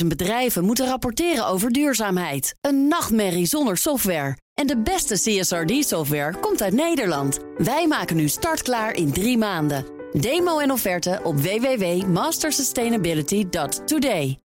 250.000 0.00 0.06
bedrijven 0.06 0.64
moeten 0.64 0.86
rapporteren 0.86 1.46
over 1.46 1.72
duurzaamheid. 1.72 2.54
Een 2.60 2.88
nachtmerrie 2.88 3.46
zonder 3.46 3.76
software. 3.76 4.36
En 4.54 4.66
de 4.66 4.82
beste 4.82 5.14
CSRD-software 5.14 6.38
komt 6.40 6.62
uit 6.62 6.72
Nederland. 6.72 7.38
Wij 7.56 7.86
maken 7.86 8.16
nu 8.16 8.28
startklaar 8.28 8.94
in 8.94 9.12
drie 9.12 9.38
maanden. 9.38 9.84
Demo 10.12 10.58
en 10.58 10.70
offerte 10.70 11.20
op 11.22 11.40
www.mastersustainability.today. 11.40 14.38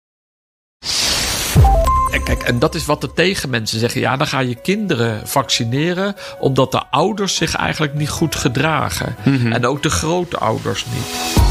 En 2.12 2.24
kijk, 2.24 2.44
en 2.44 2.60
dat 2.60 2.76
is 2.76 2.86
wat 2.86 3.02
de 3.02 3.14
tegenmensen 3.14 3.80
zeggen. 3.80 4.02
Ja, 4.02 4.18
dan 4.18 4.28
ga 4.28 4.40
je 4.40 4.56
kinderen 4.56 5.28
vaccineren 5.28 6.16
omdat 6.40 6.72
de 6.72 6.84
ouders 6.90 7.36
zich 7.36 7.56
eigenlijk 7.56 7.94
niet 7.94 8.10
goed 8.10 8.36
gedragen. 8.36 9.16
En 9.52 9.66
ook 9.66 9.84
de 9.84 9.90
grootouders 9.90 10.86
niet. 10.86 11.51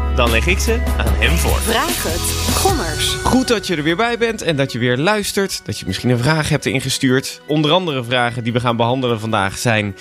Dan 0.15 0.29
leg 0.29 0.47
ik 0.47 0.59
ze 0.59 0.79
aan 0.97 1.13
hem 1.13 1.37
voor. 1.37 1.59
Vraag 1.59 2.03
het. 2.03 2.55
Gommers. 2.55 3.13
Goed 3.13 3.47
dat 3.47 3.67
je 3.67 3.75
er 3.75 3.83
weer 3.83 3.95
bij 3.95 4.17
bent 4.17 4.41
en 4.41 4.55
dat 4.55 4.71
je 4.71 4.79
weer 4.79 4.97
luistert. 4.97 5.61
Dat 5.65 5.79
je 5.79 5.85
misschien 5.85 6.09
een 6.09 6.17
vraag 6.17 6.49
hebt 6.49 6.65
ingestuurd. 6.65 7.41
Onder 7.47 7.71
andere 7.71 8.03
vragen 8.03 8.43
die 8.43 8.53
we 8.53 8.59
gaan 8.59 8.75
behandelen 8.75 9.19
vandaag 9.19 9.57
zijn... 9.57 9.95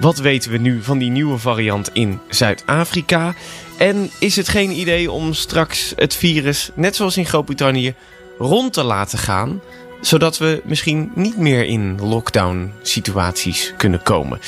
Wat 0.00 0.18
weten 0.18 0.50
we 0.50 0.58
nu 0.58 0.82
van 0.82 0.98
die 0.98 1.10
nieuwe 1.10 1.38
variant 1.38 1.90
in 1.92 2.20
Zuid-Afrika? 2.28 3.34
En 3.78 4.10
is 4.18 4.36
het 4.36 4.48
geen 4.48 4.70
idee 4.70 5.10
om 5.10 5.34
straks 5.34 5.92
het 5.96 6.14
virus, 6.14 6.70
net 6.74 6.96
zoals 6.96 7.16
in 7.16 7.26
Groot-Brittannië, 7.26 7.94
rond 8.38 8.72
te 8.72 8.82
laten 8.82 9.18
gaan? 9.18 9.60
Zodat 10.00 10.38
we 10.38 10.62
misschien 10.64 11.10
niet 11.14 11.36
meer 11.36 11.64
in 11.64 11.98
lockdown-situaties 12.00 13.72
kunnen 13.76 14.02
komen. 14.02 14.40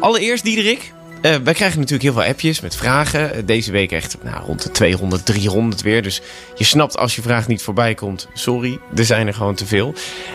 Allereerst, 0.00 0.44
Diederik, 0.44 0.92
wij 1.30 1.54
krijgen 1.54 1.78
natuurlijk 1.78 2.02
heel 2.02 2.12
veel 2.12 2.30
appjes 2.30 2.60
met 2.60 2.76
vragen. 2.76 3.34
Eh, 3.34 3.42
Deze 3.46 3.72
week 3.72 3.92
echt 3.92 4.16
nou, 4.22 4.44
rond 4.44 4.62
de 4.62 4.70
200, 4.70 5.26
300 5.26 5.82
weer. 5.82 6.02
Dus 6.02 6.20
je 6.54 6.64
snapt 6.64 6.96
als 6.98 7.16
je 7.16 7.22
vraag 7.22 7.46
niet 7.48 7.62
voorbij 7.62 7.94
komt. 7.94 8.28
Sorry, 8.32 8.78
er 8.96 9.04
zijn 9.04 9.26
er 9.26 9.34
gewoon 9.34 9.54
te 9.54 9.66
veel. 9.66 9.94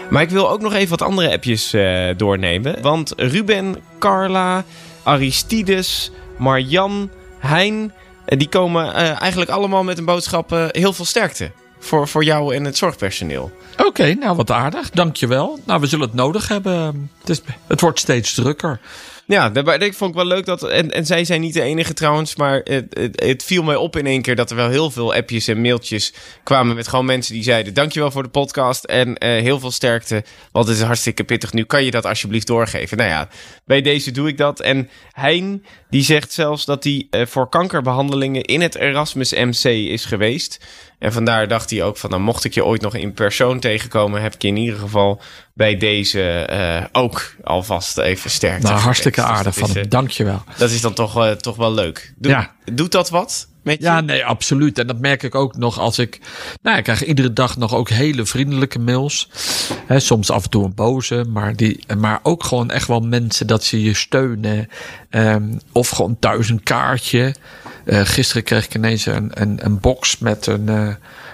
Maar 0.09 0.21
ik 0.21 0.29
wil 0.29 0.49
ook 0.49 0.61
nog 0.61 0.73
even 0.73 0.89
wat 0.89 1.01
andere 1.01 1.31
appjes 1.31 1.73
eh, 1.73 2.09
doornemen. 2.17 2.81
Want 2.81 3.13
Ruben, 3.17 3.75
Carla, 3.99 4.63
Aristides, 5.03 6.11
Marjan, 6.37 7.09
Hein... 7.39 7.93
eh, 8.25 8.37
die 8.37 8.49
komen 8.49 8.93
eh, 8.93 9.21
eigenlijk 9.21 9.51
allemaal 9.51 9.83
met 9.83 9.97
een 9.97 10.05
boodschap 10.05 10.51
eh, 10.51 10.65
heel 10.67 10.93
veel 10.93 11.05
sterkte. 11.05 11.51
Voor, 11.79 12.07
voor 12.07 12.23
jou 12.23 12.55
en 12.55 12.63
het 12.63 12.77
zorgpersoneel. 12.77 13.51
Oké, 13.77 14.13
nou 14.13 14.35
wat 14.35 14.51
aardig. 14.51 14.89
Dankjewel. 14.89 15.59
Nou, 15.65 15.79
we 15.79 15.87
zullen 15.87 16.05
het 16.05 16.15
nodig 16.15 16.47
hebben. 16.47 17.09
Het, 17.19 17.29
is, 17.29 17.41
het 17.67 17.81
wordt 17.81 17.99
steeds 17.99 18.33
drukker. 18.33 18.79
Ja, 19.30 19.49
daarbij 19.49 19.77
ik 19.77 19.94
vond 19.94 20.09
ik 20.09 20.16
wel 20.16 20.25
leuk 20.25 20.45
dat. 20.45 20.63
En, 20.63 20.91
en 20.91 21.05
zij 21.05 21.25
zijn 21.25 21.41
niet 21.41 21.53
de 21.53 21.61
enige 21.61 21.94
trouwens, 21.94 22.35
maar 22.35 22.61
het, 22.63 22.85
het, 22.89 23.23
het 23.23 23.44
viel 23.44 23.63
mij 23.63 23.75
op 23.75 23.97
in 23.97 24.05
één 24.05 24.22
keer 24.22 24.35
dat 24.35 24.49
er 24.49 24.55
wel 24.55 24.69
heel 24.69 24.91
veel 24.91 25.13
appjes 25.13 25.47
en 25.47 25.61
mailtjes 25.61 26.13
kwamen 26.44 26.75
met 26.75 26.88
gewoon 26.88 27.05
mensen 27.05 27.33
die 27.33 27.44
zeiden: 27.44 27.73
Dankjewel 27.73 28.11
voor 28.11 28.23
de 28.23 28.30
podcast 28.30 28.83
en 28.83 29.17
eh, 29.17 29.30
heel 29.30 29.59
veel 29.59 29.72
sterkte. 29.72 30.23
Want 30.52 30.67
het 30.67 30.77
is 30.77 30.83
hartstikke 30.83 31.23
pittig. 31.23 31.53
Nu 31.53 31.63
kan 31.63 31.83
je 31.83 31.91
dat 31.91 32.05
alsjeblieft 32.05 32.47
doorgeven. 32.47 32.97
Nou 32.97 33.09
ja, 33.09 33.30
bij 33.66 33.81
deze 33.81 34.11
doe 34.11 34.27
ik 34.27 34.38
dat. 34.38 34.59
En 34.59 34.89
Hein, 35.19 35.66
die 35.89 36.03
zegt 36.03 36.31
zelfs 36.31 36.66
dat 36.66 36.83
hij 36.83 37.07
eh, 37.09 37.25
voor 37.25 37.50
kankerbehandelingen 37.50 38.44
in 38.44 38.61
het 38.61 38.75
Erasmus 38.75 39.33
MC 39.33 39.63
is 39.63 40.05
geweest. 40.05 40.66
En 41.00 41.14
vandaar 41.14 41.47
dacht 41.47 41.69
hij 41.69 41.84
ook 41.84 41.97
van, 41.97 42.09
nou, 42.09 42.22
mocht 42.22 42.44
ik 42.44 42.53
je 42.53 42.66
ooit 42.66 42.81
nog 42.81 42.96
in 42.96 43.13
persoon 43.13 43.59
tegenkomen, 43.59 44.22
heb 44.22 44.34
ik 44.35 44.41
je 44.41 44.47
in 44.47 44.56
ieder 44.57 44.79
geval 44.79 45.22
bij 45.53 45.78
deze 45.78 46.22
eh, 46.40 46.85
ook 46.91 47.35
alvast 47.44 47.97
even 47.97 48.29
sterk. 48.29 48.62
Nou, 48.62 48.79
hartstikke 48.79 49.22
aardig 49.22 49.53
van 49.57 49.68
is, 49.69 49.73
hem. 49.73 49.84
eh, 49.84 49.90
Dankjewel. 49.90 50.44
dat 50.57 50.69
is 50.72 50.81
dan 50.81 50.94
toch, 50.94 51.18
eh, 51.25 51.31
toch 51.31 51.56
wel 51.56 51.73
leuk. 51.73 52.13
Doe- 52.18 52.31
Ja. 52.31 52.56
Doet 52.73 52.91
dat 52.91 53.09
wat 53.09 53.48
je? 53.64 53.78
Ja, 53.80 54.02
nee, 54.02 54.25
absoluut. 54.25 54.80
En 54.80 54.88
dat 54.88 55.00
merk 55.00 55.24
ik 55.24 55.36
ook 55.36 55.58
nog 55.58 55.80
als 55.80 56.00
ik. 56.00 56.20
Nou, 56.62 56.78
ik 56.78 56.84
krijg 56.84 57.06
iedere 57.06 57.34
dag 57.34 57.58
nog 57.58 57.74
ook 57.75 57.90
hele 57.90 58.25
vriendelijke 58.25 58.80
mails. 58.80 59.30
Soms 59.90 60.31
af 60.31 60.44
en 60.44 60.50
toe 60.50 60.64
een 60.66 60.74
boze, 60.75 61.25
maar, 61.30 61.56
die, 61.56 61.80
maar 61.97 62.20
ook 62.24 62.44
gewoon 62.44 62.72
echt 62.72 62.88
wel 62.88 63.00
mensen 63.00 63.47
dat 63.47 63.64
ze 63.64 63.84
je 63.84 63.94
steunen. 63.94 64.68
Ehm, 65.09 65.44
of 65.72 65.90
gewoon 65.90 66.18
thuis 66.20 66.50
een 66.50 66.64
kaartje. 66.64 67.36
Eh, 67.86 68.02
gisteren 68.03 68.44
kreeg 68.44 68.66
ik 68.66 68.75
ineens 68.75 69.06
een, 69.06 69.31
een, 69.34 69.59
een 69.66 69.80
box 69.80 70.18
met 70.18 70.46
een, 70.47 70.70
eh, 70.70 70.88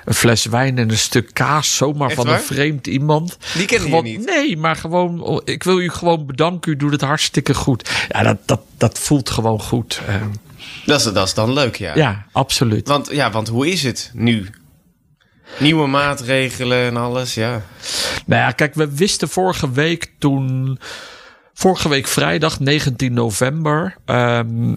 een 0.05 0.13
fles 0.13 0.45
wijn 0.45 0.77
en 0.77 0.89
een 0.89 0.97
stuk 0.97 1.29
kaas. 1.33 1.75
Zomaar 1.75 2.07
Echt 2.07 2.15
van 2.15 2.25
waar? 2.25 2.35
een 2.35 2.41
vreemd 2.43 2.87
iemand. 2.87 3.37
Die 3.53 3.67
Gewoon- 3.67 4.05
je 4.05 4.17
niet. 4.17 4.25
Nee, 4.25 4.57
maar 4.57 4.75
gewoon. 4.75 5.21
oh, 5.21 5.41
Ik 5.45 5.63
wil 5.63 5.79
u 5.79 5.89
gewoon 5.89 6.25
bedanken. 6.25 6.71
U 6.71 6.75
doet 6.75 6.91
het 6.91 7.01
hartstikke 7.01 7.53
goed. 7.53 7.89
Ja, 8.09 8.23
dat, 8.23 8.37
dat, 8.45 8.61
dat 8.77 8.99
voelt 8.99 9.29
gewoon 9.29 9.61
goed. 9.61 10.01
Ehm, 10.07 10.27
Dat, 10.85 10.99
is, 10.99 11.13
dat 11.13 11.27
is 11.27 11.33
dan 11.33 11.53
leuk, 11.53 11.75
ja. 11.75 11.95
ja, 11.95 12.25
absoluut. 12.31 12.87
Want, 12.87 13.11
ja, 13.11 13.31
want 13.31 13.47
hoe 13.47 13.67
is 13.67 13.83
het 13.83 14.11
nu? 14.13 14.49
Nieuwe 15.59 15.87
maatregelen 15.87 16.85
en 16.85 16.97
alles, 16.97 17.33
ja. 17.33 17.61
Nou 18.25 18.41
ja, 18.41 18.51
kijk, 18.51 18.73
we 18.73 18.95
wisten 18.95 19.29
vorige 19.29 19.71
week 19.71 20.11
toen. 20.19 20.79
Vorige 21.53 21.89
week 21.89 22.07
vrijdag, 22.07 22.59
19 22.59 23.13
november. 23.13 23.95
ehm, 24.05 24.75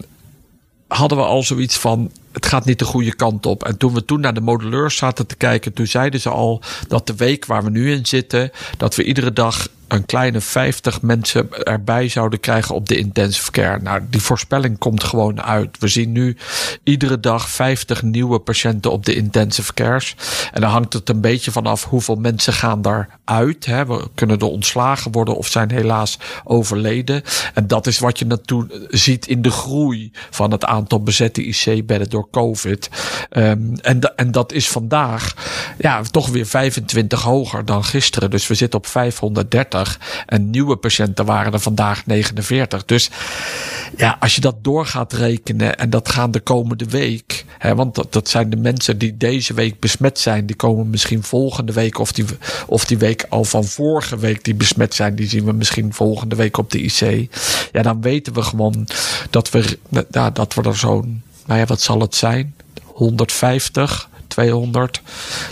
hadden 0.87 1.17
we 1.17 1.23
al 1.23 1.43
zoiets 1.43 1.77
van. 1.77 2.11
Het 2.31 2.45
gaat 2.45 2.65
niet 2.65 2.79
de 2.79 2.85
goede 2.85 3.15
kant 3.15 3.45
op. 3.45 3.63
En 3.63 3.77
toen 3.77 3.93
we 3.93 4.05
toen 4.05 4.19
naar 4.19 4.33
de 4.33 4.41
modelleurs 4.41 4.95
zaten 4.97 5.27
te 5.27 5.35
kijken. 5.35 5.73
Toen 5.73 5.87
zeiden 5.87 6.19
ze 6.19 6.29
al 6.29 6.61
dat 6.87 7.07
de 7.07 7.15
week 7.15 7.45
waar 7.45 7.63
we 7.63 7.69
nu 7.69 7.91
in 7.91 8.05
zitten. 8.05 8.51
dat 8.77 8.95
we 8.95 9.03
iedere 9.03 9.33
dag 9.33 9.67
een 9.89 10.05
kleine 10.05 10.41
50 10.41 11.01
mensen 11.01 11.63
erbij 11.63 12.07
zouden 12.07 12.39
krijgen 12.39 12.75
op 12.75 12.87
de 12.87 12.97
intensive 12.97 13.51
care. 13.51 13.79
Nou, 13.81 14.01
die 14.09 14.21
voorspelling 14.21 14.77
komt 14.77 15.03
gewoon 15.03 15.41
uit. 15.41 15.77
We 15.79 15.87
zien 15.87 16.11
nu 16.11 16.37
iedere 16.83 17.19
dag 17.19 17.49
50 17.49 18.01
nieuwe 18.01 18.39
patiënten 18.39 18.91
op 18.91 19.05
de 19.05 19.15
intensive 19.15 19.73
cares. 19.73 20.15
En 20.51 20.61
dan 20.61 20.69
hangt 20.69 20.93
het 20.93 21.09
een 21.09 21.21
beetje 21.21 21.51
vanaf 21.51 21.83
hoeveel 21.83 22.15
mensen 22.15 22.53
gaan 22.53 22.81
daaruit. 22.81 23.65
Hè. 23.65 23.85
We 23.85 24.07
kunnen 24.15 24.39
er 24.39 24.45
ontslagen 24.45 25.11
worden 25.11 25.35
of 25.35 25.47
zijn 25.47 25.71
helaas 25.71 26.19
overleden. 26.43 27.23
En 27.53 27.67
dat 27.67 27.87
is 27.87 27.99
wat 27.99 28.19
je 28.19 28.25
naartoe 28.25 28.87
ziet 28.89 29.27
in 29.27 29.41
de 29.41 29.51
groei 29.51 30.11
van 30.29 30.51
het 30.51 30.65
aantal 30.65 31.03
bezette 31.03 31.43
IC-bedden 31.43 32.09
door 32.09 32.29
COVID. 32.31 32.89
Ehm, 33.29 33.73
en, 33.81 34.15
en 34.15 34.31
dat 34.31 34.51
is 34.51 34.69
vandaag 34.69 35.33
ja, 35.77 36.01
toch 36.01 36.29
weer 36.29 36.45
25 36.45 37.21
hoger 37.21 37.65
dan 37.65 37.83
gisteren. 37.83 38.29
Dus 38.29 38.47
we 38.47 38.55
zitten 38.55 38.79
op 38.79 38.87
530. 38.87 39.78
En 40.25 40.49
nieuwe 40.49 40.75
patiënten 40.75 41.25
waren 41.25 41.53
er 41.53 41.59
vandaag 41.59 42.05
49. 42.05 42.85
Dus 42.85 43.09
ja, 43.97 44.17
als 44.19 44.35
je 44.35 44.41
dat 44.41 44.55
door 44.61 44.85
gaat 44.85 45.13
rekenen 45.13 45.77
en 45.77 45.89
dat 45.89 46.09
gaan 46.09 46.31
de 46.31 46.39
komende 46.39 46.85
week. 46.85 47.45
Hè, 47.57 47.75
want 47.75 47.95
dat, 47.95 48.13
dat 48.13 48.29
zijn 48.29 48.49
de 48.49 48.55
mensen 48.55 48.97
die 48.97 49.17
deze 49.17 49.53
week 49.53 49.79
besmet 49.79 50.19
zijn. 50.19 50.45
Die 50.45 50.55
komen 50.55 50.89
misschien 50.89 51.23
volgende 51.23 51.73
week. 51.73 51.99
Of 51.99 52.11
die, 52.11 52.25
of 52.67 52.85
die 52.85 52.97
week 52.97 53.25
al 53.29 53.43
van 53.43 53.63
vorige 53.63 54.17
week 54.17 54.43
die 54.43 54.55
besmet 54.55 54.93
zijn. 54.93 55.15
Die 55.15 55.27
zien 55.27 55.45
we 55.45 55.51
misschien 55.51 55.93
volgende 55.93 56.35
week 56.35 56.57
op 56.57 56.71
de 56.71 56.81
IC. 56.81 57.33
Ja, 57.71 57.81
dan 57.81 58.01
weten 58.01 58.33
we 58.33 58.41
gewoon 58.41 58.87
dat 59.29 59.49
we, 59.49 59.79
dat 60.33 60.53
we 60.53 60.61
er 60.61 60.77
zo'n. 60.77 61.23
Nou 61.45 61.59
ja, 61.59 61.65
wat 61.65 61.81
zal 61.81 61.99
het 61.99 62.15
zijn? 62.15 62.55
150, 62.83 64.09
200. 64.39 65.01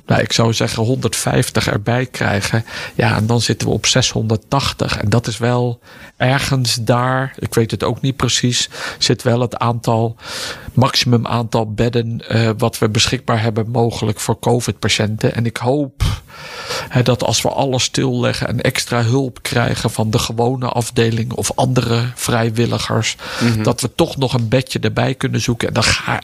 Nou, 0.05 0.21
ik 0.21 0.33
zou 0.33 0.53
zeggen 0.53 0.83
150 0.83 1.67
erbij 1.67 2.05
krijgen. 2.05 2.65
Ja, 2.95 3.15
en 3.15 3.25
dan 3.25 3.41
zitten 3.41 3.67
we 3.67 3.73
op 3.73 3.85
680. 3.85 4.97
En 4.97 5.09
dat 5.09 5.27
is 5.27 5.37
wel 5.37 5.79
ergens 6.17 6.75
daar, 6.75 7.33
ik 7.39 7.53
weet 7.53 7.71
het 7.71 7.83
ook 7.83 8.01
niet 8.01 8.15
precies, 8.15 8.69
zit 8.97 9.23
wel 9.23 9.41
het 9.41 9.57
aantal, 9.57 10.16
maximum 10.73 11.28
aantal 11.28 11.73
bedden 11.73 12.28
eh, 12.28 12.49
wat 12.57 12.78
we 12.78 12.89
beschikbaar 12.89 13.41
hebben 13.41 13.69
mogelijk 13.69 14.19
voor 14.19 14.39
COVID-patiënten. 14.39 15.35
En 15.35 15.45
ik 15.45 15.57
hoop 15.57 16.03
dat 17.03 17.24
als 17.24 17.41
we 17.41 17.50
alles 17.50 17.84
stilleggen 17.84 18.47
en 18.47 18.62
extra 18.62 19.03
hulp 19.03 19.41
krijgen 19.41 19.91
van 19.91 20.09
de 20.09 20.20
gewone 20.20 20.68
afdeling 20.68 21.34
of 21.34 21.52
andere 21.56 22.12
vrijwilligers, 22.16 23.16
dat 23.64 23.82
we 23.82 23.96
toch 23.96 24.18
nog 24.18 24.34
een 24.34 24.47
bedje 24.47 24.79
erbij 24.79 25.16
kunnen 25.16 25.41
zoeken. 25.41 25.68
En 25.68 25.74
dat, 25.74 25.85
ga, 25.85 26.22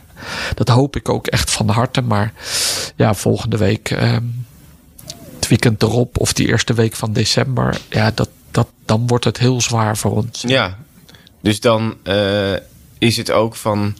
dat 0.55 0.67
hoop 0.67 0.95
ik 0.95 1.09
ook 1.09 1.27
echt 1.27 1.51
van 1.51 1.69
harte. 1.69 2.01
Maar 2.01 2.33
ja, 2.95 3.13
volgende 3.13 3.57
week, 3.57 3.91
ehm, 3.91 4.23
het 5.35 5.47
weekend 5.47 5.81
erop 5.81 6.19
of 6.19 6.33
die 6.33 6.47
eerste 6.47 6.73
week 6.73 6.95
van 6.95 7.13
december, 7.13 7.77
ja, 7.89 8.11
dat, 8.15 8.29
dat, 8.51 8.67
dan 8.85 9.07
wordt 9.07 9.25
het 9.25 9.37
heel 9.37 9.61
zwaar 9.61 9.97
voor 9.97 10.11
ons. 10.11 10.43
Ja, 10.47 10.77
dus 11.41 11.59
dan 11.59 11.95
eh, 12.03 12.53
is 12.97 13.17
het 13.17 13.31
ook 13.31 13.55
van... 13.55 13.95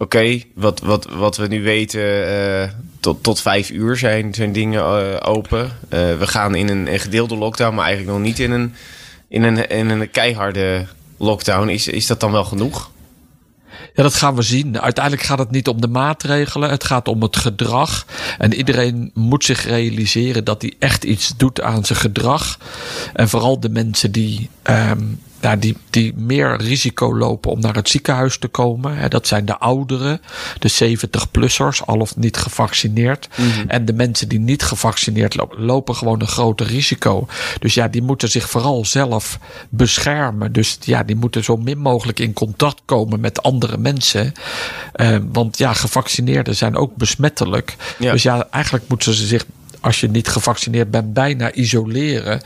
Oké, 0.00 0.42
wat, 0.54 0.80
wat, 0.80 1.06
wat 1.10 1.36
we 1.36 1.46
nu 1.46 1.62
weten, 1.62 2.26
eh, 2.26 2.68
tot, 3.00 3.22
tot 3.22 3.40
vijf 3.40 3.70
uur 3.70 3.96
zijn, 3.96 4.34
zijn 4.34 4.52
dingen 4.52 4.80
eh, 4.80 5.30
open. 5.30 5.64
Eh, 5.88 6.18
we 6.18 6.26
gaan 6.26 6.54
in 6.54 6.68
een, 6.68 7.00
gedeelde 7.00 7.36
lockdown, 7.36 7.74
maar 7.74 7.84
eigenlijk 7.84 8.16
nog 8.16 8.26
niet 8.26 8.38
in 8.38 8.50
een, 8.50 8.74
in 9.28 9.42
een, 9.42 9.68
in 9.68 9.88
een 9.88 10.10
keiharde 10.10 10.86
lockdown. 11.16 11.68
Is, 11.68 11.88
is 11.88 12.06
dat 12.06 12.20
dan 12.20 12.32
wel 12.32 12.44
genoeg? 12.44 12.90
Ja, 13.94 14.02
dat 14.02 14.14
gaan 14.14 14.34
we 14.34 14.42
zien. 14.42 14.80
Uiteindelijk 14.80 15.24
gaat 15.24 15.38
het 15.38 15.50
niet 15.50 15.68
om 15.68 15.80
de 15.80 15.88
maatregelen. 15.88 16.70
Het 16.70 16.84
gaat 16.84 17.08
om 17.08 17.22
het 17.22 17.36
gedrag. 17.36 18.06
En 18.38 18.54
iedereen 18.54 19.10
moet 19.14 19.44
zich 19.44 19.64
realiseren 19.64 20.44
dat 20.44 20.62
hij 20.62 20.74
echt 20.78 21.04
iets 21.04 21.32
doet 21.36 21.60
aan 21.60 21.84
zijn 21.84 21.98
gedrag. 21.98 22.58
En 23.12 23.28
vooral 23.28 23.60
de 23.60 23.68
mensen 23.68 24.12
die 24.12 24.50
um, 24.62 25.20
ja, 25.40 25.56
die, 25.56 25.76
die 25.90 26.14
meer 26.16 26.56
risico 26.56 27.16
lopen 27.16 27.50
om 27.50 27.60
naar 27.60 27.74
het 27.74 27.88
ziekenhuis 27.88 28.38
te 28.38 28.48
komen. 28.48 29.10
Dat 29.10 29.26
zijn 29.26 29.44
de 29.44 29.58
ouderen, 29.58 30.20
de 30.58 30.96
70-plussers, 30.96 31.84
al 31.84 31.98
of 31.98 32.16
niet 32.16 32.36
gevaccineerd. 32.36 33.28
Mhm. 33.36 33.68
En 33.68 33.84
de 33.84 33.92
mensen 33.92 34.28
die 34.28 34.38
niet 34.38 34.62
gevaccineerd 34.62 35.36
lopen, 35.36 35.62
lopen 35.62 35.94
gewoon 35.94 36.20
een 36.20 36.26
groter 36.26 36.66
risico. 36.66 37.26
Dus 37.58 37.74
ja, 37.74 37.88
die 37.88 38.02
moeten 38.02 38.30
zich 38.30 38.50
vooral 38.50 38.84
zelf 38.84 39.38
beschermen. 39.68 40.52
Dus 40.52 40.78
ja, 40.80 41.02
die 41.02 41.16
moeten 41.16 41.44
zo 41.44 41.56
min 41.56 41.78
mogelijk 41.78 42.18
in 42.18 42.32
contact 42.32 42.82
komen 42.84 43.20
met 43.20 43.42
andere 43.42 43.78
mensen. 43.78 44.32
Uh, 44.96 45.16
want 45.32 45.58
ja, 45.58 45.72
gevaccineerden 45.72 46.56
zijn 46.56 46.76
ook 46.76 46.96
besmettelijk. 46.96 47.76
Dus 47.98 48.22
ja, 48.22 48.46
eigenlijk 48.50 48.84
moeten 48.88 49.14
ze 49.14 49.26
zich 49.26 49.44
als 49.80 50.00
je 50.00 50.08
niet 50.08 50.28
gevaccineerd 50.28 50.90
bent, 50.90 51.12
bijna 51.12 51.52
isoleren. 51.52 52.40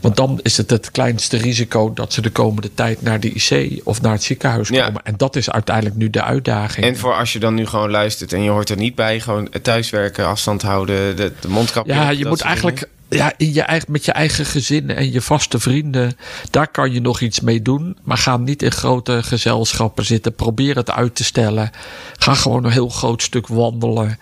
Want 0.00 0.16
dan 0.16 0.40
is 0.42 0.56
het 0.56 0.70
het 0.70 0.90
kleinste 0.90 1.36
risico 1.36 1.92
dat 1.92 2.12
ze 2.12 2.20
de 2.20 2.30
komende 2.30 2.74
tijd 2.74 3.02
naar 3.02 3.20
de 3.20 3.32
IC 3.32 3.80
of 3.84 4.00
naar 4.00 4.12
het 4.12 4.22
ziekenhuis 4.22 4.70
komen. 4.70 5.02
En 5.04 5.14
dat 5.16 5.36
is 5.36 5.50
uiteindelijk 5.50 5.96
nu 5.96 6.10
de 6.10 6.22
uitdaging. 6.22 6.86
En 6.86 6.96
voor 6.96 7.14
als 7.14 7.32
je 7.32 7.38
dan 7.38 7.54
nu 7.54 7.66
gewoon 7.66 7.90
luistert 7.90 8.32
en 8.32 8.42
je 8.42 8.50
hoort 8.50 8.70
er 8.70 8.76
niet 8.76 8.94
bij, 8.94 9.20
gewoon 9.20 9.48
thuiswerken, 9.62 10.26
afstand 10.26 10.62
houden, 10.62 11.16
de, 11.16 11.32
de 11.40 11.48
mondkapje. 11.48 11.94
Ja, 11.94 12.10
je 12.10 12.26
moet 12.26 12.40
eigenlijk. 12.40 12.88
Ja, 13.08 13.32
in 13.36 13.52
je 13.52 13.62
eigen, 13.62 13.92
met 13.92 14.04
je 14.04 14.12
eigen 14.12 14.46
gezin 14.46 14.90
en 14.90 15.12
je 15.12 15.20
vaste 15.20 15.58
vrienden, 15.58 16.16
daar 16.50 16.68
kan 16.68 16.92
je 16.92 17.00
nog 17.00 17.20
iets 17.20 17.40
mee 17.40 17.62
doen. 17.62 17.96
Maar 18.02 18.18
ga 18.18 18.36
niet 18.36 18.62
in 18.62 18.72
grote 18.72 19.22
gezelschappen 19.22 20.04
zitten. 20.04 20.34
Probeer 20.34 20.76
het 20.76 20.90
uit 20.90 21.14
te 21.14 21.24
stellen. 21.24 21.70
Ga 22.18 22.34
gewoon 22.34 22.64
een 22.64 22.70
heel 22.70 22.88
groot 22.88 23.22
stuk 23.22 23.46
wandelen. 23.46 24.18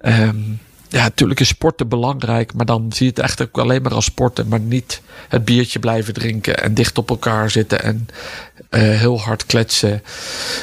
Um, 0.00 0.60
ja, 0.88 1.02
natuurlijk 1.02 1.40
is 1.40 1.48
sporten 1.48 1.88
belangrijk, 1.88 2.54
maar 2.54 2.66
dan 2.66 2.92
zie 2.92 3.06
je 3.06 3.12
het 3.12 3.22
echt 3.22 3.42
ook 3.42 3.58
alleen 3.58 3.82
maar 3.82 3.94
als 3.94 4.04
sporten, 4.04 4.48
maar 4.48 4.60
niet 4.60 5.02
het 5.28 5.44
biertje 5.44 5.78
blijven 5.78 6.14
drinken 6.14 6.62
en 6.62 6.74
dicht 6.74 6.98
op 6.98 7.10
elkaar 7.10 7.50
zitten 7.50 7.82
en 7.82 8.08
uh, 8.70 8.80
heel 8.80 9.20
hard 9.20 9.46
kletsen. 9.46 10.02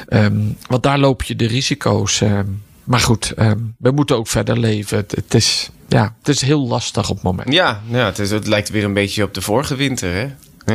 Um, 0.10 0.58
want 0.68 0.84
daar 0.84 1.00
loop 1.00 1.24
je 1.24 1.36
de 1.36 1.48
risico's. 1.48 2.22
Um, 2.22 2.64
maar 2.84 3.00
goed, 3.00 3.34
um, 3.40 3.76
we 3.78 3.92
moeten 3.92 4.16
ook 4.16 4.28
verder 4.28 4.60
leven. 4.60 4.98
Het, 4.98 5.12
het, 5.12 5.34
is, 5.34 5.70
ja, 5.88 6.16
het 6.18 6.28
is 6.28 6.42
heel 6.42 6.68
lastig 6.68 7.10
op 7.10 7.16
het 7.16 7.24
moment. 7.24 7.54
Ja, 7.54 7.82
ja 7.88 8.06
het, 8.06 8.20
is, 8.20 8.32
het 8.32 8.48
lijkt 8.48 8.70
weer 8.70 8.84
een 8.84 8.94
beetje 8.94 9.24
op 9.24 9.34
de 9.34 9.42
vorige 9.42 9.76
winter, 9.76 10.14
hè? 10.14 10.28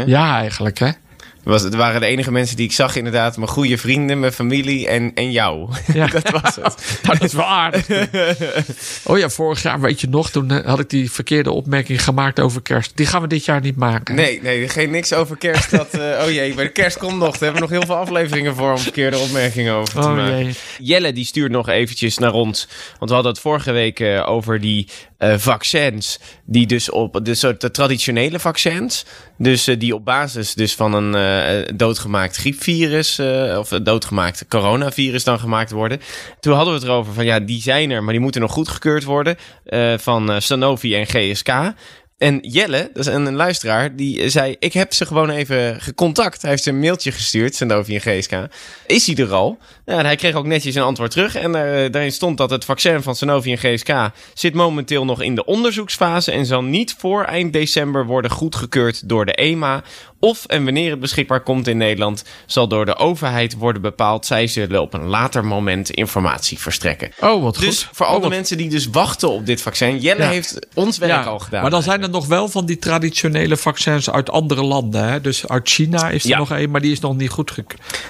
Ja, 0.06 0.38
eigenlijk, 0.38 0.78
hè? 0.78 0.90
Was, 1.52 1.62
het 1.62 1.74
waren 1.74 2.00
de 2.00 2.06
enige 2.06 2.32
mensen 2.32 2.56
die 2.56 2.66
ik 2.66 2.72
zag 2.72 2.96
inderdaad. 2.96 3.36
Mijn 3.36 3.48
goede 3.48 3.78
vrienden, 3.78 4.20
mijn 4.20 4.32
familie 4.32 4.88
en, 4.88 5.14
en 5.14 5.30
jou. 5.30 5.68
Ja. 5.92 6.06
dat 6.20 6.30
was 6.30 6.56
het. 6.56 6.76
Nou, 7.02 7.18
dat 7.18 7.28
is 7.28 7.32
wel 7.32 7.44
aardig. 7.44 7.86
oh 9.08 9.18
ja, 9.18 9.28
vorig 9.28 9.62
jaar, 9.62 9.80
weet 9.80 10.00
je 10.00 10.08
nog, 10.08 10.30
toen 10.30 10.50
eh, 10.50 10.66
had 10.66 10.78
ik 10.78 10.90
die 10.90 11.12
verkeerde 11.12 11.50
opmerking 11.50 12.04
gemaakt 12.04 12.40
over 12.40 12.62
kerst. 12.62 12.96
Die 12.96 13.06
gaan 13.06 13.22
we 13.22 13.28
dit 13.28 13.44
jaar 13.44 13.60
niet 13.60 13.76
maken. 13.76 14.14
Nee, 14.14 14.42
nee, 14.42 14.68
geen 14.68 14.90
niks 14.90 15.12
over 15.12 15.36
kerst. 15.36 15.70
Dat, 15.70 15.94
uh, 15.94 16.22
oh 16.24 16.30
jee, 16.30 16.54
bij 16.54 16.64
de 16.64 16.70
kerst 16.70 16.98
komt 16.98 17.18
nog. 17.18 17.30
Daar 17.30 17.52
hebben 17.52 17.54
we 17.54 17.60
nog 17.60 17.70
heel 17.70 17.86
veel 17.86 17.96
afleveringen 17.96 18.54
voor 18.54 18.72
om 18.72 18.78
verkeerde 18.78 19.18
opmerkingen 19.18 19.74
over 19.74 19.94
te 19.94 20.00
oh 20.00 20.14
maken. 20.14 20.44
Jee. 20.44 20.54
Jelle 20.78 21.12
die 21.12 21.24
stuurt 21.24 21.50
nog 21.50 21.68
eventjes 21.68 22.18
naar 22.18 22.32
ons. 22.32 22.68
Want 22.98 23.10
we 23.10 23.14
hadden 23.14 23.32
het 23.32 23.40
vorige 23.40 23.72
week 23.72 24.00
uh, 24.00 24.28
over 24.28 24.60
die 24.60 24.88
uh, 25.18 25.34
vaccins. 25.36 26.18
Die 26.44 26.66
dus 26.66 26.90
op 26.90 27.20
de 27.22 27.34
soort 27.34 27.74
traditionele 27.74 28.38
vaccins. 28.38 29.04
Dus 29.38 29.68
uh, 29.68 29.78
die 29.78 29.94
op 29.94 30.04
basis 30.04 30.54
dus 30.54 30.74
van 30.74 30.94
een 30.94 31.16
uh, 31.16 31.68
doodgemaakt 31.76 32.36
griepvirus. 32.36 33.20
of 33.58 33.70
een 33.70 33.84
doodgemaakt 33.84 34.44
coronavirus 34.48 35.24
dan 35.24 35.38
gemaakt 35.38 35.70
worden. 35.70 36.00
Toen 36.40 36.54
hadden 36.54 36.74
we 36.74 36.80
het 36.80 36.88
erover 36.88 37.12
van 37.12 37.24
ja, 37.24 37.40
die 37.40 37.60
zijn 37.60 37.90
er, 37.90 38.02
maar 38.02 38.12
die 38.12 38.22
moeten 38.22 38.40
nog 38.40 38.52
goedgekeurd 38.52 39.04
worden. 39.04 39.36
van 39.98 40.42
Sanofi 40.42 40.94
en 40.94 41.06
GSK. 41.06 41.52
En 42.18 42.38
Jelle, 42.40 42.90
dat 42.92 43.06
is 43.06 43.12
een, 43.12 43.34
luisteraar, 43.34 43.96
die 43.96 44.28
zei: 44.28 44.56
Ik 44.58 44.72
heb 44.72 44.92
ze 44.92 45.06
gewoon 45.06 45.30
even 45.30 45.80
gecontact. 45.80 46.42
Hij 46.42 46.50
heeft 46.50 46.66
een 46.66 46.78
mailtje 46.78 47.12
gestuurd, 47.12 47.54
Sanofi 47.54 47.94
en 47.94 48.00
GSK. 48.00 48.32
Is 48.86 49.06
hij 49.06 49.16
er 49.16 49.32
al? 49.32 49.58
Ja, 49.84 50.02
hij 50.02 50.16
kreeg 50.16 50.34
ook 50.34 50.46
netjes 50.46 50.74
een 50.74 50.82
antwoord 50.82 51.10
terug. 51.10 51.34
En 51.34 51.46
uh, 51.46 51.52
daarin 51.90 52.12
stond 52.12 52.36
dat 52.36 52.50
het 52.50 52.64
vaccin 52.64 53.02
van 53.02 53.16
Sanofi 53.16 53.52
en 53.52 53.58
GSK 53.58 54.10
zit 54.34 54.54
momenteel 54.54 55.04
nog 55.04 55.22
in 55.22 55.34
de 55.34 55.44
onderzoeksfase 55.44 56.32
en 56.32 56.46
zal 56.46 56.62
niet 56.62 56.94
voor 56.98 57.24
eind 57.24 57.52
december 57.52 58.06
worden 58.06 58.30
goedgekeurd 58.30 59.08
door 59.08 59.26
de 59.26 59.34
EMA 59.34 59.82
of 60.20 60.44
en 60.46 60.64
wanneer 60.64 60.90
het 60.90 61.00
beschikbaar 61.00 61.40
komt 61.40 61.66
in 61.66 61.76
Nederland, 61.76 62.24
zal 62.46 62.68
door 62.68 62.86
de 62.86 62.96
overheid 62.96 63.54
worden 63.54 63.82
bepaald. 63.82 64.26
Zij 64.26 64.46
zullen 64.46 64.80
op 64.80 64.94
een 64.94 65.06
later 65.06 65.44
moment 65.44 65.90
informatie 65.90 66.58
verstrekken. 66.58 67.10
Oh, 67.20 67.42
wat 67.42 67.54
dus 67.54 67.64
goed. 67.64 67.72
Dus 67.72 67.88
voor 67.92 68.06
al 68.06 68.20
de 68.20 68.28
mensen 68.28 68.56
die 68.56 68.68
dus 68.68 68.86
wachten 68.86 69.30
op 69.30 69.46
dit 69.46 69.62
vaccin. 69.62 69.98
Jelle 69.98 70.24
heeft 70.24 70.66
ons 70.74 70.98
werk 70.98 71.26
al 71.26 71.38
gedaan. 71.38 71.62
Maar 71.62 71.70
dan 71.70 71.82
zijn 71.82 72.02
er 72.02 72.10
nog 72.10 72.26
wel 72.26 72.48
van 72.48 72.66
die 72.66 72.78
traditionele 72.78 73.56
vaccins 73.56 74.10
uit 74.10 74.30
andere 74.30 74.62
landen. 74.62 75.08
Hè? 75.08 75.20
Dus 75.20 75.48
uit 75.48 75.68
China 75.68 76.10
is 76.10 76.24
er 76.24 76.36
nog 76.36 76.52
één, 76.52 76.70
maar 76.70 76.80
die 76.80 76.92
is 76.92 77.00
nog 77.00 77.16
niet 77.16 77.30
goed 77.30 77.46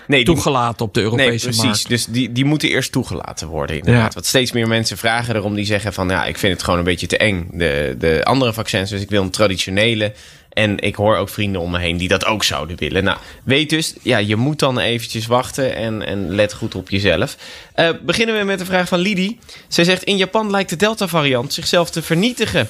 nee, 0.06 0.24
toegelaten 0.24 0.86
op 0.86 0.94
de 0.94 1.00
Europese 1.00 1.48
nee, 1.48 1.56
precies. 1.56 1.84
Dus 1.84 2.06
die, 2.06 2.32
die 2.32 2.44
moeten 2.44 2.68
eerst 2.68 2.92
toegelaten 2.92 3.48
worden 3.48 3.76
inderdaad. 3.76 4.14
Want 4.14 4.26
steeds 4.26 4.52
meer 4.52 4.68
mensen 4.68 4.98
vragen 4.98 5.36
erom 5.36 5.54
die 5.54 5.64
zeggen 5.64 5.92
van... 5.92 6.08
ja, 6.08 6.24
ik 6.24 6.38
vind 6.38 6.52
het 6.52 6.62
gewoon 6.62 6.78
een 6.78 6.84
beetje 6.84 7.06
te 7.06 7.16
eng. 7.16 7.48
De, 7.52 7.94
de 7.98 8.20
andere 8.24 8.52
vaccins, 8.52 8.90
dus 8.90 9.00
ik 9.00 9.10
wil 9.10 9.22
een 9.22 9.30
traditionele... 9.30 10.12
En 10.58 10.78
ik 10.78 10.94
hoor 10.94 11.16
ook 11.16 11.28
vrienden 11.28 11.60
om 11.60 11.70
me 11.70 11.78
heen 11.78 11.96
die 11.96 12.08
dat 12.08 12.24
ook 12.24 12.44
zouden 12.44 12.76
willen. 12.76 13.04
Nou, 13.04 13.18
weet 13.44 13.70
dus, 13.70 13.94
ja, 14.02 14.18
je 14.18 14.36
moet 14.36 14.58
dan 14.58 14.78
eventjes 14.78 15.26
wachten 15.26 15.74
en, 15.74 16.06
en 16.06 16.34
let 16.34 16.52
goed 16.52 16.74
op 16.74 16.90
jezelf. 16.90 17.36
Uh, 17.76 17.88
beginnen 18.02 18.38
we 18.38 18.44
met 18.44 18.58
de 18.58 18.64
vraag 18.64 18.88
van 18.88 18.98
Lidi. 18.98 19.38
Zij 19.68 19.84
zegt, 19.84 20.02
in 20.02 20.16
Japan 20.16 20.50
lijkt 20.50 20.70
de 20.70 20.76
Delta-variant 20.76 21.52
zichzelf 21.52 21.90
te 21.90 22.02
vernietigen. 22.02 22.68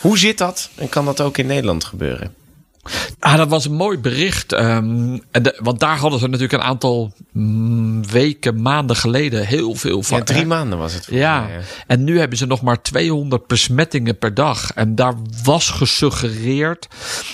Hoe 0.00 0.18
zit 0.18 0.38
dat 0.38 0.70
en 0.74 0.88
kan 0.88 1.04
dat 1.04 1.20
ook 1.20 1.38
in 1.38 1.46
Nederland 1.46 1.84
gebeuren? 1.84 2.34
Ah, 3.18 3.36
dat 3.36 3.48
was 3.48 3.64
een 3.64 3.74
mooi 3.74 3.98
bericht. 3.98 4.52
Um, 4.52 5.22
want 5.58 5.80
daar 5.80 5.98
hadden 5.98 6.18
ze 6.18 6.26
natuurlijk 6.26 6.52
een 6.62 6.68
aantal 6.68 7.12
mm, 7.32 8.06
weken, 8.06 8.62
maanden 8.62 8.96
geleden 8.96 9.46
heel 9.46 9.74
veel 9.74 10.02
van. 10.02 10.18
Ja, 10.18 10.24
drie 10.24 10.46
maanden 10.46 10.78
was 10.78 10.94
het. 10.94 11.06
Ja. 11.10 11.40
Mij, 11.40 11.52
ja. 11.52 11.60
En 11.86 12.04
nu 12.04 12.18
hebben 12.18 12.38
ze 12.38 12.46
nog 12.46 12.62
maar 12.62 12.82
200 12.82 13.46
besmettingen 13.46 14.18
per 14.18 14.34
dag. 14.34 14.72
En 14.72 14.94
daar 14.94 15.14
was 15.44 15.70
gesuggereerd 15.70 16.88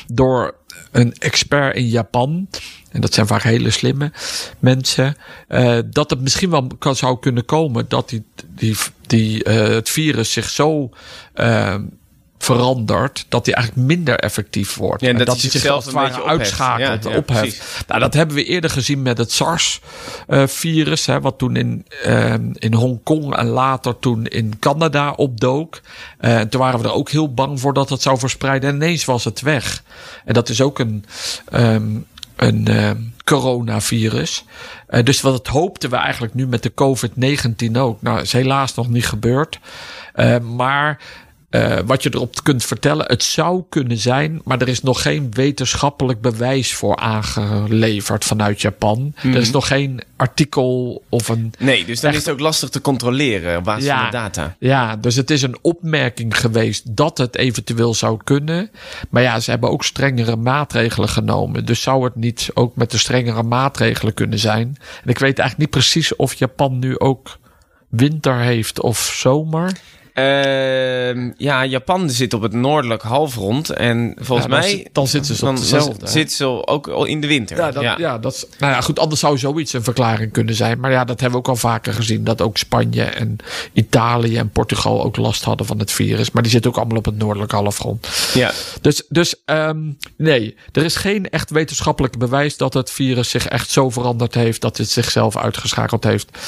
door 0.07 0.55
een 0.93 1.15
expert 1.19 1.77
in 1.77 1.87
Japan. 1.87 2.49
En 2.91 3.01
dat 3.01 3.15
zijn 3.15 3.27
vaak 3.27 3.43
hele 3.43 3.71
slimme 3.71 4.13
mensen. 4.59 5.17
Uh, 5.49 5.79
dat 5.91 6.11
het 6.11 6.21
misschien 6.21 6.51
wel 6.51 6.67
kan, 6.79 6.97
zou 6.97 7.19
kunnen 7.19 7.45
komen 7.45 7.85
dat 7.89 8.09
die, 8.09 8.25
die, 8.47 8.77
die, 9.07 9.49
uh, 9.49 9.55
het 9.55 9.89
virus 9.89 10.33
zich 10.33 10.51
zo. 10.51 10.91
Uh, 11.35 11.75
verandert, 12.45 13.27
dat 13.29 13.47
hij 13.47 13.55
eigenlijk 13.55 13.87
minder 13.87 14.19
effectief 14.19 14.75
wordt. 14.75 15.03
Ja, 15.03 15.09
en 15.09 15.17
dat, 15.17 15.41
hij 15.41 15.51
zichzelf 15.51 15.87
een 15.87 16.05
beetje 16.05 16.25
uitschakelt, 16.25 17.05
ja, 17.05 17.17
opheft. 17.17 17.85
Nou, 17.87 18.01
dat 18.01 18.15
hebben 18.15 18.37
we 18.37 18.45
eerder 18.45 18.71
gezien 18.71 19.03
met 19.03 19.19
het 19.19 19.33
SARS-virus, 19.33 21.09
uh, 21.09 21.17
wat 21.21 21.39
toen 21.39 21.57
in, 21.57 21.87
uh, 22.07 22.35
in 22.53 22.75
Hongkong 22.75 23.37
en 23.37 23.47
later 23.47 23.99
toen 23.99 24.27
in 24.27 24.59
Canada 24.59 25.11
opdook. 25.11 25.81
Uh, 26.21 26.41
toen 26.41 26.61
waren 26.61 26.81
we 26.81 26.87
er 26.87 26.95
ook 26.95 27.11
heel 27.11 27.35
bang 27.35 27.61
voor 27.61 27.75
dat 27.75 27.89
het 27.89 28.03
zou 28.03 28.19
verspreiden. 28.19 28.69
En 28.69 28.75
ineens 28.75 29.05
was 29.05 29.25
het 29.25 29.41
weg. 29.41 29.83
En 30.25 30.35
dat 30.35 30.49
is 30.49 30.61
ook 30.61 30.79
een, 30.79 31.05
um, 31.53 32.07
een 32.37 32.67
uh, 32.71 32.91
coronavirus. 33.25 34.45
Uh, 34.91 35.03
dus 35.03 35.21
wat 35.21 35.47
hoopten 35.47 35.91
we 35.91 35.97
eigenlijk 35.97 36.35
nu 36.35 36.47
met 36.47 36.63
de 36.63 36.73
COVID-19 36.75 37.77
ook. 37.77 38.03
Nou, 38.03 38.21
is 38.21 38.33
helaas 38.33 38.75
nog 38.75 38.89
niet 38.89 39.07
gebeurd. 39.07 39.59
Uh, 40.15 40.39
maar 40.39 41.01
uh, 41.55 41.79
wat 41.87 42.03
je 42.03 42.11
erop 42.13 42.43
kunt 42.43 42.65
vertellen. 42.65 43.07
Het 43.07 43.23
zou 43.23 43.63
kunnen 43.69 43.99
zijn, 43.99 44.41
maar 44.45 44.61
er 44.61 44.69
is 44.69 44.83
nog 44.83 45.03
geen 45.03 45.31
wetenschappelijk 45.31 46.21
bewijs 46.21 46.75
voor 46.75 46.97
aangeleverd 46.97 48.25
vanuit 48.25 48.61
Japan. 48.61 49.15
Er 49.17 49.37
is 49.37 49.45
mhm. 49.45 49.53
nog 49.53 49.67
geen 49.67 50.03
artikel 50.17 51.03
of 51.09 51.29
een. 51.29 51.53
Nee, 51.59 51.85
dus 51.85 52.01
dan 52.01 52.11
is 52.11 52.17
het 52.17 52.31
ook 52.31 52.41
lastig 52.41 52.69
te 52.69 52.81
controleren 52.81 53.57
op 53.59 53.65
basis 53.65 53.89
van 53.89 54.05
de 54.05 54.11
data. 54.11 54.57
Ja, 54.59 54.97
dus 54.97 55.17
het 55.17 55.31
is 55.31 55.43
een 55.43 55.59
opmerking 55.63 56.39
geweest 56.41 56.97
dat 56.97 57.19
het 57.19 57.37
eventueel 57.37 57.95
zou 57.95 58.19
kunnen. 58.25 58.71
Maar 59.11 59.23
ja, 59.23 59.41
ze 59.41 59.51
hebben 59.51 59.71
ook 59.71 59.85
strengere 59.85 60.37
maatregelen 60.37 61.09
genomen. 61.09 61.67
Dus 61.67 61.83
zou 61.83 62.05
het 62.05 62.15
niet 62.15 62.51
ook 62.55 62.77
met 62.77 62.91
de 62.91 62.99
strengere 62.99 63.43
maatregelen 63.43 64.15
kunnen 64.15 64.39
zijn? 64.39 64.77
En 65.05 65.11
ik 65.11 65.19
weet 65.19 65.39
eigenlijk 65.39 65.59
niet 65.59 65.71
precies 65.71 66.17
of 66.17 66.35
Japan 66.35 66.79
nu 66.79 66.99
ook 66.99 67.39
winter 67.89 68.39
heeft 68.39 68.81
of 68.81 68.99
zomer. 68.99 69.73
Ehm, 70.15 71.31
ja, 71.37 71.65
Japan 71.65 72.11
zit 72.11 72.35
op 72.35 72.43
het 72.43 72.53
noordelijk 72.53 73.03
halfrond. 73.03 73.71
En 73.71 74.15
volgens 74.19 74.47
Ja, 74.49 74.53
dan 74.53 74.61
mij... 74.61 74.71
zit- 74.71 74.89
dan 74.93 75.07
zitten 75.07 75.35
ze 75.35 75.41
op 75.47 75.47
dan- 75.53 75.61
dezelfde, 75.61 75.99
dan 75.99 76.09
zit 76.09 76.33
ze 76.33 76.67
ook 76.67 76.89
al 76.89 77.05
in 77.05 77.21
de 77.21 77.27
winter. 77.27 77.57
Ja, 77.57 77.71
dat, 77.71 77.83
ja. 77.99 78.19
dat 78.19 78.47
nou 78.59 78.73
ja, 78.73 78.81
goed, 78.81 78.99
anders 78.99 79.21
zou 79.21 79.39
zoiets 79.39 79.73
een 79.73 79.85
verklaring 79.85 80.33
kunnen 80.33 80.55
zijn. 80.55 80.81
Maar 80.81 80.91
ja, 80.91 81.05
dat 81.05 81.21
hebben 81.21 81.41
we 81.41 81.45
ook 81.47 81.53
al 81.55 81.61
vaker 81.61 81.93
gezien. 81.95 82.25
Dat 82.25 82.41
ook 82.43 82.57
Spanje 82.57 83.03
en 83.03 83.37
Italië 83.73 84.37
en 84.37 84.51
Portugal 84.51 85.05
ook 85.05 85.17
last 85.17 85.45
hadden 85.45 85.67
van 85.67 85.79
het 85.79 85.93
virus. 85.93 86.31
Maar 86.31 86.43
die 86.43 86.53
zitten 86.53 86.71
ook 86.71 86.77
allemaal 86.77 86.99
op 86.99 87.05
het 87.05 87.17
noordelijke 87.19 87.57
halfrond. 87.57 88.09
Ja. 88.35 88.53
Dus, 88.81 89.03
dus 89.09 89.35
ehm, 89.45 89.79
nee, 90.17 90.57
er 90.73 90.85
is 90.85 90.97
geen 90.97 91.29
echt 91.31 91.51
wetenschappelijk 91.51 92.19
bewijs 92.19 92.57
dat 92.57 92.75
het 92.75 92.91
virus 92.91 93.31
zich 93.31 93.47
echt 93.49 93.71
zo 93.71 93.91
veranderd 93.91 94.35
heeft. 94.35 94.61
Dat 94.61 94.77
het 94.77 94.91
zichzelf 94.91 95.37
uitgeschakeld 95.37 96.05
heeft. 96.05 96.39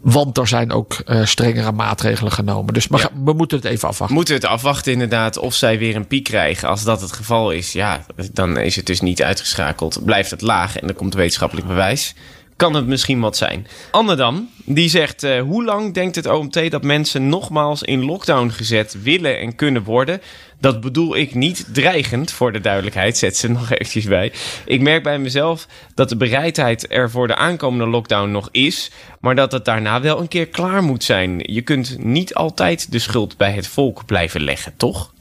Want 0.00 0.38
er 0.38 0.46
zijn 0.48 0.72
ook 0.72 0.94
eh, 1.06 1.24
strengere 1.24 1.72
maatregelen 1.72 2.32
genomen. 2.32 2.74
Dus 2.74 2.86
Ja. 2.90 3.10
We 3.24 3.32
moeten 3.32 3.58
het 3.58 3.66
even 3.66 3.88
afwachten. 3.88 4.16
Moeten 4.16 4.34
we 4.34 4.40
het 4.40 4.50
afwachten 4.50 4.92
inderdaad 4.92 5.38
of 5.38 5.54
zij 5.54 5.78
weer 5.78 5.96
een 5.96 6.06
piek 6.06 6.24
krijgen. 6.24 6.68
Als 6.68 6.84
dat 6.84 7.00
het 7.00 7.12
geval 7.12 7.50
is, 7.50 7.72
ja, 7.72 8.06
dan 8.32 8.58
is 8.58 8.76
het 8.76 8.86
dus 8.86 9.00
niet 9.00 9.22
uitgeschakeld. 9.22 10.04
Blijft 10.04 10.30
het 10.30 10.40
laag 10.40 10.76
en 10.76 10.88
er 10.88 10.94
komt 10.94 11.14
wetenschappelijk 11.14 11.66
bewijs. 11.66 12.14
Kan 12.56 12.74
het 12.74 12.86
misschien 12.86 13.20
wat 13.20 13.36
zijn. 13.36 13.66
Anne 13.90 14.14
dan, 14.14 14.48
die 14.64 14.88
zegt... 14.88 15.22
eh, 15.22 15.40
hoe 15.40 15.64
lang 15.64 15.94
denkt 15.94 16.16
het 16.16 16.26
OMT 16.26 16.70
dat 16.70 16.82
mensen 16.82 17.28
nogmaals 17.28 17.82
in 17.82 18.04
lockdown 18.04 18.48
gezet 18.48 19.02
willen 19.02 19.38
en 19.38 19.56
kunnen 19.56 19.82
worden? 19.82 20.20
Dat 20.60 20.80
bedoel 20.80 21.16
ik 21.16 21.34
niet 21.34 21.74
dreigend, 21.74 22.32
voor 22.32 22.52
de 22.52 22.60
duidelijkheid. 22.60 23.16
Zet 23.18 23.36
ze 23.36 23.48
nog 23.58 23.70
eventjes 23.70 24.04
bij. 24.04 24.32
Ik 24.64 24.80
merk 24.80 25.02
bij 25.02 25.18
mezelf 25.18 25.66
dat 25.94 26.08
de 26.08 26.16
bereidheid 26.16 26.92
er 26.92 27.10
voor 27.10 27.26
de 27.26 27.36
aankomende 27.36 27.86
lockdown 27.86 28.30
nog 28.30 28.48
is... 28.52 28.90
maar 29.20 29.34
dat 29.34 29.52
het 29.52 29.64
daarna 29.64 30.00
wel 30.00 30.20
een 30.20 30.28
keer 30.28 30.48
klaar 30.48 30.82
moet 30.82 31.04
zijn. 31.04 31.38
Je 31.42 31.62
kunt 31.62 32.04
niet 32.04 32.34
altijd 32.34 32.92
de 32.92 32.98
schuld 32.98 33.36
bij 33.36 33.52
het 33.52 33.66
volk 33.66 34.06
blijven 34.06 34.42
leggen, 34.42 34.76
toch? 34.76 35.14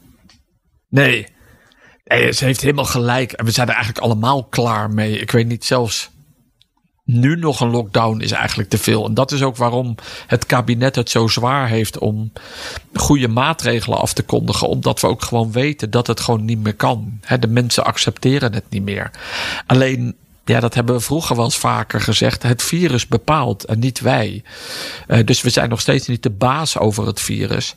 Nee. 0.90 1.28
nee, 2.04 2.32
ze 2.32 2.46
heeft 2.46 2.62
helemaal 2.62 2.86
gelijk. 2.86 3.32
En 3.32 3.46
we 3.46 3.52
zijn 3.52 3.68
er 3.68 3.74
eigenlijk 3.74 4.06
allemaal 4.06 4.44
klaar 4.44 4.90
mee. 4.90 5.20
Ik 5.20 5.32
weet 5.32 5.48
niet, 5.48 5.66
zelfs 5.66 6.10
nu 7.06 7.36
nog 7.36 7.60
een 7.60 7.70
lockdown 7.70 8.22
is 8.22 8.32
eigenlijk 8.32 8.70
te 8.70 8.78
veel. 8.78 9.06
En 9.06 9.14
dat 9.14 9.32
is 9.32 9.42
ook 9.42 9.58
waarom 9.58 9.96
het 10.28 10.46
kabinet 10.46 10.96
het 10.96 11.10
zo 11.10 11.28
zwaar 11.28 11.68
heeft 11.68 11.98
om 11.98 12.32
goede 12.94 13.28
maatregelen 13.28 14.00
af 14.00 14.14
te 14.14 14.24
kondigen. 14.24 14.68
Omdat 14.68 15.02
we 15.02 15.08
ook 15.08 15.22
gewoon 15.22 15.52
weten 15.52 15.90
dat 15.90 16.08
het 16.08 16.20
gewoon 16.20 16.46
niet 16.46 16.64
meer 16.64 16.76
kan. 16.76 17.20
De 17.40 17.48
mensen 17.48 17.86
accepteren 17.86 18.54
het 18.54 18.66
niet 18.70 18.84
meer. 18.84 19.12
Alleen. 19.66 20.16
Ja, 20.46 20.60
dat 20.60 20.74
hebben 20.74 20.96
we 20.96 21.02
vroeger 21.02 21.36
wel 21.36 21.46
eens 21.46 21.58
vaker 21.58 22.02
gezegd. 22.02 22.44
Het 22.44 22.64
virus 22.64 23.08
bepaalt 23.08 23.64
en 23.64 23.80
niet 23.80 24.00
wij. 24.00 24.44
Eh, 25.08 25.26
dus 25.26 25.42
we 25.42 25.50
zijn 25.50 25.70
nog 25.70 25.82
steeds 25.82 26.08
niet 26.08 26.24
de 26.24 26.30
baas 26.30 26.78
over 26.78 27.08
het 27.08 27.22
virus. 27.22 27.76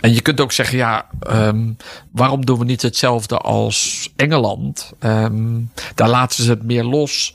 En 0.00 0.14
je 0.14 0.20
kunt 0.20 0.40
ook 0.40 0.52
zeggen, 0.52 0.78
ja, 0.78 1.06
ehm, 1.20 1.72
waarom 2.10 2.44
doen 2.44 2.58
we 2.58 2.64
niet 2.64 2.82
hetzelfde 2.82 3.36
als 3.36 4.08
Engeland? 4.16 4.92
Ehm, 4.98 5.60
daar 5.94 6.08
laten 6.08 6.44
ze 6.44 6.50
het 6.50 6.62
meer 6.62 6.84
los. 6.84 7.34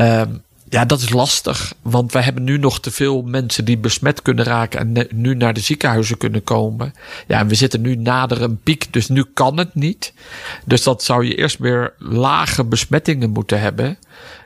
Ehm, 0.00 0.28
ja, 0.68 0.84
dat 0.84 1.00
is 1.00 1.10
lastig, 1.10 1.74
want 1.82 2.12
wij 2.12 2.22
hebben 2.22 2.44
nu 2.44 2.58
nog 2.58 2.80
te 2.80 2.90
veel 2.90 3.22
mensen 3.22 3.64
die 3.64 3.78
besmet 3.78 4.22
kunnen 4.22 4.44
raken 4.44 4.80
en 4.80 5.06
nu 5.10 5.34
naar 5.34 5.54
de 5.54 5.60
ziekenhuizen 5.60 6.16
kunnen 6.16 6.44
komen. 6.44 6.92
Ja, 7.26 7.38
en 7.38 7.48
we 7.48 7.54
zitten 7.54 7.80
nu 7.80 7.96
nader 7.96 8.42
een 8.42 8.60
piek, 8.62 8.92
dus 8.92 9.08
nu 9.08 9.24
kan 9.34 9.58
het 9.58 9.74
niet. 9.74 10.12
Dus 10.64 10.82
dat 10.82 11.02
zou 11.02 11.26
je 11.26 11.34
eerst 11.34 11.58
weer 11.58 11.92
lage 11.98 12.64
besmettingen 12.64 13.30
moeten 13.30 13.60
hebben. 13.60 13.98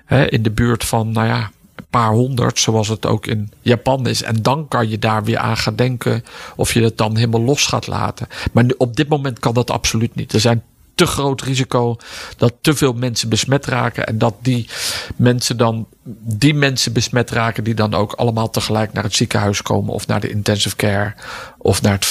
Hè, 0.05 0.31
in 0.31 0.43
de 0.43 0.51
buurt 0.51 0.85
van, 0.85 1.13
nou 1.13 1.27
ja, 1.27 1.51
een 1.75 1.87
paar 1.91 2.11
honderd, 2.11 2.59
zoals 2.59 2.89
het 2.89 3.07
ook 3.07 3.27
in 3.27 3.53
Japan 3.61 4.07
is. 4.07 4.23
En 4.23 4.43
dan 4.43 4.69
kan 4.69 4.89
je 4.89 4.99
daar 4.99 5.25
weer 5.25 5.39
aan 5.39 5.57
gaan 5.57 5.77
denken 5.77 6.25
of 6.57 6.73
je 6.73 6.83
het 6.83 6.99
dan 6.99 7.17
helemaal 7.17 7.43
los 7.43 7.67
gaat 7.67 7.87
laten. 7.87 8.27
Maar 8.53 8.65
op 8.77 8.97
dit 8.97 9.09
moment 9.09 9.39
kan 9.39 9.55
dat 9.55 9.71
absoluut 9.71 10.15
niet. 10.15 10.33
Er 10.33 10.41
zijn 10.41 10.63
te 10.95 11.07
groot 11.07 11.43
risico 11.43 11.97
dat 12.37 12.53
te 12.61 12.75
veel 12.75 12.93
mensen 12.93 13.29
besmet 13.29 13.67
raken. 13.67 14.07
En 14.07 14.19
dat 14.19 14.35
die 14.41 14.69
mensen 15.17 15.57
dan, 15.57 15.87
die 16.19 16.55
mensen 16.55 16.93
besmet 16.93 17.31
raken, 17.31 17.65
die 17.65 17.75
dan 17.75 17.95
ook 17.95 18.13
allemaal 18.13 18.51
tegelijk 18.51 18.93
naar 18.93 19.05
het 19.05 19.15
ziekenhuis 19.15 19.63
komen 19.63 19.95
of 19.95 20.07
naar 20.07 20.21
de 20.21 20.31
intensive 20.31 20.77
care 20.77 21.15
of 21.59 21.83
naar 21.83 21.93
het 21.93 22.05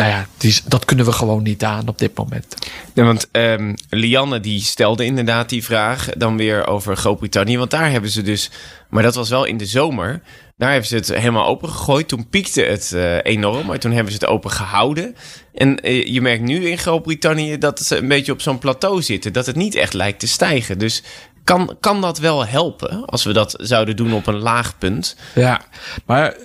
nou 0.00 0.12
ja, 0.12 0.26
die, 0.36 0.60
dat 0.66 0.84
kunnen 0.84 1.04
we 1.04 1.12
gewoon 1.12 1.42
niet 1.42 1.64
aan 1.64 1.88
op 1.88 1.98
dit 1.98 2.16
moment. 2.16 2.54
Ja, 2.94 3.04
want 3.04 3.28
ehm, 3.30 3.74
Lianne 3.88 4.40
die 4.40 4.60
stelde 4.60 5.04
inderdaad 5.04 5.48
die 5.48 5.64
vraag 5.64 6.08
dan 6.16 6.36
weer 6.36 6.66
over 6.66 6.96
Groot-Brittannië. 6.96 7.58
Want 7.58 7.70
daar 7.70 7.90
hebben 7.90 8.10
ze 8.10 8.22
dus, 8.22 8.50
maar 8.88 9.02
dat 9.02 9.14
was 9.14 9.28
wel 9.28 9.44
in 9.44 9.56
de 9.56 9.66
zomer. 9.66 10.20
Daar 10.56 10.70
hebben 10.70 10.88
ze 10.88 10.94
het 10.94 11.14
helemaal 11.14 11.46
open 11.46 11.68
gegooid. 11.68 12.08
Toen 12.08 12.28
piekte 12.28 12.62
het 12.62 12.92
eh, 12.92 13.16
enorm, 13.22 13.66
maar 13.66 13.78
toen 13.78 13.92
hebben 13.92 14.12
ze 14.12 14.18
het 14.18 14.28
open 14.28 14.50
gehouden. 14.50 15.16
En 15.54 15.80
eh, 15.80 16.06
je 16.06 16.20
merkt 16.20 16.42
nu 16.42 16.68
in 16.68 16.78
Groot-Brittannië 16.78 17.58
dat 17.58 17.80
ze 17.80 17.96
een 17.96 18.08
beetje 18.08 18.32
op 18.32 18.40
zo'n 18.40 18.58
plateau 18.58 19.02
zitten. 19.02 19.32
Dat 19.32 19.46
het 19.46 19.56
niet 19.56 19.74
echt 19.74 19.92
lijkt 19.92 20.20
te 20.20 20.28
stijgen. 20.28 20.78
Dus 20.78 21.02
kan, 21.44 21.76
kan 21.80 22.00
dat 22.00 22.18
wel 22.18 22.46
helpen 22.46 23.04
als 23.04 23.24
we 23.24 23.32
dat 23.32 23.54
zouden 23.58 23.96
doen 23.96 24.12
op 24.12 24.26
een 24.26 24.38
laag 24.38 24.78
punt? 24.78 25.16
Ja, 25.34 25.60
maar 26.06 26.36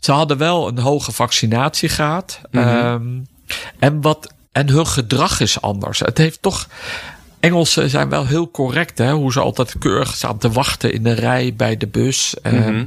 ze 0.00 0.12
hadden 0.12 0.38
wel 0.38 0.68
een 0.68 0.78
hoge 0.78 1.12
vaccinatiegraad. 1.12 2.40
Ehm, 2.50 3.02
en, 3.78 4.00
wat, 4.00 4.32
en 4.52 4.68
hun 4.68 4.86
gedrag 4.86 5.40
is 5.40 5.60
anders. 5.60 5.98
Het 5.98 6.18
heeft 6.18 6.42
toch. 6.42 6.68
Engelsen 7.40 7.90
zijn 7.90 8.08
wel 8.08 8.26
heel 8.26 8.50
correct, 8.50 8.98
hè? 8.98 9.12
hoe 9.12 9.32
ze 9.32 9.40
altijd 9.40 9.78
keurig 9.78 10.14
staan 10.14 10.38
te 10.38 10.50
wachten 10.50 10.92
in 10.92 11.02
de 11.02 11.12
rij 11.12 11.54
bij 11.56 11.76
de 11.76 11.86
bus. 11.86 12.34
Ehm, 12.42 12.86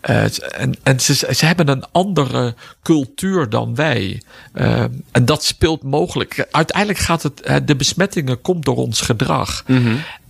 eh, 0.00 0.22
en 0.60 0.74
en 0.82 1.00
ze, 1.00 1.14
ze 1.14 1.46
hebben 1.46 1.68
een 1.68 1.84
andere 1.92 2.54
cultuur 2.82 3.48
dan 3.48 3.74
wij. 3.74 4.22
Ehm, 4.52 4.90
en 5.12 5.24
dat 5.24 5.44
speelt 5.44 5.82
mogelijk. 5.82 6.46
Uiteindelijk 6.50 6.98
gaat 6.98 7.22
het, 7.22 7.66
de 7.68 7.76
besmettingen 7.76 8.40
komt 8.40 8.64
door 8.64 8.76
ons 8.76 9.00
gedrag. 9.00 9.64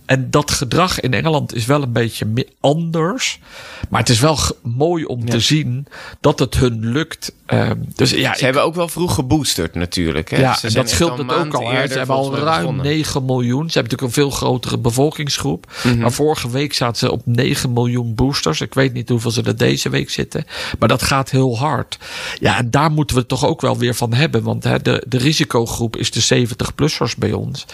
En 0.07 0.29
dat 0.31 0.51
gedrag 0.51 0.99
in 0.99 1.13
Engeland 1.13 1.55
is 1.55 1.65
wel 1.65 1.81
een 1.81 1.91
beetje 1.91 2.47
anders. 2.59 3.39
Maar 3.89 3.99
het 3.99 4.09
is 4.09 4.19
wel 4.19 4.37
mooi 4.63 5.05
om 5.05 5.29
te 5.29 5.39
zien 5.39 5.87
dat 6.21 6.39
het 6.39 6.55
hun 6.55 6.85
lukt. 6.91 7.31
Ehm, 7.45 7.75
dus 7.95 8.09
ja, 8.09 8.17
Ze 8.31 8.35
ik- 8.37 8.39
hebben 8.39 8.63
ook 8.63 8.75
wel 8.75 8.87
vroeg 8.87 9.13
geboosterd 9.13 9.75
natuurlijk. 9.75 10.29
Hè? 10.29 10.37
ja, 10.37 10.55
Ze 10.55 10.65
en 10.65 10.71
zijn 10.71 10.83
dat 10.83 10.93
scheelt 10.93 11.17
het 11.17 11.31
ook 11.33 11.53
al. 11.53 11.71
Hè. 11.71 11.87
Ze 11.87 11.97
hebben 11.97 12.15
al 12.15 12.37
ruim 12.37 12.59
begonnen. 12.61 12.85
9 12.85 13.25
miljoen. 13.25 13.69
Ze 13.69 13.79
hebben 13.79 13.91
natuurlijk 13.91 14.01
een 14.01 14.23
veel 14.23 14.29
grotere 14.29 14.77
bevolkingsgroep. 14.77 15.71
Mhm. 15.83 15.97
Maar 15.97 16.11
vorige 16.11 16.49
week 16.49 16.73
zaten 16.73 16.97
ze 16.97 17.11
op 17.11 17.21
9 17.25 17.73
miljoen 17.73 18.15
boosters. 18.15 18.61
Ik 18.61 18.73
weet 18.73 18.93
niet 18.93 19.09
hoeveel 19.09 19.31
ze 19.31 19.41
er 19.43 19.57
deze 19.57 19.89
week 19.89 20.09
zitten. 20.09 20.45
Maar 20.79 20.87
dat 20.87 21.01
gaat 21.03 21.29
heel 21.29 21.57
hard. 21.57 21.97
Ja, 22.39 22.57
en 22.57 22.71
daar 22.71 22.91
moeten 22.91 23.15
we 23.15 23.21
het 23.21 23.29
toch 23.29 23.45
ook 23.45 23.61
wel 23.61 23.77
weer 23.77 23.95
van 23.95 24.13
hebben. 24.13 24.43
Want 24.43 24.63
hè, 24.63 24.81
de, 24.81 25.03
de 25.07 25.17
risicogroep 25.17 25.95
is 25.97 26.11
de 26.11 26.47
70-plussers 26.47 27.17
bij 27.17 27.33
ons. 27.33 27.65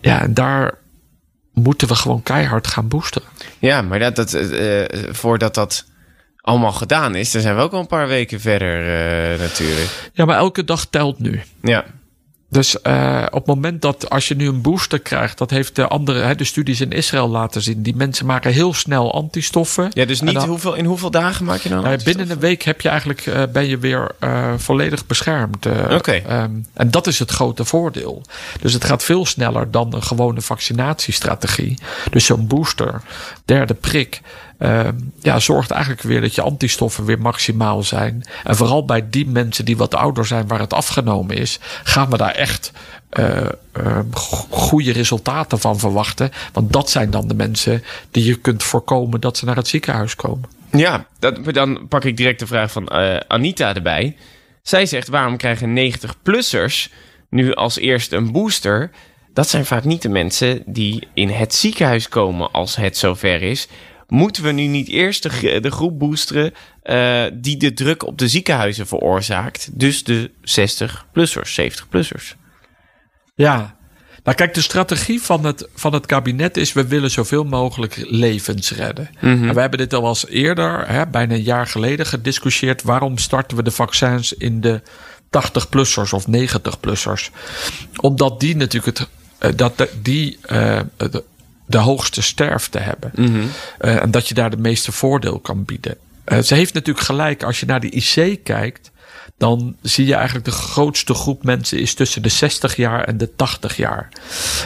Ja, 0.00 0.20
en 0.20 0.34
daar 0.34 0.78
moeten 1.62 1.88
we 1.88 1.94
gewoon 1.94 2.22
keihard 2.22 2.66
gaan 2.66 2.88
boosteren. 2.88 3.28
Ja, 3.58 3.82
maar 3.82 3.98
dat, 3.98 4.16
dat, 4.16 4.34
eh, 4.34 4.84
voordat 5.10 5.54
dat 5.54 5.84
allemaal 6.40 6.72
gedaan 6.72 7.14
is, 7.14 7.30
dan 7.30 7.42
zijn 7.42 7.56
we 7.56 7.62
ook 7.62 7.72
al 7.72 7.80
een 7.80 7.86
paar 7.86 8.08
weken 8.08 8.40
verder 8.40 8.78
eh, 8.78 9.38
natuurlijk. 9.38 10.10
Ja, 10.12 10.24
maar 10.24 10.36
elke 10.36 10.64
dag 10.64 10.86
telt 10.86 11.18
nu. 11.18 11.40
Ja, 11.62 11.84
Dus 12.50 12.80
eh, 12.82 13.22
op 13.26 13.34
het 13.38 13.46
moment 13.46 13.82
dat 13.82 14.10
als 14.10 14.28
je 14.28 14.36
nu 14.36 14.48
een 14.48 14.60
booster 14.60 14.98
krijgt, 15.00 15.38
dat 15.38 15.50
heeft 15.50 15.76
de 15.76 15.86
andere, 15.88 16.20
hè, 16.20 16.34
de 16.34 16.44
studies 16.44 16.80
in 16.80 16.90
Israël 16.92 17.28
laten 17.28 17.62
zien. 17.62 17.82
Die 17.82 17.96
mensen 17.96 18.26
maken 18.26 18.52
heel 18.52 18.74
snel 18.74 19.14
antistoffen. 19.14 19.90
ja 19.94 20.04
dus 20.04 20.20
niet 20.20 20.34
dan- 20.34 20.48
hoeveel, 20.48 20.74
in 20.74 20.84
hoeveel 20.84 21.10
dagen 21.10 21.44
maak 21.44 21.60
je 21.60 21.68
dan? 21.68 21.86
Eh, 21.86 22.04
binnen 22.04 22.30
een 22.30 22.38
week 22.38 22.62
heb 22.62 22.80
je 22.80 22.88
eigenlijk, 22.88 23.26
eh, 23.26 23.42
ben 23.52 23.66
je 23.66 23.78
weer 23.78 24.10
eh, 24.18 24.52
volledig 24.56 25.06
beschermd. 25.06 25.66
Oké. 25.90 26.12
ehm, 26.12 26.50
en 26.72 26.90
dat 26.90 27.06
is 27.06 27.18
het 27.18 27.30
grote 27.30 27.64
voordeel. 27.64 28.22
Dus 28.60 28.72
het 28.72 28.84
gaat 28.84 29.04
veel 29.04 29.26
sneller 29.26 29.70
dan 29.70 29.94
een 29.94 30.02
gewone 30.02 30.40
vaccinatiestrategie. 30.40 31.78
Dus 32.10 32.24
zo'n 32.24 32.46
booster, 32.46 33.02
derde 33.44 33.74
prik, 33.74 34.20
ehm, 34.60 34.94
ja, 35.20 35.38
zorgt 35.38 35.70
eigenlijk 35.70 36.02
weer 36.02 36.20
dat 36.20 36.34
je 36.34 36.42
antistoffen 36.42 37.04
weer 37.04 37.20
maximaal 37.20 37.82
zijn. 37.82 38.22
En 38.44 38.56
vooral 38.56 38.84
bij 38.84 39.10
die 39.10 39.26
mensen 39.26 39.64
die 39.64 39.76
wat 39.76 39.94
ouder 39.94 40.26
zijn 40.26 40.46
waar 40.48 40.60
het 40.60 40.72
afgenomen 40.72 41.36
is, 41.36 41.58
gaan 41.84 42.10
we 42.10 42.16
daar 42.16 42.34
echt 42.34 42.72
eh, 43.10 43.36
ehm, 43.72 44.04
go- 44.12 44.46
goede 44.50 44.92
resultaten 44.92 45.58
van 45.58 45.78
verwachten. 45.78 46.30
Want 46.52 46.72
dat 46.72 46.90
zijn 46.90 47.10
dan 47.10 47.28
de 47.28 47.34
mensen 47.34 47.82
die 48.10 48.24
je 48.24 48.34
kunt 48.40 48.62
voorkomen 48.62 49.20
dat 49.20 49.36
ze 49.36 49.44
naar 49.44 49.56
het 49.56 49.68
ziekenhuis 49.68 50.16
komen. 50.16 50.48
Ja, 50.72 51.06
dat, 51.18 51.54
dan 51.54 51.88
pak 51.88 52.04
ik 52.04 52.16
direct 52.16 52.38
de 52.38 52.46
vraag 52.46 52.72
van 52.72 52.88
eh, 52.88 53.16
Anita 53.28 53.74
erbij. 53.74 54.16
Zij 54.62 54.86
zegt, 54.86 55.08
waarom 55.08 55.36
krijgen 55.36 55.92
90-plussers 55.92 56.92
nu 57.30 57.54
als 57.54 57.78
eerste 57.78 58.16
een 58.16 58.32
booster? 58.32 58.90
Dat 59.34 59.48
zijn 59.48 59.66
vaak 59.66 59.84
niet 59.84 60.02
de 60.02 60.08
mensen 60.08 60.62
die 60.66 61.08
in 61.14 61.28
het 61.28 61.54
ziekenhuis 61.54 62.08
komen 62.08 62.50
als 62.52 62.76
het 62.76 62.96
zover 62.96 63.42
is. 63.42 63.68
Moeten 64.10 64.42
we 64.42 64.52
nu 64.52 64.66
niet 64.66 64.88
eerst 64.88 65.22
de, 65.22 65.70
groep 65.70 65.98
boosteren 65.98 66.54
eh, 66.82 67.24
die 67.34 67.56
de 67.56 67.72
druk 67.72 68.06
op 68.06 68.18
de 68.18 68.28
ziekenhuizen 68.28 68.86
veroorzaakt? 68.86 69.68
Dus 69.72 70.04
de 70.04 70.30
60-plussers, 70.30 71.60
70-plussers. 71.60 72.34
Ja. 73.34 73.78
Nou 74.24 74.36
kijk, 74.36 74.54
de 74.54 74.60
strategie 74.60 75.22
van 75.22 75.44
het, 75.44 75.68
van 75.74 75.92
het 75.92 76.06
kabinet 76.06 76.56
is... 76.56 76.72
we 76.72 76.86
willen 76.86 77.10
zoveel 77.10 77.44
mogelijk 77.44 77.96
levens 78.08 78.70
redden. 78.70 79.10
En 79.20 79.54
we 79.54 79.60
hebben 79.60 79.78
dit 79.78 79.94
al 79.94 80.08
eens 80.08 80.26
eerder, 80.28 80.88
hè, 80.88 81.06
bijna 81.06 81.34
een 81.34 81.42
jaar 81.42 81.66
geleden, 81.66 82.06
gediscussieerd... 82.06 82.82
waarom 82.82 83.18
starten 83.18 83.56
we 83.56 83.62
de 83.62 83.70
vaccins 83.70 84.32
in 84.32 84.60
de 84.60 84.82
80-plussers 85.38 86.10
of 86.10 86.26
90-plussers. 86.26 87.30
Omdat 87.96 88.40
die 88.40 88.56
natuurlijk 88.56 88.98
het, 88.98 89.08
uh, 89.40 89.56
dat 89.56 89.78
de, 89.78 89.90
die 90.02 90.38
uh, 90.52 90.80
de, 91.70 91.78
hoogste 91.78 92.22
sterfte 92.22 92.78
hebben. 92.78 93.12
Mm 93.14 93.26
-hmm. 93.26 93.50
uh, 93.80 94.02
en 94.02 94.10
dat 94.10 94.28
je 94.28 94.34
daar 94.34 94.50
de 94.50 94.56
meeste 94.56 94.92
voordeel 94.92 95.38
kan 95.38 95.64
bieden. 95.64 95.96
ze 96.42 96.54
heeft 96.54 96.74
natuurlijk 96.74 97.06
gelijk 97.06 97.42
als 97.42 97.60
je 97.60 97.66
naar 97.66 97.80
de 97.80 97.90
IC 97.90 98.44
kijkt 98.44 98.89
dan 99.40 99.76
zie 99.82 100.06
je 100.06 100.14
eigenlijk 100.14 100.44
de 100.44 100.50
grootste 100.50 101.14
groep 101.14 101.44
mensen 101.44 101.78
is 101.78 101.94
tussen 101.94 102.22
de 102.22 102.28
60 102.28 102.76
jaar 102.76 103.04
en 103.04 103.18
de 103.18 103.34
80 103.36 103.76
jaar. 103.76 104.08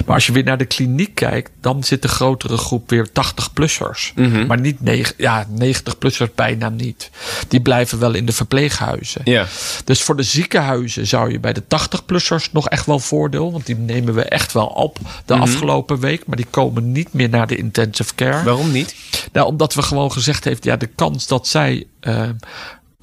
Maar 0.07 0.15
als 0.15 0.27
je 0.27 0.33
weer 0.33 0.45
naar 0.45 0.59
de 0.59 0.65
kliniek 0.65 1.15
kijkt, 1.15 1.51
dan 1.61 1.85
zit 1.85 2.03
de 2.03 2.09
grotere 2.09 2.57
groep 2.57 2.91
weer 2.91 3.09
80-plussers. 3.09 4.15
Mm 4.15 4.33
-hmm. 4.33 4.47
Maar 4.47 4.61
niet 4.61 4.81
negen, 4.81 5.15
ja, 5.17 5.47
90-plussers 5.59 6.35
bijna 6.35 6.69
niet. 6.69 7.11
Die 7.49 7.61
blijven 7.61 7.99
wel 7.99 8.15
in 8.15 8.27
de 8.27 8.33
verpleeghuizen. 8.33 9.21
Yeah. 9.25 9.47
Dus 9.85 10.03
voor 10.03 10.17
de 10.17 10.23
ziekenhuizen 10.23 11.07
zou 11.07 11.31
je 11.31 11.41
bij 11.41 11.53
de 11.53 11.63
80-plussers 11.63 12.53
nog 12.53 12.69
echt 12.69 12.87
wel 12.87 12.99
voordeel. 12.99 13.53
Want 13.53 13.67
die 13.67 13.77
nemen 13.77 14.15
we 14.15 14.23
echt 14.23 14.53
wel 14.53 14.67
op 14.67 14.99
de 14.99 15.05
mm 15.05 15.41
-hmm. 15.41 15.41
afgelopen 15.41 16.01
week. 16.01 16.27
Maar 16.27 16.37
die 16.37 16.47
komen 16.51 16.93
niet 16.93 17.13
meer 17.13 17.29
naar 17.29 17.47
de 17.47 17.57
intensive 17.57 18.15
care. 18.15 18.45
Waarom 18.45 18.71
niet? 18.71 18.95
Nou, 19.33 19.47
omdat 19.47 19.75
we 19.75 19.83
gewoon 19.83 20.13
gezegd 20.13 20.45
heeft, 20.45 20.65
ja, 20.65 20.77
de 20.77 20.87
kans 20.87 21.27
dat 21.27 21.47
zij. 21.47 21.87
Uh, 22.01 22.29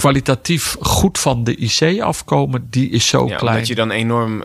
kwalitatief 0.02 0.76
goed 0.80 1.20
van 1.20 1.44
de 1.44 1.56
IC 1.56 2.02
afkomen, 2.02 2.68
die 2.70 2.90
is 2.90 3.08
zo 3.08 3.28
ja, 3.28 3.36
klein. 3.36 3.58
Dat 3.58 3.68
je 3.68 3.76
dan 3.76 3.92
enorm, 3.92 4.44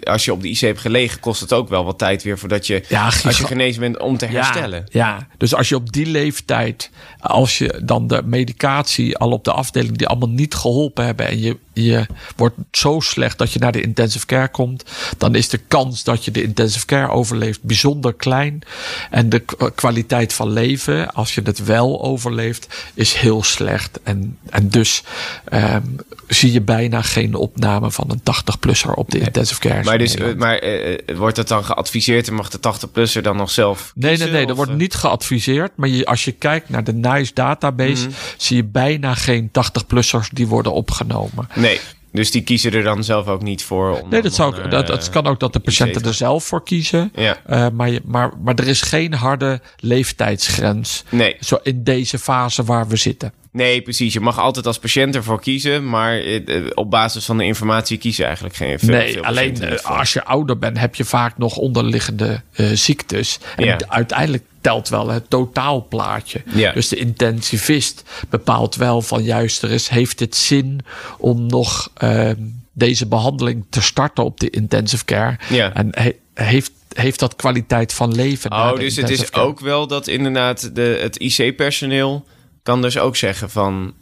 als 0.00 0.24
je 0.24 0.32
op 0.32 0.42
de 0.42 0.48
IC 0.48 0.58
hebt 0.58 0.80
gelegen, 0.80 1.20
kost 1.20 1.40
het 1.40 1.52
ook 1.52 1.68
wel 1.68 1.84
wat 1.84 1.98
tijd 1.98 2.22
weer 2.22 2.38
voordat 2.38 2.66
je, 2.66 2.82
ja, 2.88 3.04
als 3.04 3.38
je 3.38 3.46
genezen 3.46 3.80
bent, 3.80 3.98
om 3.98 4.16
te 4.16 4.26
ja, 4.26 4.32
herstellen. 4.32 4.86
Ja, 4.90 5.26
dus 5.36 5.54
als 5.54 5.68
je 5.68 5.74
op 5.74 5.92
die 5.92 6.06
leeftijd, 6.06 6.90
als 7.18 7.58
je 7.58 7.80
dan 7.84 8.06
de 8.06 8.22
medicatie 8.24 9.16
al 9.16 9.30
op 9.30 9.44
de 9.44 9.52
afdeling 9.52 9.96
die 9.96 10.06
allemaal 10.06 10.28
niet 10.28 10.54
geholpen 10.54 11.04
hebben 11.04 11.28
en 11.28 11.40
je, 11.40 11.56
je 11.84 12.06
wordt 12.36 12.56
zo 12.70 13.00
slecht 13.00 13.38
dat 13.38 13.52
je 13.52 13.58
naar 13.58 13.72
de 13.72 13.80
intensive 13.80 14.26
care 14.26 14.48
komt, 14.48 14.84
dan 15.18 15.34
is 15.34 15.48
de 15.48 15.60
kans 15.68 16.04
dat 16.04 16.24
je 16.24 16.30
de 16.30 16.42
intensive 16.42 16.86
care 16.86 17.10
overleeft 17.10 17.62
bijzonder 17.62 18.14
klein. 18.14 18.62
En 19.10 19.28
de 19.28 19.44
kwaliteit 19.74 20.32
van 20.32 20.50
leven, 20.50 21.12
als 21.12 21.34
je 21.34 21.40
het 21.44 21.64
wel 21.64 22.02
overleeft, 22.02 22.90
is 22.94 23.14
heel 23.14 23.42
slecht. 23.42 24.00
En, 24.02 24.38
en 24.50 24.68
dus 24.68 25.02
um, 25.52 25.96
zie 26.28 26.52
je 26.52 26.60
bijna 26.60 27.02
geen 27.02 27.34
opname 27.34 27.90
van 27.90 28.10
een 28.10 28.20
80-plusser 28.20 28.94
op 28.94 29.10
de 29.10 29.16
nee. 29.16 29.26
intensive 29.26 29.60
care. 29.60 29.84
Maar, 29.84 29.98
dus, 29.98 30.16
uh, 30.16 30.34
maar 30.34 30.64
uh, 30.64 30.98
wordt 31.16 31.36
dat 31.36 31.48
dan 31.48 31.64
geadviseerd 31.64 32.28
en 32.28 32.34
mag 32.34 32.48
de 32.50 32.58
80-plusser 32.58 33.22
dan 33.22 33.36
nog 33.36 33.50
zelf? 33.50 33.92
Nee, 33.94 34.16
nee, 34.16 34.30
nee, 34.30 34.46
dat 34.46 34.56
wordt 34.56 34.74
niet 34.74 34.94
geadviseerd. 34.94 35.72
Maar 35.74 35.88
je, 35.88 36.06
als 36.06 36.24
je 36.24 36.32
kijkt 36.32 36.68
naar 36.68 36.84
de 36.84 36.92
NICE 36.92 37.34
database, 37.34 38.06
mm 38.06 38.12
-hmm. 38.12 38.14
zie 38.36 38.56
je 38.56 38.64
bijna 38.64 39.14
geen 39.14 39.50
80-plussers 39.50 40.28
die 40.32 40.46
worden 40.46 40.72
opgenomen. 40.72 41.48
Nee. 41.54 41.67
Dus 42.12 42.30
die 42.30 42.42
kiezen 42.42 42.72
er 42.72 42.82
dan 42.82 43.04
zelf 43.04 43.26
ook 43.26 43.42
niet 43.42 43.62
voor? 43.62 44.00
Om 44.00 44.08
nee, 44.08 44.22
dat, 44.22 44.34
zou, 44.34 44.56
uh, 44.56 44.70
dat, 44.70 45.10
kan 45.10 45.26
ook 45.26 45.40
dat 45.40 45.52
de 45.52 45.58
patiënten 45.58 46.02
er 46.02 46.14
zelf 46.14 46.44
voor 46.44 46.62
kiezen. 46.62 47.12
Ja. 47.14 47.36
Uh, 47.50 47.66
maar, 47.72 47.98
maar, 48.04 48.32
maar 48.42 48.54
er 48.54 48.68
is 48.68 48.82
geen 48.82 49.14
harde 49.14 49.60
leeftijdsgrens. 49.76 51.04
Nee. 51.08 51.36
Zo 51.40 51.58
in 51.62 51.84
deze 51.84 52.18
fase 52.18 52.64
waar 52.64 52.88
we 52.88 52.96
zitten. 52.96 53.32
Nee, 53.52 53.82
precies. 53.82 54.12
Je 54.12 54.20
mag 54.20 54.38
altijd 54.38 54.66
als 54.66 54.78
patiënt 54.78 55.14
ervoor 55.14 55.40
kiezen, 55.40 55.88
maar 55.88 56.20
op 56.74 56.90
basis 56.90 57.24
van 57.24 57.38
de 57.38 57.44
informatie 57.44 57.98
kiezen 57.98 58.24
eigenlijk 58.24 58.56
geen 58.56 58.78
veel. 58.78 58.88
Nee, 58.88 59.12
veel 59.12 59.24
alleen 59.24 59.56
uh, 59.62 59.74
als 59.82 60.12
je 60.12 60.24
ouder 60.24 60.58
bent, 60.58 60.78
heb 60.78 60.94
je 60.94 61.04
vaak 61.04 61.38
nog 61.38 61.56
onderliggende 61.56 62.42
uh, 62.56 62.70
ziektes. 62.72 63.38
En 63.56 63.64
ja. 63.64 63.78
uiteindelijk 63.88 64.44
telt 64.60 64.88
wel 64.88 65.08
het 65.08 65.30
totaalplaatje. 65.30 66.42
Ja. 66.54 66.72
Dus 66.72 66.88
de 66.88 66.96
intensivist 66.96 68.02
bepaalt 68.28 68.74
wel 68.74 69.02
van 69.02 69.22
juist 69.22 69.62
er 69.62 69.70
is, 69.70 69.88
heeft 69.88 70.20
het 70.20 70.36
zin 70.36 70.80
om 71.18 71.46
nog 71.46 71.90
uh, 72.02 72.30
deze 72.72 73.06
behandeling 73.06 73.64
te 73.70 73.82
starten 73.82 74.24
op 74.24 74.40
de 74.40 74.50
intensive 74.50 75.04
care. 75.04 75.36
Ja. 75.48 75.74
En 75.74 75.88
he, 75.90 76.12
heeft 76.34 76.70
heeft 76.92 77.18
dat 77.18 77.36
kwaliteit 77.36 77.92
van 77.92 78.14
leven. 78.14 78.52
Oh, 78.52 78.76
dus 78.76 78.96
het 78.96 79.10
is 79.10 79.30
care. 79.30 79.46
ook 79.46 79.60
wel 79.60 79.86
dat 79.86 80.06
inderdaad 80.06 80.74
de, 80.74 80.98
het 81.02 81.16
IC-personeel 81.16 82.24
kan 82.68 82.82
dus 82.82 82.98
ook 82.98 83.16
zeggen 83.16 83.50
van 83.50 83.94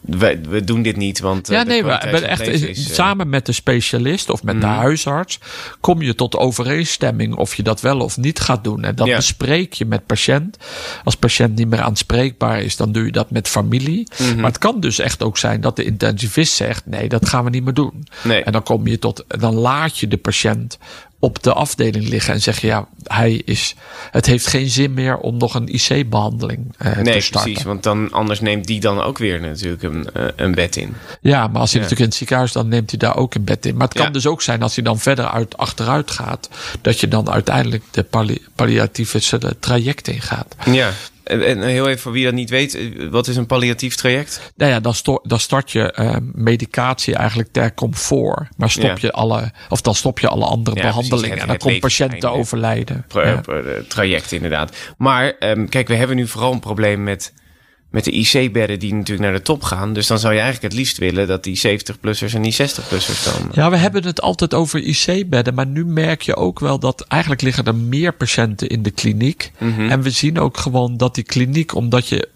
we, 0.00 0.40
we 0.48 0.64
doen 0.64 0.82
dit 0.82 0.96
niet, 0.96 1.20
want 1.20 1.48
ja, 1.48 1.62
nee, 1.62 1.84
we 1.84 1.90
echt 1.90 2.46
is, 2.46 2.62
uh, 2.62 2.74
samen 2.74 3.28
met 3.28 3.46
de 3.46 3.52
specialist 3.52 4.30
of 4.30 4.42
met 4.42 4.54
mm. 4.54 4.60
de 4.60 4.66
huisarts 4.66 5.38
kom 5.80 6.02
je 6.02 6.14
tot 6.14 6.36
overeenstemming 6.36 7.34
of 7.34 7.54
je 7.54 7.62
dat 7.62 7.80
wel 7.80 8.00
of 8.00 8.16
niet 8.16 8.40
gaat 8.40 8.64
doen 8.64 8.84
en 8.84 8.94
dat 8.94 9.06
ja. 9.06 9.16
bespreek 9.16 9.72
je 9.72 9.84
met 9.84 10.06
patiënt. 10.06 10.56
Als 11.04 11.16
patiënt 11.16 11.56
niet 11.56 11.68
meer 11.68 11.80
aanspreekbaar 11.80 12.62
is, 12.62 12.76
dan 12.76 12.92
doe 12.92 13.04
je 13.04 13.12
dat 13.12 13.30
met 13.30 13.48
familie. 13.48 14.08
Mm 14.18 14.26
-hmm. 14.26 14.36
Maar 14.36 14.50
het 14.50 14.58
kan 14.58 14.80
dus 14.80 14.98
echt 14.98 15.22
ook 15.22 15.38
zijn 15.38 15.60
dat 15.60 15.76
de 15.76 15.84
intensivist 15.84 16.54
zegt 16.54 16.86
nee, 16.86 17.08
dat 17.08 17.28
gaan 17.28 17.44
we 17.44 17.50
niet 17.50 17.64
meer 17.64 17.74
doen. 17.74 18.06
Nee. 18.22 18.42
En 18.42 18.52
dan 18.52 18.62
kom 18.62 18.86
je 18.86 18.98
tot 18.98 19.24
dan 19.28 19.54
laat 19.54 19.98
je 19.98 20.08
de 20.08 20.16
patiënt 20.16 20.78
op 21.20 21.42
de 21.42 21.52
afdeling 21.52 22.08
liggen 22.08 22.34
en 22.34 22.40
zeggen: 22.40 22.68
ja, 22.68 22.88
hij 23.04 23.42
is. 23.44 23.74
Het 24.10 24.26
heeft 24.26 24.46
geen 24.46 24.68
zin 24.68 24.94
meer 24.94 25.16
om 25.16 25.36
nog 25.36 25.54
een 25.54 25.74
IC-behandeling 25.74 26.74
nee, 26.78 26.94
te 27.04 27.20
starten. 27.20 27.30
precies, 27.30 27.62
want 27.62 27.82
dan 27.82 28.12
anders 28.12 28.40
neemt 28.40 28.66
die 28.66 28.80
dan 28.80 29.00
ook 29.00 29.18
weer 29.18 29.29
natuurlijk 29.38 29.82
een, 29.82 30.06
uh, 30.16 30.24
een 30.36 30.54
bed 30.54 30.76
in. 30.76 30.94
Ja, 31.20 31.46
maar 31.46 31.60
als 31.60 31.72
hij 31.72 31.80
ja. 31.80 31.86
natuurlijk 31.88 32.00
in 32.00 32.04
het 32.04 32.14
ziekenhuis, 32.14 32.52
dan 32.52 32.68
neemt 32.68 32.90
hij 32.90 32.98
daar 32.98 33.16
ook 33.16 33.34
een 33.34 33.44
bed 33.44 33.66
in. 33.66 33.76
Maar 33.76 33.86
het 33.88 33.96
kan 33.96 34.06
ja. 34.06 34.12
dus 34.12 34.26
ook 34.26 34.42
zijn 34.42 34.62
als 34.62 34.74
hij 34.74 34.84
dan 34.84 34.98
verder 34.98 35.26
uit, 35.28 35.56
achteruit 35.56 36.10
gaat, 36.10 36.48
dat 36.80 37.00
je 37.00 37.08
dan 37.08 37.30
uiteindelijk 37.30 37.84
de 37.90 38.02
palli 38.02 38.42
palliatieve 38.54 39.38
traject 39.60 40.08
ingaat. 40.08 40.56
Ja. 40.66 40.90
En 41.24 41.62
heel 41.62 41.88
even 41.88 42.00
voor 42.00 42.12
wie 42.12 42.24
dat 42.24 42.34
niet 42.34 42.50
weet, 42.50 42.78
wat 43.10 43.28
is 43.28 43.36
een 43.36 43.46
palliatief 43.46 43.94
traject? 43.94 44.52
Nou 44.56 44.70
ja, 44.70 44.80
dan, 44.80 44.94
dan 45.22 45.38
start 45.40 45.70
je 45.72 45.94
uh, 46.00 46.16
medicatie 46.32 47.14
eigenlijk 47.14 47.48
ter 47.52 47.74
comfort. 47.74 48.48
Maar 48.56 48.70
stop 48.70 48.84
Ja. 48.84 48.96
je 49.00 49.12
alle, 49.12 49.50
of 49.68 49.80
dan 49.80 49.94
stop 49.94 50.18
je 50.18 50.28
alle 50.28 50.44
andere 50.44 50.76
Ja, 50.76 50.82
behandelingen. 50.82 51.38
en 51.38 51.46
dan 51.46 51.56
komt 51.56 51.80
patiënt 51.80 52.20
te 52.20 52.28
overlijden. 52.28 53.04
Ja. 53.14 53.42
eh, 53.42 53.54
traject 53.88 54.32
inderdaad. 54.32 54.76
Maar 54.96 55.32
ehm, 55.38 55.66
kijk, 55.66 55.88
we 55.88 55.94
hebben 55.94 56.16
nu 56.16 56.26
vooral 56.26 56.52
een 56.52 56.60
probleem 56.60 57.02
met, 57.02 57.32
met 57.90 58.04
de 58.04 58.10
IC-bedden 58.10 58.78
die 58.78 58.94
natuurlijk 58.94 59.28
naar 59.28 59.38
de 59.38 59.42
top 59.42 59.62
gaan. 59.62 59.92
Dus 59.92 60.06
dan 60.06 60.18
zou 60.18 60.34
je 60.34 60.40
eigenlijk 60.40 60.72
het 60.72 60.82
liefst 60.82 60.98
willen 60.98 61.26
dat 61.26 61.44
die 61.44 61.60
70-plussers 61.66 62.34
en 62.34 62.42
die 62.42 62.52
60-plussers 62.52 63.24
dan... 63.24 63.50
Ja, 63.52 63.70
we 63.70 63.76
hebben 63.76 64.04
het 64.04 64.20
altijd 64.20 64.54
over 64.54 64.80
IC-bedden, 64.80 65.54
maar 65.54 65.66
nu 65.66 65.86
merk 65.86 66.22
je 66.22 66.36
ook 66.36 66.60
wel 66.60 66.78
dat 66.78 67.00
eigenlijk 67.00 67.42
liggen 67.42 67.64
er 67.64 67.74
meer 67.74 68.12
patiënten 68.12 68.68
in 68.68 68.82
de 68.82 68.90
kliniek. 68.90 69.52
Mhm. 69.58 69.90
En 69.90 70.02
we 70.02 70.10
zien 70.10 70.38
ook 70.38 70.56
gewoon 70.56 70.96
dat 70.96 71.14
die 71.14 71.24
kliniek, 71.24 71.74
omdat 71.74 72.08
je 72.08 72.28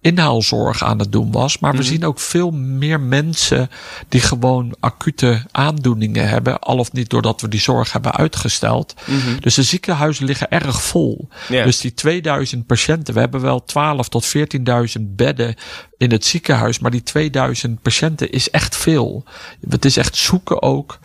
inhaalzorg 0.00 0.84
aan 0.84 0.98
het 0.98 1.12
doen 1.12 1.32
was, 1.32 1.58
maar 1.58 1.70
we 1.72 1.76
Mhm. 1.78 1.86
zien 1.86 2.04
ook 2.04 2.20
veel 2.20 2.50
meer 2.50 3.00
mensen 3.00 3.70
die 4.08 4.20
gewoon 4.20 4.74
acute 4.80 5.42
aandoeningen 5.50 6.28
hebben, 6.28 6.58
al 6.60 6.78
of 6.78 6.92
niet 6.92 7.10
doordat 7.10 7.40
we 7.40 7.48
die 7.48 7.60
zorg 7.60 7.92
hebben 7.92 8.12
uitgesteld. 8.14 8.94
Mhm. 9.06 9.40
Dus 9.40 9.54
de 9.54 9.62
ziekenhuizen 9.62 10.24
liggen 10.24 10.50
erg 10.50 10.82
vol. 10.82 11.28
Dus 11.64 11.78
die 11.80 11.94
2000 11.94 12.66
patiënten, 12.66 13.14
we 13.14 13.20
hebben 13.20 13.40
wel 13.40 13.64
12 13.64 14.08
tot 14.08 14.26
14.000 14.26 15.16
bedden 15.16 15.54
in 15.96 16.10
het 16.10 16.24
ziekenhuis, 16.24 16.78
maar 16.78 16.90
die 16.90 17.02
2000 17.02 17.82
patiënten 17.82 18.30
is 18.30 18.50
echt 18.50 18.76
veel. 18.76 19.24
Het 19.70 19.84
is 19.84 19.96
echt 19.96 20.16
zoeken 20.16 20.62
ook 20.62 20.98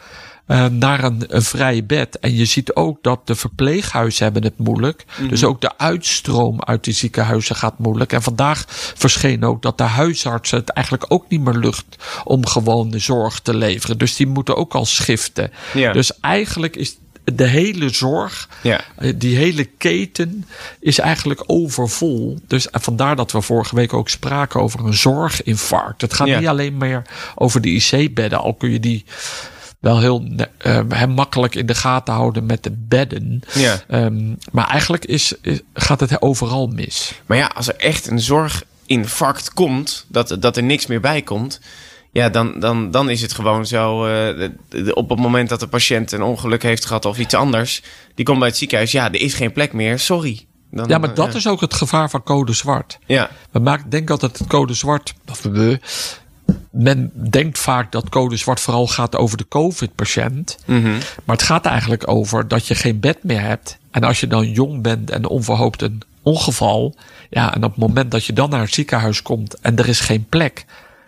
uh, 0.47 0.65
naar 0.65 1.03
een, 1.03 1.23
een 1.27 1.41
vrij 1.43 1.85
bed. 1.85 2.19
En 2.19 2.35
je 2.35 2.45
ziet 2.45 2.73
ook 2.75 2.97
dat 3.03 3.27
de 3.27 3.35
verpleeghuizen 3.35 4.23
hebben 4.23 4.43
het 4.43 4.57
moeilijk. 4.57 5.05
Mhm. 5.19 5.29
Dus 5.29 5.43
ook 5.43 5.61
de 5.61 5.77
uitstroom 5.77 6.63
uit 6.63 6.83
die 6.83 6.93
ziekenhuizen 6.93 7.55
gaat 7.55 7.79
moeilijk. 7.79 8.13
En 8.13 8.21
vandaag 8.21 8.65
verscheen 8.95 9.43
ook 9.43 9.61
dat 9.61 9.77
de 9.77 9.83
huisartsen 9.83 10.57
het 10.57 10.69
eigenlijk 10.69 11.05
ook 11.11 11.25
niet 11.29 11.41
meer 11.41 11.53
lukt 11.53 11.95
om 12.23 12.45
gewoon 12.45 12.89
de 12.89 12.99
zorg 12.99 13.39
te 13.39 13.53
leveren. 13.55 13.97
Dus 13.97 14.15
die 14.15 14.27
moeten 14.27 14.55
ook 14.55 14.73
al 14.73 14.85
schiften. 14.85 15.51
Ja. 15.73 15.91
Dus 15.91 16.19
eigenlijk 16.19 16.75
is 16.75 16.97
de 17.33 17.47
hele 17.47 17.89
zorg, 17.89 18.49
Ja. 18.63 18.81
eh, 18.95 19.13
die 19.15 19.35
hele 19.35 19.63
keten 19.63 20.45
is 20.79 20.99
eigenlijk 20.99 21.43
overvol. 21.47 22.39
Dus 22.47 22.69
en 22.69 22.81
vandaar 22.81 23.15
dat 23.15 23.31
we 23.31 23.41
vorige 23.41 23.75
week 23.75 23.93
ook 23.93 24.09
spraken 24.09 24.61
over 24.61 24.85
een 24.85 24.93
zorginfarct. 24.93 26.01
Het 26.01 26.13
gaat 26.13 26.27
Ja. 26.27 26.39
niet 26.39 26.47
alleen 26.47 26.77
meer 26.77 27.01
over 27.35 27.61
de 27.61 27.69
IC-bedden, 27.69 28.39
al 28.39 28.53
kun 28.53 28.71
je 28.71 28.79
die 28.79 29.05
wel 29.85 29.99
heel 29.99 30.27
uh, 30.65 30.79
hem 30.89 31.09
makkelijk 31.09 31.55
in 31.55 31.65
de 31.65 31.75
gaten 31.75 32.13
houden 32.13 32.45
met 32.45 32.63
de 32.63 32.71
bedden. 32.77 33.41
Ja. 33.53 33.81
Um, 33.87 34.37
maar 34.51 34.67
eigenlijk 34.67 35.05
is, 35.05 35.33
is, 35.41 35.59
gaat 35.73 35.99
het 35.99 36.21
overal 36.21 36.67
mis. 36.67 37.21
Maar 37.25 37.37
ja, 37.37 37.51
als 37.55 37.67
er 37.67 37.75
echt 37.75 38.07
een 38.07 38.19
zorginfarct 38.19 39.53
komt, 39.53 40.05
dat, 40.07 40.37
dat 40.39 40.57
er 40.57 40.63
niks 40.63 40.85
meer 40.85 41.01
bij 41.01 41.21
komt... 41.21 41.59
Ja, 42.11 42.29
dan, 42.29 42.59
dan, 42.59 42.91
dan 42.91 43.09
is 43.09 43.21
het 43.21 43.33
gewoon 43.33 43.65
zo. 43.65 44.07
Uh, 44.07 44.49
op 44.93 45.09
het 45.09 45.19
moment 45.19 45.49
dat 45.49 45.59
de 45.59 45.67
patiënt 45.67 46.11
een 46.11 46.21
ongeluk 46.21 46.63
heeft 46.63 46.85
gehad 46.85 47.05
of 47.05 47.17
iets 47.17 47.33
anders, 47.33 47.83
die 48.13 48.25
komt 48.25 48.39
bij 48.39 48.47
het 48.47 48.57
ziekenhuis. 48.57 48.91
Ja, 48.91 49.05
er 49.05 49.21
is 49.21 49.33
geen 49.33 49.51
plek 49.51 49.73
meer. 49.73 49.99
Sorry. 49.99 50.45
Dan, 50.71 50.87
ja, 50.87 50.97
maar 50.97 51.13
dat 51.13 51.35
is 51.35 51.47
ook 51.47 51.61
het 51.61 51.73
gevaar 51.73 52.09
van 52.09 52.23
code 52.23 52.53
zwart. 52.53 52.99
Ja. 53.05 53.29
We 53.51 53.59
maken, 53.59 53.89
denk 53.89 54.09
altijd 54.09 54.37
dat 54.37 54.47
code 54.47 54.73
zwart. 54.73 55.13
Of 55.31 55.41
we, 55.41 55.79
men 56.75 57.11
denkt 57.13 57.59
vaak 57.59 57.91
dat 57.91 58.09
code 58.09 58.37
zwart 58.37 58.59
vooral 58.59 58.87
gaat 58.87 59.15
over 59.15 59.37
de 59.37 59.47
COVID-patiënt. 59.47 60.57
Mm 60.65 60.83
-hmm. 60.83 60.97
Maar 61.23 61.35
het 61.35 61.45
gaat 61.45 61.65
eigenlijk 61.65 62.07
over 62.07 62.47
dat 62.47 62.67
je 62.67 62.75
geen 62.75 62.99
bed 62.99 63.23
meer 63.23 63.41
hebt. 63.41 63.77
En 63.91 64.03
als 64.03 64.19
je 64.19 64.27
dan 64.27 64.51
jong 64.51 64.81
bent 64.81 65.09
en 65.09 65.27
onverhoopt 65.27 65.81
een 65.81 66.01
ongeval. 66.21 66.95
Ja, 67.29 67.53
en 67.55 67.63
op 67.63 67.71
het 67.71 67.79
moment 67.79 68.11
dat 68.11 68.25
je 68.25 68.33
dan 68.33 68.49
naar 68.49 68.61
het 68.61 68.73
ziekenhuis 68.73 69.21
komt 69.21 69.59
en 69.59 69.77
er 69.77 69.87
is 69.87 69.99
geen 69.99 70.25
plek 70.29 70.65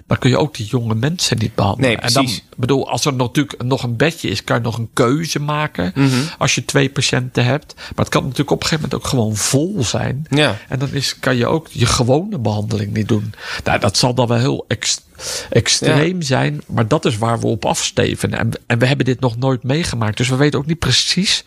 dan 0.08 0.18
kun 0.18 0.30
je 0.30 0.38
ook 0.38 0.56
die 0.56 0.66
jonge 0.66 0.96
mensen 0.96 1.38
niet 1.38 1.56
behandelen. 1.56 1.90
Nee, 1.90 2.00
en 2.00 2.14
dan, 2.14 2.24
precies. 2.24 2.44
bedoel, 2.56 2.90
als 2.90 3.06
er 3.06 3.14
natuurlijk 3.14 3.64
nog 3.64 3.84
een 3.84 3.96
bedje 3.96 4.30
is, 4.30 4.44
kan 4.44 4.58
je 4.58 4.62
nog 4.62 4.78
een 4.78 4.90
keuze 4.94 5.40
maken. 5.40 5.92
Mhm. 5.96 6.16
Als 6.38 6.56
je 6.56 6.66
twee 6.66 6.90
patiënten 6.90 7.46
hebt. 7.46 7.74
Maar 7.76 8.06
het 8.06 8.10
kan 8.10 8.22
natuurlijk 8.22 8.52
op 8.52 8.62
een 8.62 8.68
gegeven 8.68 8.90
moment 8.90 9.06
ook 9.06 9.10
gewoon 9.10 9.36
vol 9.36 9.84
zijn. 9.84 10.26
Ja. 10.30 10.58
En 10.68 10.80
dan 10.80 10.94
is, 10.94 11.20
kan 11.20 11.36
je 11.36 11.48
ook 11.48 11.68
je 11.72 11.86
gewone 11.86 12.40
behandeling 12.40 12.94
niet 12.94 13.08
doen. 13.08 13.34
Nou, 13.64 13.80
dat 13.80 13.98
zal 13.98 14.14
dan 14.14 14.28
wel 14.28 14.38
heel 14.38 14.66
ex- 14.68 15.02
extreem 15.50 16.22
zijn. 16.22 16.62
Maar 16.68 16.88
dat 16.88 17.06
is 17.06 17.18
waar 17.18 17.40
we 17.40 17.48
op 17.48 17.66
afsteven. 17.66 18.34
En, 18.34 18.52
en 18.68 18.80
we 18.80 18.86
hebben 18.86 19.06
dit 19.06 19.20
nog 19.20 19.38
nooit 19.38 19.64
meegemaakt. 19.64 20.18
Dus 20.18 20.30
we 20.30 20.36
weten 20.36 20.60
ook 20.60 20.66
niet 20.66 20.80
precies 20.80 21.44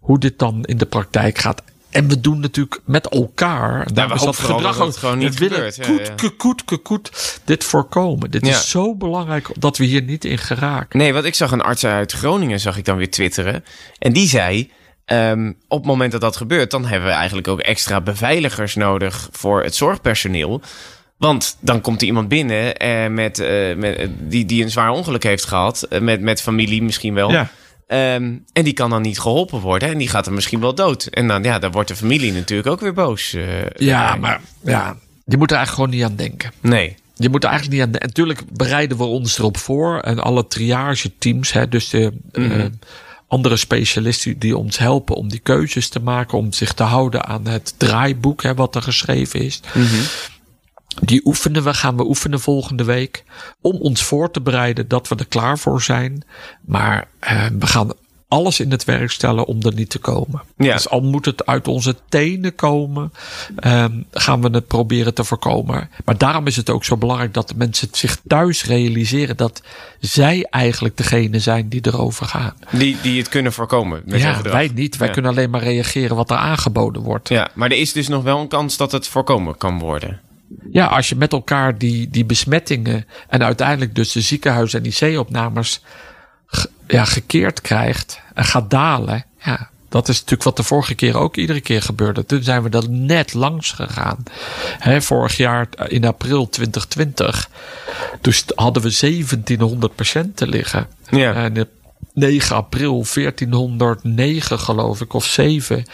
hoe 0.00 0.18
dit 0.18 0.38
dan 0.38 0.64
in 0.64 0.76
de 0.76 0.86
praktijk 0.86 1.38
gaat. 1.38 1.62
En 1.92 2.08
we 2.08 2.20
doen 2.20 2.40
natuurlijk 2.40 2.80
met 2.84 3.08
elkaar. 3.08 3.92
daarom 3.92 4.14
we 4.18 4.18
hopen 4.24 4.34
vooral 4.34 4.60
dat 4.60 4.78
het 4.78 4.96
gewoon 4.96 5.18
niet 5.18 5.38
we 5.38 5.48
willen 5.48 5.72
gebeurt. 5.72 5.76
Ja, 5.76 5.84
koet, 5.84 6.06
ja. 6.06 6.14
koet, 6.14 6.36
koet, 6.36 6.64
koet, 6.64 6.82
koet, 6.82 7.40
dit 7.44 7.64
voorkomen. 7.64 8.30
Dit 8.30 8.46
Ja. 8.46 8.52
is 8.52 8.70
zo 8.70 8.94
belangrijk 8.96 9.48
dat 9.58 9.76
we 9.76 9.84
hier 9.84 10.02
niet 10.02 10.24
in 10.24 10.38
geraken. 10.38 10.98
Nee, 10.98 11.12
want 11.12 11.24
ik 11.24 11.34
zag 11.34 11.50
een 11.50 11.60
arts 11.62 11.84
uit 11.86 12.12
Groningen, 12.12 12.60
zag 12.60 12.76
ik 12.76 12.84
dan 12.84 12.96
weer 12.96 13.10
twitteren. 13.10 13.64
En 13.98 14.12
die 14.12 14.28
zei, 14.28 14.70
ehm, 15.04 15.52
op 15.68 15.78
het 15.78 15.86
moment 15.86 16.12
dat 16.12 16.20
dat 16.20 16.36
gebeurt... 16.36 16.70
dan 16.70 16.84
hebben 16.86 17.08
we 17.08 17.14
eigenlijk 17.14 17.48
ook 17.48 17.60
extra 17.60 18.00
beveiligers 18.00 18.74
nodig 18.74 19.28
voor 19.32 19.62
het 19.62 19.74
zorgpersoneel. 19.74 20.60
Want 21.18 21.56
dan 21.60 21.80
komt 21.80 22.00
er 22.00 22.06
iemand 22.06 22.28
binnen 22.28 22.76
eh, 22.76 23.06
met, 23.08 23.38
eh, 23.38 23.76
met, 23.76 23.96
eh, 23.96 24.08
die, 24.18 24.44
die 24.44 24.62
een 24.62 24.70
zwaar 24.70 24.90
ongeluk 24.90 25.22
heeft 25.22 25.44
gehad. 25.44 25.82
eh, 25.82 26.00
met, 26.00 26.20
met 26.20 26.42
familie 26.42 26.82
misschien 26.82 27.14
wel. 27.14 27.30
Ja. 27.30 27.48
Ehm, 27.92 28.34
en 28.52 28.64
die 28.64 28.72
kan 28.72 28.90
dan 28.90 29.02
niet 29.02 29.20
geholpen 29.20 29.60
worden. 29.60 29.88
En 29.88 29.98
die 29.98 30.08
gaat 30.08 30.26
er 30.26 30.32
misschien 30.32 30.60
wel 30.60 30.74
dood. 30.74 31.04
En 31.04 31.28
dan, 31.28 31.42
ja, 31.42 31.58
dan 31.58 31.70
wordt 31.70 31.88
de 31.88 31.96
familie 31.96 32.32
natuurlijk 32.32 32.68
ook 32.68 32.80
weer 32.80 32.92
boos. 32.92 33.32
eh, 33.34 33.44
Ja, 33.76 34.16
maar 34.16 34.40
ja, 34.64 34.96
je 35.24 35.36
moet 35.36 35.50
er 35.50 35.56
eigenlijk 35.56 35.90
gewoon 35.90 36.00
niet 36.00 36.10
aan 36.10 36.28
denken. 36.28 36.52
Nee. 36.60 36.96
Je 37.14 37.28
moet 37.28 37.44
er 37.44 37.50
eigenlijk 37.50 37.78
niet 37.78 37.86
aan 37.86 37.92
denken. 37.92 38.08
Natuurlijk 38.08 38.42
bereiden 38.56 38.96
we 38.96 39.04
ons 39.04 39.38
erop 39.38 39.56
voor. 39.56 39.98
En 40.00 40.18
alle 40.18 40.46
triage-teams, 40.46 41.52
hè, 41.52 41.68
dus 41.68 41.88
de 41.88 42.12
eh, 42.32 42.64
andere 43.26 43.56
specialisten 43.56 44.38
die 44.38 44.56
ons 44.56 44.78
helpen 44.78 45.14
om 45.16 45.28
die 45.28 45.38
keuzes 45.40 45.88
te 45.88 46.00
maken. 46.00 46.38
Om 46.38 46.52
zich 46.52 46.72
te 46.72 46.82
houden 46.82 47.24
aan 47.24 47.46
het 47.46 47.74
draaiboek 47.76 48.42
hè, 48.42 48.54
wat 48.54 48.74
er 48.74 48.82
geschreven 48.82 49.40
is. 49.40 49.60
Die 51.00 51.20
oefenen 51.24 51.62
we, 51.64 51.74
gaan 51.74 51.96
we 51.96 52.04
oefenen 52.06 52.40
volgende 52.40 52.84
week. 52.84 53.24
Om 53.60 53.76
ons 53.76 54.02
voor 54.02 54.30
te 54.30 54.40
bereiden 54.40 54.88
dat 54.88 55.08
we 55.08 55.14
er 55.16 55.26
klaar 55.26 55.58
voor 55.58 55.82
zijn. 55.82 56.24
Maar 56.64 57.08
eh, 57.18 57.46
we 57.58 57.66
gaan 57.66 57.92
alles 58.28 58.60
in 58.60 58.70
het 58.70 58.84
werk 58.84 59.10
stellen 59.10 59.46
om 59.46 59.62
er 59.62 59.74
niet 59.74 59.90
te 59.90 59.98
komen. 59.98 60.42
Ja. 60.56 60.72
Dus 60.72 60.88
al 60.88 61.00
moet 61.00 61.24
het 61.24 61.46
uit 61.46 61.68
onze 61.68 61.96
tenen 62.08 62.54
komen, 62.54 63.12
ehm, 63.56 63.92
gaan 64.12 64.40
we 64.42 64.48
het 64.50 64.66
proberen 64.66 65.14
te 65.14 65.24
voorkomen. 65.24 65.90
Maar 66.04 66.18
daarom 66.18 66.46
is 66.46 66.56
het 66.56 66.70
ook 66.70 66.84
zo 66.84 66.96
belangrijk 66.96 67.34
dat 67.34 67.48
de 67.48 67.54
mensen 67.56 67.88
zich 67.92 68.18
thuis 68.26 68.64
realiseren 68.64 69.36
dat 69.36 69.62
zij 70.00 70.46
eigenlijk 70.50 70.96
degene 70.96 71.38
zijn 71.38 71.68
die 71.68 71.86
erover 71.86 72.26
gaan. 72.26 72.54
Die, 72.70 72.96
die 73.02 73.18
het 73.18 73.28
kunnen 73.28 73.52
voorkomen 73.52 74.02
met 74.04 74.20
ja, 74.20 74.42
wij 74.42 74.70
niet. 74.74 74.96
Wij 74.96 75.06
Ja. 75.06 75.12
kunnen 75.12 75.30
alleen 75.30 75.50
maar 75.50 75.62
reageren 75.62 76.16
wat 76.16 76.30
er 76.30 76.36
aangeboden 76.36 77.02
wordt. 77.02 77.28
Ja, 77.28 77.50
maar 77.54 77.70
er 77.70 77.78
is 77.78 77.92
dus 77.92 78.08
nog 78.08 78.22
wel 78.22 78.40
een 78.40 78.48
kans 78.48 78.76
dat 78.76 78.92
het 78.92 79.08
voorkomen 79.08 79.56
kan 79.56 79.78
worden. 79.78 80.20
Ja, 80.70 80.86
als 80.86 81.08
je 81.08 81.16
met 81.16 81.32
elkaar 81.32 81.78
die, 81.78 82.10
die 82.10 82.24
besmettingen 82.24 83.06
en 83.28 83.42
uiteindelijk 83.42 83.94
dus 83.94 84.12
de 84.12 84.20
ziekenhuis- 84.20 84.74
en 84.74 84.84
IC-opnames 84.84 85.82
ja, 86.86 87.04
gekeerd 87.04 87.60
krijgt 87.60 88.20
en 88.34 88.44
gaat 88.44 88.70
dalen. 88.70 89.24
Ja, 89.44 89.70
dat 89.88 90.08
is 90.08 90.14
natuurlijk 90.14 90.42
wat 90.42 90.56
de 90.56 90.62
vorige 90.62 90.94
keer 90.94 91.16
ook 91.16 91.36
iedere 91.36 91.60
keer 91.60 91.82
gebeurde. 91.82 92.26
Toen 92.26 92.42
zijn 92.42 92.62
we 92.62 92.68
er 92.68 92.90
net 92.90 93.34
langs 93.34 93.72
gegaan. 93.72 94.22
Hè, 94.78 95.02
vorig 95.02 95.36
jaar 95.36 95.68
eh, 95.70 95.86
in 95.88 96.04
april 96.04 96.48
2020. 96.48 97.50
Dus 98.20 98.36
st- 98.36 98.52
hadden 98.54 98.82
we 98.82 98.96
1700 99.00 99.94
patiënten 99.94 100.48
liggen. 100.48 100.86
Ja. 101.10 101.34
En 101.34 101.60
op 101.60 101.68
9 102.14 102.56
april 102.56 103.06
1409 103.14 104.58
geloof 104.58 105.00
ik, 105.00 105.12
of 105.12 105.24
7 105.24 105.84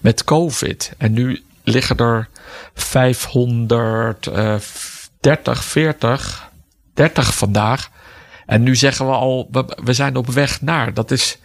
met 0.00 0.24
COVID. 0.24 0.92
En 0.98 1.12
nu 1.12 1.42
liggen 1.64 1.96
er 1.96 2.28
530, 2.74 5.64
40, 5.64 6.50
30 6.94 7.34
vandaag. 7.34 7.88
En 8.46 8.62
nu 8.62 8.76
zeggen 8.76 9.06
we 9.06 9.12
al, 9.12 9.48
we, 9.50 9.78
we 9.84 9.92
zijn 9.92 10.16
op 10.16 10.26
weg 10.30 10.60
naar. 10.60 10.94
Dat 10.94 11.10
is 11.10 11.38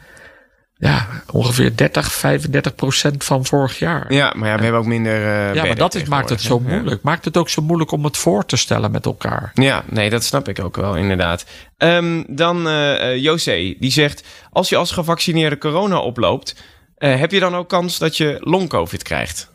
ja, 0.75 1.08
ongeveer 1.32 1.75
30, 1.75 2.12
35 2.12 2.75
procent 2.75 3.23
van 3.23 3.45
vorig 3.45 3.79
jaar. 3.79 4.13
Ja, 4.13 4.34
maar 4.38 4.49
ja, 4.49 4.55
we 4.58 4.62
hebben 4.63 4.82
ook 4.82 4.88
minder. 4.88 5.13
eh, 5.15 5.53
Ja, 5.55 5.65
maar 5.65 5.75
dat 5.75 5.95
is, 5.95 6.03
maakt 6.03 6.29
het 6.29 6.41
zo 6.41 6.60
moeilijk. 6.60 7.01
Maakt 7.01 7.25
het 7.25 7.38
ook 7.38 7.49
zo 7.49 7.62
moeilijk 7.62 7.91
om 7.91 8.03
het 8.03 8.17
voor 8.17 8.45
te 8.45 8.58
stellen 8.58 8.91
met 8.91 9.05
elkaar. 9.05 9.51
Ja. 9.53 9.84
nee, 9.89 10.10
dat 10.10 10.23
snap 10.23 10.47
ik 10.47 10.63
ook 10.63 10.75
wel, 10.75 10.95
inderdaad. 10.95 11.45
Ehm, 11.77 12.23
dan 12.27 12.67
eh 12.67 13.12
eh, 13.12 13.17
José, 13.23 13.75
die 13.79 13.91
zegt: 13.91 14.23
Als 14.51 14.69
je 14.69 14.75
als 14.75 14.91
gevaccineerde 14.91 15.58
corona 15.58 15.97
oploopt, 15.99 16.55
heb 16.97 17.32
je 17.32 17.39
dan 17.39 17.55
ook 17.55 17.69
kans 17.69 17.97
dat 17.97 18.17
je 18.17 18.38
long-covid 18.39 19.03
krijgt? 19.03 19.51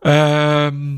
Ehm, 0.00 0.92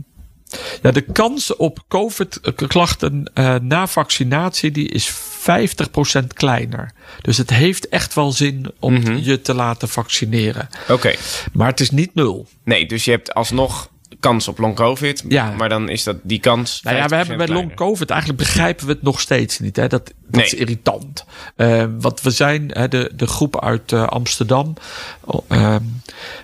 ja, 0.83 0.91
de 0.91 1.01
kans 1.13 1.57
op 1.57 1.85
COVID-klachten 1.89 3.31
eh, 3.35 3.55
na 3.55 3.87
vaccinatie 3.87 4.71
die 4.71 4.89
is 4.89 5.11
50% 5.11 6.33
kleiner. 6.35 6.93
Dus 7.23 7.37
het 7.39 7.51
heeft 7.51 7.89
echt 7.89 8.15
wel 8.15 8.33
zin 8.33 8.71
om 8.81 8.93
Mhm. 8.95 9.17
je 9.17 9.41
te 9.41 9.55
laten 9.55 9.89
vaccineren. 9.89 10.69
Oké. 10.89 11.15
Maar 11.53 11.69
het 11.69 11.81
is 11.81 11.91
niet 11.91 12.15
nul. 12.15 12.47
Nee, 12.65 12.87
dus 12.87 13.05
je 13.05 13.11
hebt 13.11 13.35
alsnog 13.35 13.91
kans 14.21 14.49
op 14.49 14.59
long-covid. 14.59 15.25
Ja. 15.29 15.51
Maar 15.51 15.69
dan 15.69 15.89
is 15.89 16.05
dat 16.05 16.17
die 16.23 16.39
kans. 16.41 16.83
Nou 16.83 16.97
ja, 16.97 17.07
we 17.07 17.15
50% 17.15 17.17
hebben 17.17 17.37
bij 17.37 17.49
long. 17.49 17.75
COVID 17.75 18.11
eigenlijk 18.11 18.41
begrijpen 18.41 18.87
we 18.87 18.93
het 18.93 19.03
nog 19.03 19.21
steeds 19.21 19.59
niet. 19.59 19.77
Hè? 19.77 19.87
Dat, 19.87 20.07
dat 20.07 20.15
Nee. 20.31 20.45
is 20.45 20.55
irritant. 20.55 21.25
Eh, 21.57 21.85
want 21.99 22.21
we 22.21 22.31
zijn, 22.31 22.71
hè, 22.73 22.89
de, 22.89 23.13
de 23.17 23.27
groep 23.27 23.63
uit 23.63 23.93
eh, 23.93 24.07
Amsterdam, 24.07 24.75
oh, 25.25 25.45
ehm, 25.49 25.83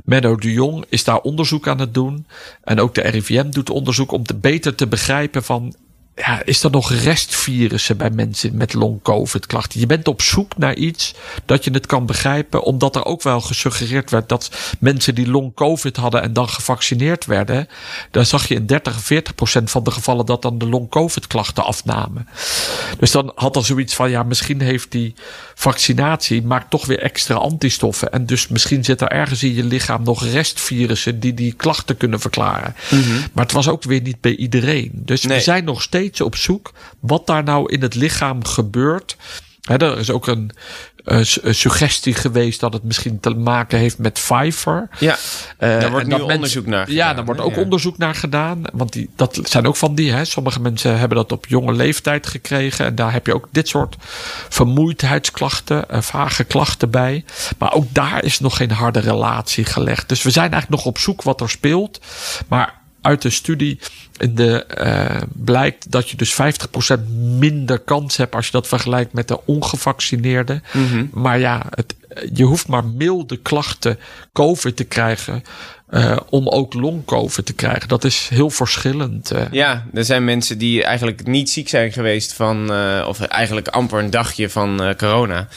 Menno 0.05 0.37
de 0.37 0.53
Jong 0.53 0.85
is 0.89 1.05
daar 1.05 1.19
onderzoek 1.21 1.69
aan 1.69 1.81
het 1.81 1.95
doen. 1.95 2.27
En 2.65 2.81
ook 2.81 2.95
de 2.95 3.03
RIVM 3.03 3.51
doet 3.51 3.71
onderzoek 3.71 4.13
om 4.13 4.25
te 4.25 4.35
beter 4.35 4.75
te 4.75 4.87
begrijpen 4.87 5.45
van. 5.45 5.75
Ja, 6.17 6.43
is 6.45 6.63
er 6.63 6.71
nog 6.71 6.93
restvirussen 6.93 7.97
bij 7.97 8.11
mensen 8.11 8.57
met 8.57 8.75
long-covid 8.75 9.47
klachten? 9.47 9.81
Je 9.81 9.87
bent 9.87 10.09
op 10.09 10.23
zoek 10.23 10.57
naar 10.57 10.75
iets 10.75 11.15
dat 11.45 11.65
je 11.65 11.71
het 11.71 11.87
kan 11.87 12.07
begrijpen, 12.07 12.63
omdat 12.63 12.97
er 12.97 13.05
ook 13.05 13.23
wel 13.23 13.41
gesuggereerd 13.41 14.11
werd 14.11 14.29
dat 14.29 14.51
mensen 14.79 15.15
die 15.15 15.29
long-covid 15.31 15.97
hadden 15.97 16.23
en 16.23 16.33
dan 16.33 16.49
gevaccineerd 16.49 17.27
werden, 17.27 17.69
dan 18.11 18.27
zag 18.27 18.49
je 18.49 18.55
in 18.55 18.67
30, 18.67 19.01
40 19.01 19.35
procent 19.35 19.71
van 19.71 19.85
de 19.85 19.91
gevallen 19.91 20.27
dat 20.27 20.43
dan 20.43 20.59
de 20.59 20.69
long-covid 20.69 21.27
klachten 21.27 21.65
afnamen. 21.65 22.29
Dus 22.99 23.11
dan 23.11 23.33
had 23.35 23.57
er 23.57 23.65
zoiets 23.65 23.95
van, 23.95 24.11
ja, 24.11 24.23
misschien 24.23 24.61
heeft 24.61 24.91
die 24.91 25.15
vaccinatie 25.55 26.43
maakt 26.43 26.71
toch 26.71 26.87
weer 26.87 26.99
extra 26.99 27.35
antistoffen. 27.35 28.13
En 28.13 28.27
dus 28.27 28.49
misschien 28.49 28.85
zit 28.85 29.01
er 29.01 29.09
ergens 29.09 29.43
in 29.43 29.55
je 29.55 29.65
lichaam 29.65 30.03
nog 30.03 30.25
restvirussen 30.25 31.21
die 31.21 31.35
die 31.35 31.53
klachten 31.53 31.97
kunnen 31.97 32.21
verklaren. 32.21 32.75
Maar 33.33 33.45
het 33.45 33.53
was 33.53 33.69
ook 33.69 33.83
weer 33.83 34.01
niet 34.01 34.21
bij 34.21 34.37
iedereen. 34.37 34.91
Dus 34.93 35.23
Nee. 35.25 35.37
we 35.37 35.43
zijn 35.43 35.65
nog 35.65 35.83
steeds 35.83 36.03
op 36.21 36.37
zoek 36.37 36.73
wat 37.01 37.27
daar 37.27 37.45
nou 37.45 37.73
in 37.73 37.83
het 37.83 37.95
lichaam 37.95 38.45
gebeurt. 38.45 39.17
Hè, 39.63 39.77
er 39.77 39.99
is 39.99 40.11
ook 40.11 40.27
een, 40.27 40.51
eh, 41.05 41.17
een 41.43 41.55
suggestie 41.55 42.15
geweest 42.15 42.61
dat 42.61 42.73
het 42.73 42.83
misschien 42.83 43.21
te 43.21 43.31
maken 43.31 43.79
heeft 43.79 43.99
met 43.99 44.13
Pfeiffer. 44.13 44.89
Ja, 44.99 45.17
Eh, 45.59 45.81
daar 45.81 45.91
wordt 45.91 46.07
nu 46.07 46.11
mensen- 46.17 46.35
onderzoek 46.35 46.67
naar 46.67 46.91
Ja, 46.91 46.95
gedaan, 47.09 47.17
daar 47.17 47.25
wordt 47.25 47.41
ook 47.41 47.55
Ja. 47.55 47.61
onderzoek 47.63 47.99
naar 47.99 48.15
gedaan. 48.15 48.63
Want 48.73 48.93
die, 48.93 49.11
dat 49.17 49.39
zijn 49.43 49.67
ook 49.67 49.77
van 49.77 49.95
die. 49.95 50.13
Hè. 50.13 50.25
Sommige 50.25 50.61
mensen 50.61 50.99
hebben 50.99 51.17
dat 51.19 51.33
op 51.33 51.47
jonge 51.47 51.73
leeftijd 51.73 52.27
gekregen. 52.27 52.87
En 52.87 52.95
daar 52.95 53.13
heb 53.13 53.27
je 53.27 53.35
ook 53.35 53.49
dit 53.51 53.69
soort 53.69 53.97
vermoeidheidsklachten, 54.49 55.89
eh, 55.89 56.01
vage 56.01 56.45
klachten 56.45 56.91
bij. 56.91 57.25
Maar 57.59 57.73
ook 57.73 57.87
daar 57.95 58.25
is 58.25 58.41
nog 58.41 58.57
geen 58.57 58.71
harde 58.71 59.01
relatie 59.01 59.65
gelegd. 59.65 60.09
Dus 60.09 60.23
we 60.23 60.31
zijn 60.31 60.51
eigenlijk 60.53 60.83
nog 60.83 60.93
op 60.93 60.99
zoek 60.99 61.23
wat 61.23 61.41
er 61.41 61.51
speelt. 61.51 62.01
Maar 62.49 62.83
uit 63.05 63.23
de 63.23 63.31
studie 63.31 63.79
in 64.19 64.35
de, 64.35 64.65
eh, 64.65 65.23
blijkt 65.33 65.91
dat 65.91 66.11
je 66.11 66.17
dus 66.17 66.35
50% 66.35 67.09
minder 67.39 67.79
kans 67.79 68.17
hebt 68.17 68.35
als 68.35 68.47
je 68.47 68.53
dat 68.53 68.69
vergelijkt 68.69 69.13
met 69.13 69.29
de 69.29 69.41
ongevaccineerden. 69.47 70.63
Maar 71.13 71.39
ja, 71.39 71.63
het, 71.71 71.95
je 72.35 72.45
hoeft 72.45 72.69
maar 72.69 72.85
milde 72.85 73.37
klachten 73.37 73.99
COVID 74.33 74.77
te 74.77 74.85
krijgen. 74.85 75.43
eh, 75.89 76.17
om 76.31 76.49
ook 76.49 76.75
long-COVID 76.75 77.47
te 77.47 77.53
krijgen. 77.53 77.89
Dat 77.89 78.05
is 78.05 78.29
heel 78.33 78.51
verschillend. 78.51 79.31
eh. 79.31 79.43
Ja, 79.51 79.87
er 79.95 80.05
zijn 80.05 80.25
mensen 80.25 80.59
die 80.59 80.85
eigenlijk 80.85 81.27
niet 81.27 81.51
ziek 81.51 81.69
zijn 81.69 81.93
geweest 81.93 82.33
van, 82.33 82.71
of 83.07 83.21
eigenlijk 83.21 83.69
amper 83.69 83.99
een 83.99 84.11
dagje 84.11 84.51
van 84.51 84.95
corona. 84.97 85.49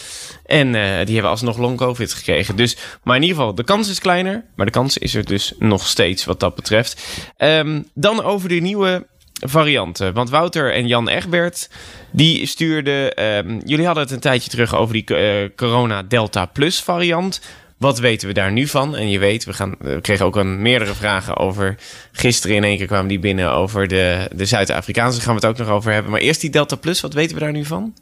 En 0.47 0.75
eh, 0.75 1.05
die 1.05 1.13
hebben 1.13 1.31
alsnog 1.31 1.57
long 1.57 1.77
covid 1.77 2.13
gekregen. 2.13 2.55
Dus, 2.55 2.77
maar 3.03 3.15
in 3.15 3.21
ieder 3.21 3.37
geval, 3.37 3.55
de 3.55 3.63
kans 3.63 3.89
is 3.89 3.99
kleiner. 3.99 4.43
Maar 4.55 4.65
de 4.65 4.71
kans 4.71 4.97
is 4.97 5.15
er 5.15 5.25
dus 5.25 5.53
nog 5.59 5.87
steeds 5.87 6.25
wat 6.25 6.39
dat 6.39 6.55
betreft. 6.55 7.01
Ehm, 7.37 7.81
dan 7.93 8.23
over 8.23 8.49
de 8.49 8.55
nieuwe 8.55 9.05
varianten. 9.39 10.13
Want 10.13 10.29
Wouter 10.29 10.73
en 10.73 10.87
Jan 10.87 11.07
Egbert, 11.07 11.69
die 12.11 12.45
stuurden... 12.45 13.15
ehm, 13.15 13.59
jullie 13.65 13.85
hadden 13.85 14.03
het 14.03 14.13
een 14.13 14.19
tijdje 14.19 14.49
terug 14.49 14.75
over 14.75 14.93
die 14.93 15.05
eh, 15.05 15.49
corona 15.55 16.03
Delta 16.03 16.45
Plus 16.45 16.81
variant. 16.81 17.41
Wat 17.77 17.99
weten 17.99 18.27
we 18.27 18.33
daar 18.33 18.51
nu 18.51 18.67
van? 18.67 18.95
En 18.95 19.09
je 19.09 19.19
weet, 19.19 19.45
we, 19.45 19.53
gaan, 19.53 19.75
we 19.79 20.01
kregen 20.01 20.25
ook 20.25 20.35
een 20.35 20.61
meerdere 20.61 20.93
vragen 20.93 21.37
over. 21.37 21.75
Gisteren 22.11 22.55
in 22.55 22.63
één 22.63 22.77
keer 22.77 22.87
kwamen 22.87 23.07
die 23.07 23.19
binnen 23.19 23.51
over 23.51 23.87
de, 23.87 24.29
de 24.35 24.45
Zuid-Afrikaanse. 24.45 25.17
Daar 25.17 25.25
gaan 25.25 25.35
we 25.35 25.47
het 25.47 25.49
ook 25.49 25.65
nog 25.65 25.75
over 25.75 25.91
hebben. 25.91 26.11
Maar 26.11 26.21
eerst 26.21 26.41
die 26.41 26.49
Delta 26.49 26.75
Plus, 26.75 27.01
wat 27.01 27.13
weten 27.13 27.35
we 27.35 27.41
daar 27.41 27.51
nu 27.51 27.65
van? 27.65 27.93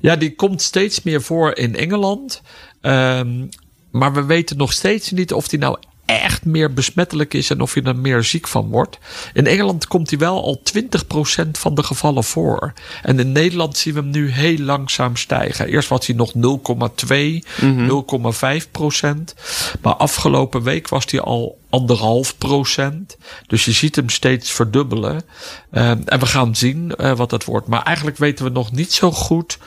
Ja, 0.00 0.16
die 0.16 0.34
komt 0.34 0.62
steeds 0.62 1.02
meer 1.02 1.22
voor 1.22 1.56
in 1.56 1.76
Engeland. 1.76 2.42
Ehm, 2.80 3.46
maar 3.90 4.12
we 4.12 4.24
weten 4.24 4.56
nog 4.56 4.72
steeds 4.72 5.10
niet 5.10 5.32
of 5.32 5.48
die 5.48 5.58
nou 5.58 5.78
echt 6.08 6.44
meer 6.44 6.72
besmettelijk 6.72 7.34
is 7.34 7.50
en 7.50 7.60
of 7.60 7.74
je 7.74 7.82
er 7.82 7.96
meer 7.96 8.24
ziek 8.24 8.48
van 8.48 8.68
wordt. 8.68 8.98
In 9.32 9.46
Engeland 9.46 9.86
komt 9.86 10.10
hij 10.10 10.18
wel 10.18 10.42
al 10.42 10.60
20% 10.62 11.58
van 11.58 11.74
de 11.74 11.82
gevallen 11.82 12.24
voor. 12.24 12.72
En 13.02 13.18
in 13.18 13.32
Nederland 13.32 13.76
zien 13.76 13.94
we 13.94 14.00
hem 14.00 14.10
nu 14.10 14.30
heel 14.30 14.58
langzaam 14.58 15.16
stijgen. 15.16 15.66
Eerst 15.66 15.88
was 15.88 16.06
hij 16.06 16.16
nog 16.16 16.32
0,2, 16.34 17.44
0,5%. 17.60 19.34
Maar 19.82 19.94
afgelopen 19.94 20.62
week 20.62 20.88
was 20.88 21.04
hij 21.10 21.20
al 21.20 21.57
anderhalf 21.70 22.38
procent. 22.38 23.16
Dus 23.46 23.64
je 23.64 23.72
ziet 23.72 23.96
hem 23.96 24.08
steeds 24.08 24.50
verdubbelen. 24.50 25.14
Um, 25.14 26.02
en 26.04 26.18
we 26.18 26.26
gaan 26.26 26.56
zien 26.56 26.92
uh, 26.96 27.12
wat 27.12 27.30
dat 27.30 27.44
wordt. 27.44 27.66
Maar 27.66 27.82
eigenlijk 27.82 28.16
weten 28.16 28.44
we 28.44 28.50
nog 28.50 28.72
niet 28.72 28.92
zo 28.92 29.10
goed 29.10 29.58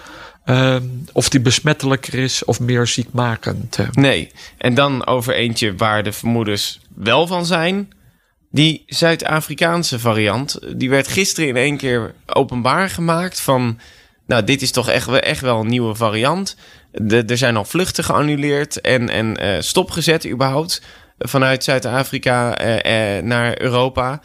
Um, 0.45 1.05
of 1.13 1.29
die 1.29 1.39
besmettelijker 1.39 2.13
is 2.13 2.45
of 2.45 2.59
meer 2.59 2.87
ziekmakend. 2.87 3.77
Nee, 3.91 4.31
en 4.57 4.73
dan 4.73 5.05
over 5.05 5.33
eentje 5.33 5.75
waar 5.75 6.03
de 6.03 6.11
vermoedens 6.11 6.79
wel 6.95 7.27
van 7.27 7.45
zijn. 7.45 7.89
Die 8.51 8.83
Zuid-Afrikaanse 8.87 9.99
variant, 9.99 10.59
die 10.77 10.89
werd 10.89 11.07
gisteren 11.07 11.49
in 11.49 11.55
één 11.55 11.77
keer 11.77 12.13
openbaar 12.25 12.89
gemaakt 12.89 13.39
van... 13.39 13.79
Nou, 14.27 14.43
dit 14.43 14.61
is 14.61 14.71
toch 14.71 14.89
echt, 14.89 15.07
echt 15.07 15.41
wel 15.41 15.59
een 15.59 15.67
nieuwe 15.67 15.95
variant. 15.95 16.55
De, 16.91 17.23
er 17.23 17.37
zijn 17.37 17.57
al 17.57 17.65
vluchten 17.65 18.03
geannuleerd 18.03 18.81
en, 18.81 19.09
en 19.09 19.43
uh, 19.43 19.55
stopgezet 19.59 20.27
überhaupt 20.27 20.81
vanuit 21.29 21.63
Zuid-Afrika 21.63 22.61
uh, 22.61 23.17
uh, 23.17 23.23
naar 23.23 23.61
Europa. 23.61 24.21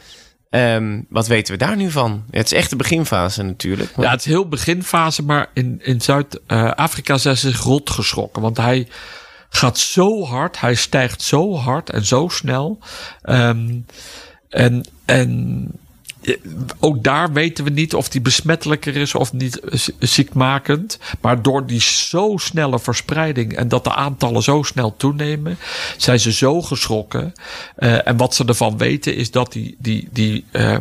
Um, 0.50 1.06
wat 1.08 1.26
weten 1.26 1.52
we 1.52 1.58
daar 1.58 1.76
nu 1.76 1.90
van? 1.90 2.24
Het 2.30 2.44
is 2.46 2.52
echt 2.52 2.70
de 2.70 2.76
beginfase 2.76 3.42
natuurlijk. 3.42 3.90
Ja, 3.96 4.10
het 4.10 4.20
is 4.20 4.26
heel 4.26 4.48
beginfase, 4.48 5.22
maar 5.22 5.46
in, 5.54 5.80
in 5.82 6.00
Zuid-Afrika 6.00 7.18
zijn 7.18 7.36
ze 7.36 7.50
zich 7.50 7.60
rot 7.60 7.90
geschrokken. 7.90 8.42
Want 8.42 8.56
hij 8.56 8.88
gaat 9.48 9.78
zo 9.78 10.24
hard, 10.24 10.60
hij 10.60 10.74
stijgt 10.74 11.22
zo 11.22 11.56
hard 11.56 11.90
en 11.90 12.04
zo 12.04 12.28
snel. 12.28 12.78
Um, 13.22 13.86
en, 14.48 14.86
en 15.04 15.70
ook 16.80 17.04
daar 17.04 17.32
weten 17.32 17.64
we 17.64 17.70
niet 17.70 17.94
of 17.94 18.08
die 18.08 18.20
besmettelijker 18.20 18.96
is 18.96 19.14
of 19.14 19.32
niet 19.32 19.60
ziekmakend. 19.98 20.98
Maar 21.20 21.42
door 21.42 21.66
die 21.66 21.80
zo 21.80 22.34
snelle 22.36 22.78
verspreiding 22.78 23.56
en 23.56 23.68
dat 23.68 23.84
de 23.84 23.94
aantallen 23.94 24.42
zo 24.42 24.62
snel 24.62 24.96
toenemen, 24.96 25.58
zijn 25.96 26.20
ze 26.20 26.32
zo 26.32 26.62
geschrokken. 26.62 27.32
Uh, 27.78 28.08
en 28.08 28.16
wat 28.16 28.34
ze 28.34 28.44
ervan 28.44 28.78
weten 28.78 29.16
is 29.16 29.30
dat 29.30 29.52
die, 29.52 29.76
die, 29.78 30.08
die 30.12 30.44
uh, 30.52 30.76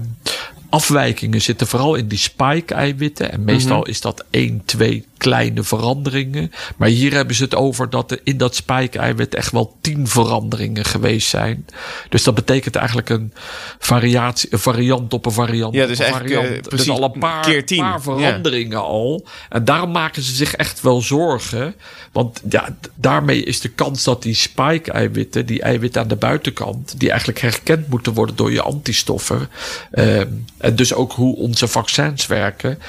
afwijkingen 0.69 1.41
zitten 1.41 1.67
vooral 1.67 1.95
in 1.95 2.07
die 2.07 2.17
spike-eiwitten. 2.17 3.31
En 3.31 3.43
meestal 3.43 3.77
mm-hmm. 3.77 3.91
is 3.91 4.01
dat 4.01 4.23
één, 4.29 4.61
twee 4.65 5.05
kleine 5.17 5.63
veranderingen. 5.63 6.51
Maar 6.75 6.87
hier 6.87 7.13
hebben 7.13 7.35
ze 7.35 7.43
het 7.43 7.55
over 7.55 7.89
dat 7.89 8.11
er 8.11 8.19
in 8.23 8.37
dat 8.37 8.55
spike-eiwit 8.55 9.35
echt 9.35 9.51
wel 9.51 9.75
tien 9.81 10.07
veranderingen 10.07 10.85
geweest 10.85 11.27
zijn. 11.27 11.65
Dus 12.09 12.23
dat 12.23 12.35
betekent 12.35 12.75
eigenlijk 12.75 13.09
een 13.09 13.33
variatie, 13.79 14.53
een 14.53 14.59
variant 14.59 15.13
op 15.13 15.25
een 15.25 15.31
variant. 15.31 15.73
Ja, 15.73 15.85
dus 15.85 15.99
eigenlijk 15.99 16.33
variant. 16.33 16.55
Uh, 16.55 16.61
precies 16.61 16.85
dus 16.85 16.95
al 16.95 17.03
een 17.03 17.19
paar, 17.19 17.43
keer 17.43 17.65
tien. 17.65 17.79
paar 17.79 18.01
veranderingen 18.01 18.77
ja. 18.77 18.83
al. 18.83 19.25
En 19.49 19.65
daarom 19.65 19.91
maken 19.91 20.21
ze 20.21 20.33
zich 20.35 20.53
echt 20.53 20.81
wel 20.81 21.01
zorgen. 21.01 21.75
Want 22.11 22.41
ja, 22.49 22.77
daarmee 22.95 23.43
is 23.43 23.59
de 23.59 23.69
kans 23.69 24.03
dat 24.03 24.23
die 24.23 24.35
spike-eiwitten, 24.35 25.45
die 25.45 25.61
eiwitten 25.61 26.01
aan 26.01 26.07
de 26.07 26.15
buitenkant, 26.15 26.99
die 26.99 27.09
eigenlijk 27.09 27.39
herkend 27.39 27.87
moeten 27.87 28.13
worden 28.13 28.35
door 28.35 28.51
je 28.51 28.61
antistoffen. 28.61 29.49
Um, 29.91 30.45
en 30.65 30.75
dus 30.75 30.93
ook 30.93 31.11
hoe 31.11 31.35
onze 31.35 31.67
vaccins 31.67 32.27
werken. 32.27 32.79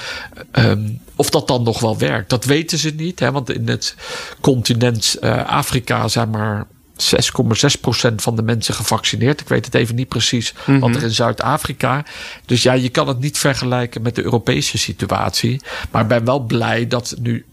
Um, 0.53 1.01
of 1.17 1.31
dat 1.31 1.49
dan 1.49 1.63
nog 1.63 1.81
wel 1.81 1.99
werkt, 1.99 2.31
dat 2.31 2.45
weten 2.45 2.79
ze 2.79 2.91
niet. 2.91 3.21
Hè? 3.21 3.33
Want 3.33 3.51
in 3.51 3.69
het 3.69 3.95
continent 4.41 5.17
uh, 5.21 5.47
Afrika 5.47 6.09
zijn 6.09 6.31
maar 6.31 6.67
6,6% 6.97 8.15
van 8.17 8.37
de 8.37 8.43
mensen 8.43 8.75
gevaccineerd. 8.75 9.41
Ik 9.41 9.49
weet 9.49 9.65
het 9.65 9.75
even 9.75 9.95
niet 9.95 10.09
precies 10.09 10.55
mm-hmm. 10.59 10.81
wat 10.81 10.95
er 10.95 11.03
in 11.03 11.11
Zuid-Afrika. 11.11 12.05
Dus 12.47 12.63
ja, 12.63 12.73
je 12.73 12.89
kan 12.89 13.09
het 13.09 13.21
niet 13.21 13.39
vergelijken 13.39 14.03
met 14.03 14.15
de 14.15 14.23
Europese 14.23 14.79
situatie. 14.79 15.61
Maar 15.91 16.03
ik 16.03 16.09
ben 16.09 16.25
wel 16.25 16.41
blij 16.41 16.87
dat 16.87 17.15
nu 17.19 17.45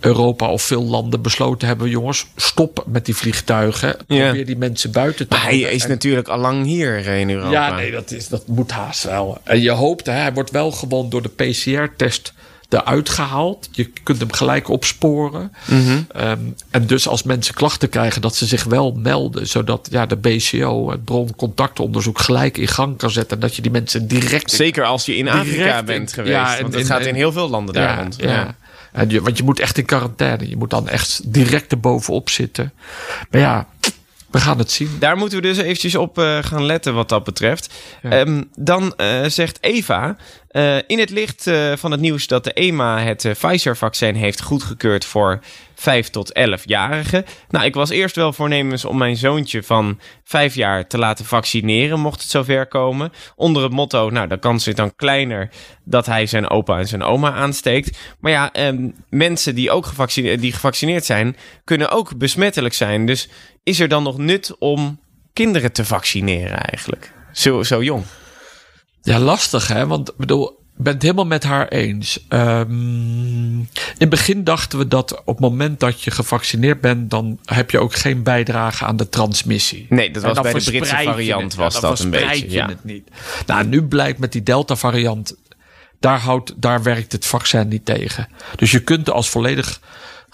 Europa 0.00 0.50
of 0.50 0.62
veel 0.62 0.84
landen 0.84 1.22
besloten 1.22 1.68
hebben: 1.68 1.88
jongens, 1.90 2.26
stop 2.36 2.84
met 2.86 3.04
die 3.04 3.16
vliegtuigen. 3.16 3.96
Probeer 3.96 4.34
yeah. 4.34 4.46
die 4.46 4.56
mensen 4.56 4.92
buiten 4.92 5.28
te 5.28 5.36
Maar 5.36 5.44
hij 5.44 5.58
is 5.58 5.82
en, 5.82 5.88
natuurlijk 5.88 6.28
al 6.28 6.38
lang 6.38 6.64
hier 6.64 7.06
in 7.06 7.30
Europa. 7.30 7.50
Ja, 7.50 7.74
nee, 7.74 7.90
dat, 7.90 8.10
is, 8.10 8.28
dat 8.28 8.46
moet 8.46 8.70
haast 8.70 9.02
wel. 9.04 9.40
En 9.44 9.60
je 9.60 9.70
hoopt, 9.70 10.06
hè, 10.06 10.12
hij 10.12 10.32
wordt 10.32 10.50
wel 10.50 10.70
gewoon 10.70 11.10
door 11.10 11.22
de 11.22 11.28
PCR-test 11.28 12.33
eruit 12.74 13.08
gehaald. 13.08 13.68
Je 13.72 13.90
kunt 14.02 14.18
hem 14.18 14.32
gelijk 14.32 14.68
opsporen. 14.68 15.52
Mm-hmm. 15.64 16.06
Um, 16.16 16.54
en 16.70 16.86
dus 16.86 17.08
als 17.08 17.22
mensen 17.22 17.54
klachten 17.54 17.88
krijgen, 17.88 18.20
dat 18.20 18.36
ze 18.36 18.46
zich 18.46 18.64
wel 18.64 18.92
melden. 18.92 19.46
Zodat 19.46 19.88
ja, 19.90 20.06
de 20.06 20.16
BCO, 20.16 20.90
het 20.90 21.04
broncontactonderzoek, 21.04 22.18
gelijk 22.18 22.58
in 22.58 22.68
gang 22.68 22.96
kan 22.96 23.10
zetten. 23.10 23.36
En 23.36 23.42
dat 23.42 23.56
je 23.56 23.62
die 23.62 23.70
mensen 23.70 24.08
direct. 24.08 24.50
Zeker 24.50 24.84
als 24.84 25.06
je 25.06 25.16
in 25.16 25.28
Afrika 25.28 25.82
bent 25.82 26.12
geweest. 26.12 26.34
Ja, 26.34 26.58
want 26.60 26.74
het 26.74 26.86
gaat 26.86 27.06
in 27.06 27.14
heel 27.14 27.32
veel 27.32 27.48
landen 27.48 27.74
daar 27.74 27.96
ja, 27.96 28.00
rond. 28.00 28.16
Ja. 28.18 28.32
ja. 28.32 28.56
En 28.92 29.10
je, 29.10 29.20
want 29.20 29.36
je 29.36 29.44
moet 29.44 29.60
echt 29.60 29.78
in 29.78 29.84
quarantaine. 29.84 30.48
Je 30.48 30.56
moet 30.56 30.70
dan 30.70 30.88
echt 30.88 31.32
direct 31.32 31.72
erbovenop 31.72 32.30
zitten. 32.30 32.72
Maar 33.30 33.40
ja, 33.40 33.66
we 34.34 34.40
gaan 34.40 34.58
het 34.58 34.70
zien. 34.70 34.96
Daar 34.98 35.16
moeten 35.16 35.40
we 35.40 35.46
dus 35.46 35.58
eventjes 35.58 35.94
op 35.94 36.18
uh, 36.18 36.38
gaan 36.42 36.64
letten 36.64 36.94
wat 36.94 37.08
dat 37.08 37.24
betreft. 37.24 37.74
Ja. 38.02 38.20
Um, 38.20 38.50
dan 38.58 38.94
uh, 38.96 39.24
zegt 39.26 39.58
Eva, 39.60 40.16
uh, 40.50 40.76
in 40.86 40.98
het 40.98 41.10
licht 41.10 41.50
van 41.74 41.90
het 41.90 42.00
nieuws 42.00 42.26
dat 42.26 42.44
de 42.44 42.52
EMA 42.52 43.00
het 43.00 43.26
Pfizer-vaccin 43.38 44.14
heeft 44.14 44.42
goedgekeurd 44.42 45.04
voor 45.04 45.40
5 45.74 46.10
tot 46.10 46.32
11-jarigen. 46.38 47.24
Nou, 47.48 47.64
ik 47.64 47.74
was 47.74 47.90
eerst 47.90 48.16
wel 48.16 48.32
voornemens 48.32 48.84
om 48.84 48.98
mijn 48.98 49.16
zoontje 49.16 49.62
van 49.62 50.00
5 50.24 50.54
jaar 50.54 50.86
te 50.86 50.98
laten 50.98 51.24
vaccineren, 51.24 52.00
mocht 52.00 52.20
het 52.20 52.30
zover 52.30 52.66
komen. 52.66 53.12
Onder 53.36 53.62
het 53.62 53.72
motto, 53.72 54.10
nou, 54.10 54.28
de 54.28 54.38
kans 54.38 54.66
is 54.66 54.74
dan 54.74 54.96
kleiner 54.96 55.50
dat 55.84 56.06
hij 56.06 56.26
zijn 56.26 56.50
opa 56.50 56.78
en 56.78 56.88
zijn 56.88 57.02
oma 57.02 57.32
aansteekt. 57.32 57.98
Maar 58.20 58.32
ja, 58.32 58.50
um, 58.66 58.94
mensen 59.10 59.54
die 59.54 59.70
ook 59.70 59.86
gevaccineerd, 59.86 60.40
die 60.40 60.52
gevaccineerd 60.52 61.04
zijn, 61.04 61.36
kunnen 61.64 61.90
ook 61.90 62.16
besmettelijk 62.16 62.74
zijn. 62.74 63.06
Dus 63.06 63.28
is 63.64 63.80
er 63.80 63.88
dan 63.88 64.02
nog 64.02 64.18
nut 64.18 64.58
om 64.58 64.98
kinderen 65.32 65.72
te 65.72 65.84
vaccineren 65.84 66.58
eigenlijk? 66.58 67.12
Zo, 67.32 67.62
zo 67.62 67.82
jong. 67.82 68.04
Ja, 69.02 69.18
lastig 69.18 69.68
hè, 69.68 69.86
want 69.86 70.16
bedoel, 70.16 70.62
ben 70.76 70.92
het 70.92 71.02
helemaal 71.02 71.26
met 71.26 71.44
haar 71.44 71.68
eens. 71.68 72.26
Um, 72.28 73.58
in 73.58 73.68
het 73.98 74.08
begin 74.08 74.44
dachten 74.44 74.78
we 74.78 74.88
dat 74.88 75.18
op 75.18 75.26
het 75.26 75.40
moment 75.40 75.80
dat 75.80 76.02
je 76.02 76.10
gevaccineerd 76.10 76.80
bent, 76.80 77.10
dan 77.10 77.38
heb 77.44 77.70
je 77.70 77.78
ook 77.78 77.94
geen 77.94 78.22
bijdrage 78.22 78.84
aan 78.84 78.96
de 78.96 79.08
transmissie. 79.08 79.86
Nee, 79.88 80.10
dat 80.10 80.22
was 80.22 80.40
bij 80.40 80.52
de 80.52 80.64
Britse 80.64 81.00
variant 81.02 81.42
het, 81.42 81.54
was 81.54 81.74
ja, 81.74 81.80
dat 81.80 81.98
een 81.98 82.10
beetje. 82.10 82.50
Je 82.50 82.62
het 82.62 82.84
niet. 82.84 83.08
Nou, 83.46 83.66
nu 83.66 83.82
blijkt 83.82 84.18
met 84.18 84.32
die 84.32 84.42
Delta 84.42 84.76
variant, 84.76 85.36
daar, 86.00 86.18
houdt, 86.18 86.52
daar 86.56 86.82
werkt 86.82 87.12
het 87.12 87.26
vaccin 87.26 87.68
niet 87.68 87.84
tegen. 87.84 88.28
Dus 88.56 88.70
je 88.70 88.80
kunt 88.80 89.10
als 89.10 89.30
volledig 89.30 89.80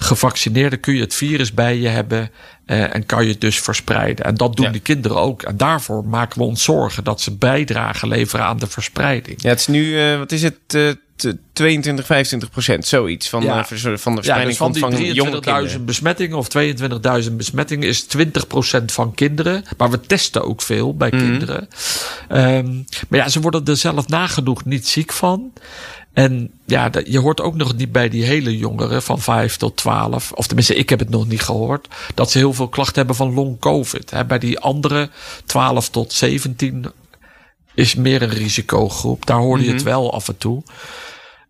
gevaccineerde 0.01 0.77
kun 0.77 0.95
je 0.95 1.01
het 1.01 1.15
virus 1.15 1.55
bij 1.55 1.79
je 1.79 1.89
hebben 1.89 2.31
uh, 2.67 2.95
en 2.95 3.07
kan 3.07 3.25
je 3.25 3.31
het 3.31 3.41
dus 3.41 3.61
verspreiden. 3.61 4.25
En 4.25 4.35
dat 4.35 4.57
doen 4.57 4.67
ja. 4.67 4.73
die 4.73 4.81
kinderen 4.81 5.17
ook. 5.17 5.43
En 5.43 5.57
daarvoor 5.57 6.05
maken 6.05 6.39
we 6.39 6.45
ons 6.45 6.63
zorgen 6.63 7.05
dat 7.05 7.21
ze 7.21 7.37
bijdrage 7.37 8.07
leveren 8.07 8.45
aan 8.45 8.59
de 8.59 8.67
verspreiding. 8.67 9.43
Ja, 9.43 9.49
het 9.49 9.61
is 9.61 9.67
nu, 9.67 9.85
uh, 9.85 10.19
wat 10.19 10.33
is 10.33 10.43
het, 10.43 10.75
uh, 10.75 10.91
22, 11.53 12.07
25 12.07 12.51
procent, 12.51 12.87
zoiets 12.87 13.29
van, 13.29 13.43
ja. 13.43 13.63
de, 13.63 13.67
van 13.67 13.83
de 13.85 13.99
verspreiding 13.99 14.33
ja, 14.33 14.45
dus 14.45 14.57
van, 14.57 14.75
van, 14.77 14.95
die 14.95 15.13
jonge 15.13 15.41
kinderen. 15.41 15.69
23.000 15.79 15.85
besmettingen 15.85 16.39
of 16.39 16.49
22.000 17.29 17.33
besmettingen 17.33 17.89
is 17.89 18.03
20 18.03 18.47
procent 18.47 18.93
van 18.93 19.15
kinderen. 19.15 19.65
Maar 19.77 19.91
we 19.91 20.01
testen 20.01 20.45
ook 20.45 20.63
veel 20.63 20.97
bij 20.97 21.09
Mhm. 21.11 21.19
kinderen. 21.19 21.69
Um, 22.29 22.85
maar 23.09 23.19
ja, 23.19 23.29
ze 23.29 23.41
worden 23.41 23.65
er 23.65 23.77
zelf 23.77 24.09
nagenoeg 24.09 24.65
niet 24.65 24.89
ziek 24.89 25.13
van. 25.13 25.53
En 26.13 26.51
ja, 26.67 26.91
je 27.05 27.19
hoort 27.19 27.41
ook 27.41 27.55
nog 27.55 27.77
niet 27.77 27.93
bij 27.93 28.09
die 28.09 28.25
hele 28.25 28.57
jongeren 28.57 29.03
van 29.03 29.21
5 29.21 29.57
tot 29.57 29.77
12. 29.77 30.33
Of 30.33 30.47
tenminste, 30.47 30.75
ik 30.75 30.89
heb 30.89 30.99
het 30.99 31.11
nog 31.11 31.29
niet 31.29 31.43
gehoord. 31.43 31.89
Dat 32.15 32.31
ze 32.31 32.39
heel 32.39 32.53
veel 32.53 32.69
klachten 32.69 32.97
hebben 32.97 33.17
van 33.17 33.35
long 33.35 33.59
COVID. 33.59 34.27
Bij 34.27 34.39
die 34.39 34.59
andere 34.59 35.11
12 35.47 35.89
tot 35.89 36.13
17 36.13 36.87
is 37.75 37.95
meer 37.95 38.23
een 38.23 38.31
risicogroep. 38.31 39.27
Daar 39.27 39.37
hoorde 39.37 39.63
mm-hmm. 39.63 39.69
je 39.69 39.73
het 39.73 39.83
wel 39.83 40.13
af 40.13 40.29
en 40.29 40.39
toe. 40.39 40.63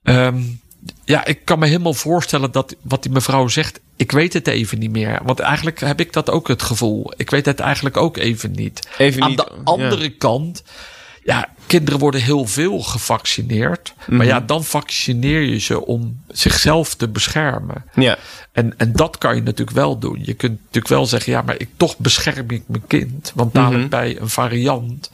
Um, 0.03 0.61
ja, 1.05 1.25
ik 1.25 1.45
kan 1.45 1.59
me 1.59 1.67
helemaal 1.67 1.95
voorstellen 1.95 2.53
dat 2.53 2.77
wat 2.83 3.03
die 3.03 3.13
mevrouw 3.13 3.49
zegt. 3.49 3.81
Ik 3.97 4.13
weet 4.13 4.33
het 4.33 4.47
even 4.47 4.79
niet 4.79 4.91
meer. 4.91 5.21
Want 5.25 5.41
eigenlijk 5.41 5.81
heb 5.81 6.01
ik 6.01 6.13
dat 6.13 6.31
ook 6.31 6.49
het 6.49 6.63
gevoel. 6.63 7.13
Ik 7.17 7.31
weet 7.31 7.47
het 7.47 7.61
eigenlijk 7.61 7.97
ook 7.97 8.17
even 8.17 8.53
niet. 8.53 8.89
Even 8.99 9.23
Aan 9.23 9.29
niet, 9.29 9.39
de 9.39 9.51
andere 9.65 10.03
ja. 10.03 10.15
kant 10.19 10.63
ja, 11.23 11.49
kinderen 11.71 12.01
worden 12.01 12.21
heel 12.21 12.47
veel 12.47 12.81
gevaccineerd. 12.81 13.95
Maar 14.07 14.27
ja, 14.27 14.41
dan 14.41 14.65
vaccineer 14.65 15.41
je 15.41 15.59
ze 15.59 15.87
om 15.87 16.21
zichzelf 16.29 16.95
te 16.95 17.09
beschermen. 17.09 17.85
Ja. 17.95 18.19
En, 18.53 18.75
en 18.77 18.93
dat 18.93 19.19
kan 19.19 19.35
je 19.35 19.43
natuurlijk 19.43 19.77
wel 19.77 19.99
doen. 19.99 20.19
Je 20.23 20.35
kunt 20.35 20.59
natuurlijk 20.61 20.89
wel 20.89 21.07
zeggen, 21.07 21.33
ja, 21.33 21.43
maar 21.43 21.55
ik, 21.59 21.69
toch 21.77 21.99
bescherm 21.99 22.51
ik 22.51 22.63
mijn 22.67 22.87
kind. 22.87 23.33
Want 23.35 23.55
dadelijk 23.55 23.91
bij 23.91 24.21
een 24.21 24.29
variant, 24.29 25.11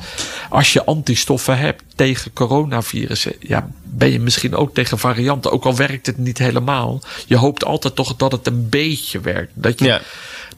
als 0.50 0.72
je 0.72 0.84
antistoffen 0.84 1.58
hebt 1.58 1.82
tegen 1.94 2.32
coronavirussen, 2.32 3.32
ja, 3.40 3.68
ben 3.82 4.10
je 4.12 4.20
misschien 4.20 4.54
ook 4.54 4.74
tegen 4.74 4.98
varianten. 4.98 5.52
Ook 5.52 5.64
al 5.64 5.76
werkt 5.76 6.06
het 6.06 6.18
niet 6.18 6.38
helemaal. 6.38 7.02
Je 7.26 7.36
hoopt 7.36 7.64
altijd 7.64 7.94
toch 7.94 8.16
dat 8.16 8.32
het 8.32 8.46
een 8.46 8.68
beetje 8.68 9.20
werkt. 9.20 9.52
Dat 9.54 9.78
je 9.78 9.84
Ja. 9.84 10.00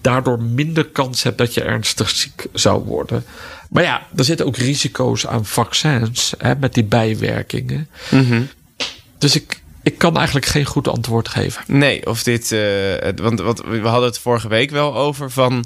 daardoor 0.01 0.43
minder 0.43 0.85
kans 0.85 1.23
hebt 1.23 1.39
dat 1.39 1.55
je 1.55 1.63
ernstig 1.63 2.11
ziek 2.11 2.47
zou 2.53 2.85
worden. 2.85 3.25
Maar 3.69 3.83
ja, 3.83 4.07
er 4.17 4.25
zitten 4.25 4.47
ook 4.47 4.57
risico's 4.57 5.27
aan 5.27 5.47
vaccins 5.47 6.35
hè, 6.39 6.55
met 6.57 6.75
die 6.75 6.85
bijwerkingen. 6.85 7.89
Dus 9.19 9.35
ik, 9.35 9.61
ik 9.83 9.99
kan 9.99 10.17
eigenlijk 10.17 10.47
geen 10.47 10.65
goed 10.65 10.89
antwoord 10.89 11.29
geven. 11.29 11.65
Nee, 11.67 12.07
of 12.07 12.23
dit. 12.23 12.53
eh, 12.53 13.11
want 13.17 13.41
wat, 13.41 13.65
we 13.67 13.89
hadden 13.89 14.09
het 14.09 14.19
vorige 14.19 14.49
week 14.49 14.71
wel 14.71 14.95
over 14.97 15.31
van. 15.31 15.65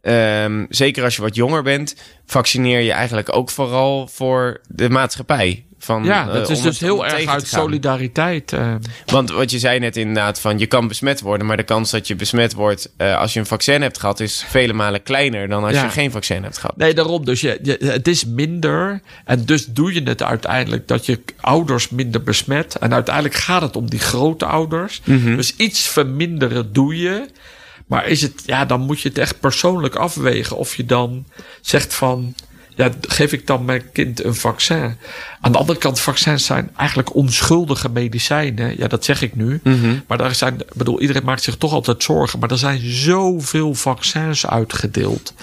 ehm, 0.00 0.64
zeker 0.68 1.04
als 1.04 1.16
je 1.16 1.22
wat 1.22 1.34
jonger 1.34 1.62
bent, 1.62 1.94
vaccineer 2.26 2.80
je 2.80 2.92
eigenlijk 2.92 3.36
ook 3.36 3.50
vooral 3.50 4.08
voor 4.08 4.60
de 4.68 4.90
maatschappij. 4.90 5.64
Van, 5.84 6.04
Ja, 6.04 6.26
eh, 6.28 6.32
dat 6.32 6.50
is 6.50 6.58
om 6.58 6.64
dus 6.64 6.80
heel 6.80 7.06
erg 7.06 7.26
uit 7.26 7.46
solidariteit. 7.46 8.52
eh. 8.52 8.74
Want 9.06 9.30
wat 9.30 9.50
je 9.50 9.58
zei 9.58 9.78
net 9.78 9.96
inderdaad, 9.96 10.40
van 10.40 10.58
je 10.58 10.66
kan 10.66 10.88
besmet 10.88 11.20
worden, 11.20 11.46
maar 11.46 11.56
de 11.56 11.62
kans 11.62 11.90
dat 11.90 12.06
je 12.06 12.16
besmet 12.16 12.52
wordt 12.54 12.90
eh, 12.96 13.16
als 13.18 13.32
je 13.32 13.40
een 13.40 13.46
vaccin 13.46 13.82
hebt 13.82 13.98
gehad, 13.98 14.20
is 14.20 14.44
vele 14.48 14.72
malen 14.72 15.02
kleiner 15.02 15.48
dan 15.48 15.64
als 15.64 15.72
Ja. 15.74 15.82
je 15.84 15.90
geen 15.90 16.10
vaccin 16.10 16.42
hebt 16.42 16.58
gehad. 16.58 16.76
Nee, 16.76 16.94
daarom. 16.94 17.24
Dus 17.24 17.40
je, 17.40 17.58
je, 17.62 17.76
het 17.80 18.08
is 18.08 18.24
minder. 18.24 19.00
En 19.24 19.44
dus 19.44 19.66
doe 19.66 19.94
je 19.94 20.02
het 20.02 20.22
uiteindelijk 20.22 20.88
dat 20.88 21.06
je 21.06 21.20
ouders 21.40 21.88
minder 21.88 22.22
besmet. 22.22 22.76
En 22.76 22.94
uiteindelijk 22.94 23.34
gaat 23.34 23.62
het 23.62 23.76
om 23.76 23.90
die 23.90 24.00
grote 24.00 24.44
ouders. 24.46 25.00
Dus 25.04 25.56
iets 25.56 25.88
verminderen 25.88 26.72
doe 26.72 26.96
je. 26.98 27.26
Maar 27.86 28.06
is 28.06 28.22
het, 28.22 28.42
ja, 28.46 28.64
dan 28.64 28.80
moet 28.80 29.00
je 29.00 29.08
het 29.08 29.18
echt 29.18 29.40
persoonlijk 29.40 29.94
afwegen. 29.94 30.56
Of 30.56 30.74
je 30.76 30.84
dan 30.86 31.26
zegt 31.60 31.94
van. 31.94 32.34
Ja, 32.76 32.90
geef 33.00 33.32
ik 33.32 33.46
dan 33.46 33.64
mijn 33.64 33.82
kind 33.92 34.24
een 34.24 34.34
vaccin? 34.34 34.96
Aan 35.40 35.52
de 35.52 35.58
andere 35.58 35.78
kant, 35.78 36.00
vaccins 36.00 36.46
zijn 36.46 36.70
eigenlijk 36.76 37.14
onschuldige 37.14 37.88
medicijnen. 37.88 38.78
Ja, 38.78 38.88
dat 38.88 39.04
zeg 39.04 39.22
ik 39.22 39.34
nu. 39.34 39.60
Maar 40.06 40.18
daar 40.18 40.34
zijn, 40.34 40.60
bedoel, 40.72 41.00
iedereen 41.00 41.24
maakt 41.24 41.42
zich 41.42 41.56
toch 41.56 41.72
altijd 41.72 42.02
zorgen. 42.02 42.38
Maar 42.38 42.50
er 42.50 42.58
zijn 42.58 42.80
zoveel 42.82 43.74
vaccins 43.74 44.46
uitgedeeld. 44.46 45.34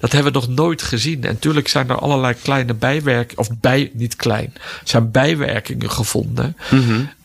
Dat 0.00 0.12
hebben 0.12 0.32
we 0.32 0.38
nog 0.38 0.48
nooit 0.48 0.82
gezien. 0.82 1.24
En 1.24 1.32
natuurlijk 1.32 1.68
zijn 1.68 1.88
er 1.88 1.98
allerlei 1.98 2.34
kleine 2.42 2.74
bijwerkingen, 2.74 3.38
of 3.38 3.48
bij, 3.60 3.90
niet 3.92 4.16
klein, 4.16 4.52
zijn 4.84 5.10
bijwerkingen 5.10 5.90
gevonden. 5.90 6.56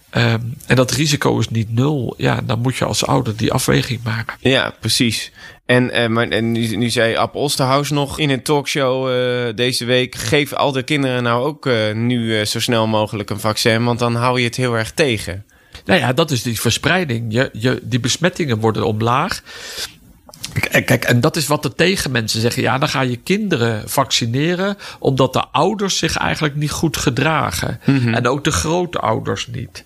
Ehm, 0.09 0.39
en 0.65 0.75
dat 0.75 0.91
risico 0.91 1.39
is 1.39 1.49
niet 1.49 1.73
nul. 1.73 2.13
Ja, 2.17 2.41
dan 2.43 2.59
moet 2.59 2.75
je 2.75 2.85
als 2.85 3.05
ouder 3.05 3.35
die 3.35 3.51
afweging 3.51 3.99
maken. 4.03 4.37
Ja, 4.39 4.73
precies. 4.79 5.31
En, 5.65 5.91
eh, 5.91 6.07
maar, 6.07 6.27
en 6.27 6.51
nu, 6.51 6.75
nu 6.75 6.89
zei 6.89 7.15
Ab 7.15 7.35
Osterhaus 7.35 7.89
nog 7.89 8.19
in 8.19 8.29
een 8.29 8.43
talkshow 8.43 9.09
eh, 9.09 9.55
deze 9.55 9.85
week... 9.85 10.15
geef 10.15 10.53
al 10.53 10.71
de 10.71 10.83
kinderen 10.83 11.23
nou 11.23 11.45
ook 11.45 11.65
eh, 11.65 11.93
nu 11.93 12.45
zo 12.45 12.59
snel 12.59 12.87
mogelijk 12.87 13.29
een 13.29 13.39
vaccin... 13.39 13.83
want 13.83 13.99
dan 13.99 14.15
hou 14.15 14.39
je 14.39 14.45
het 14.45 14.55
heel 14.55 14.73
erg 14.73 14.91
tegen. 14.91 15.45
Nou 15.85 15.99
ja, 15.99 16.13
dat 16.13 16.31
is 16.31 16.43
die 16.43 16.59
verspreiding. 16.59 17.33
Je, 17.33 17.49
je, 17.53 17.79
die 17.83 17.99
besmettingen 17.99 18.59
worden 18.59 18.85
omlaag. 18.85 19.41
Kijk, 20.69 21.05
en 21.05 21.21
dat 21.21 21.35
is 21.35 21.47
wat 21.47 21.63
de 21.63 21.73
tegenmensen 21.73 22.41
zeggen. 22.41 22.61
Ja, 22.61 22.77
dan 22.77 22.89
ga 22.89 23.01
je 23.01 23.15
kinderen 23.15 23.89
vaccineren. 23.89 24.77
omdat 24.99 25.33
de 25.33 25.45
ouders 25.51 25.97
zich 25.97 26.17
eigenlijk 26.17 26.55
niet 26.55 26.71
goed 26.71 26.97
gedragen. 26.97 27.79
En 28.13 28.27
ook 28.27 28.43
de 28.43 28.51
grote 28.51 28.99
ouders 28.99 29.47
niet. 29.47 29.83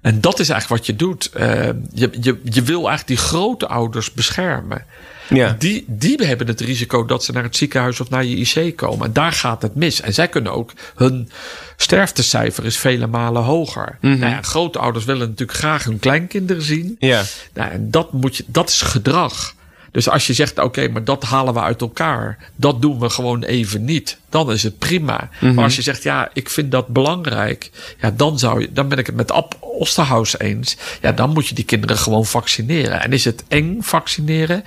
En 0.00 0.20
dat 0.20 0.38
is 0.38 0.48
eigenlijk 0.48 0.80
wat 0.80 0.86
je 0.86 0.96
doet. 0.96 1.30
Eh, 1.32 1.66
je, 1.92 2.10
je, 2.20 2.40
je 2.42 2.62
wil 2.62 2.88
eigenlijk 2.88 3.06
die 3.06 3.16
grote 3.16 3.66
ouders 3.66 4.12
beschermen. 4.12 4.84
Ja. 5.28 5.56
Die, 5.58 5.84
die 5.86 6.26
hebben 6.26 6.46
het 6.46 6.60
risico 6.60 7.04
dat 7.04 7.24
ze 7.24 7.32
naar 7.32 7.42
het 7.42 7.56
ziekenhuis 7.56 8.00
of 8.00 8.10
naar 8.10 8.24
je 8.24 8.36
IC 8.36 8.76
komen. 8.76 9.06
En 9.06 9.12
daar 9.12 9.32
gaat 9.32 9.62
het 9.62 9.74
mis. 9.74 10.00
En 10.00 10.14
zij 10.14 10.28
kunnen 10.28 10.52
ook, 10.52 10.72
hun 10.94 11.30
sterftecijfer 11.76 12.64
is 12.64 12.78
vele 12.78 13.06
malen 13.06 13.42
hoger. 13.42 13.98
Nou 14.00 14.18
ja, 14.18 14.42
grootouders 14.42 15.04
willen 15.04 15.28
natuurlijk 15.28 15.58
graag 15.58 15.84
hun 15.84 15.98
kleinkinderen 15.98 16.62
zien. 16.62 16.96
Ja. 16.98 17.22
Nou, 17.54 17.70
en 17.70 17.90
dat, 17.90 18.12
moet 18.12 18.36
je, 18.36 18.44
dat 18.46 18.68
is 18.68 18.80
gedrag. 18.80 19.54
Dus 19.92 20.08
als 20.08 20.26
je 20.26 20.32
zegt, 20.32 20.58
oké, 20.58 20.88
maar 20.88 21.04
dat 21.04 21.22
halen 21.22 21.54
we 21.54 21.60
uit 21.60 21.80
elkaar. 21.80 22.38
Dat 22.56 22.82
doen 22.82 23.00
we 23.00 23.10
gewoon 23.10 23.42
even 23.42 23.84
niet. 23.84 24.18
Dan 24.28 24.52
is 24.52 24.62
het 24.62 24.78
prima. 24.78 25.28
Maar 25.40 25.64
als 25.64 25.76
je 25.76 25.82
zegt, 25.82 26.02
ja, 26.02 26.30
ik 26.32 26.50
vind 26.50 26.70
dat 26.70 26.88
belangrijk. 26.88 27.70
Ja, 28.00 28.10
dan, 28.10 28.38
zou 28.38 28.60
je, 28.60 28.72
dan 28.72 28.88
ben 28.88 28.98
ik 28.98 29.06
het 29.06 29.14
met 29.14 29.32
Ab 29.32 29.56
Osterhaus 29.60 30.38
eens. 30.38 30.76
Ja, 31.00 31.12
dan 31.12 31.30
moet 31.30 31.48
je 31.48 31.54
die 31.54 31.64
kinderen 31.64 31.98
gewoon 31.98 32.26
vaccineren. 32.26 33.02
En 33.02 33.12
is 33.12 33.24
het 33.24 33.44
eng 33.48 33.76
vaccineren? 33.80 34.64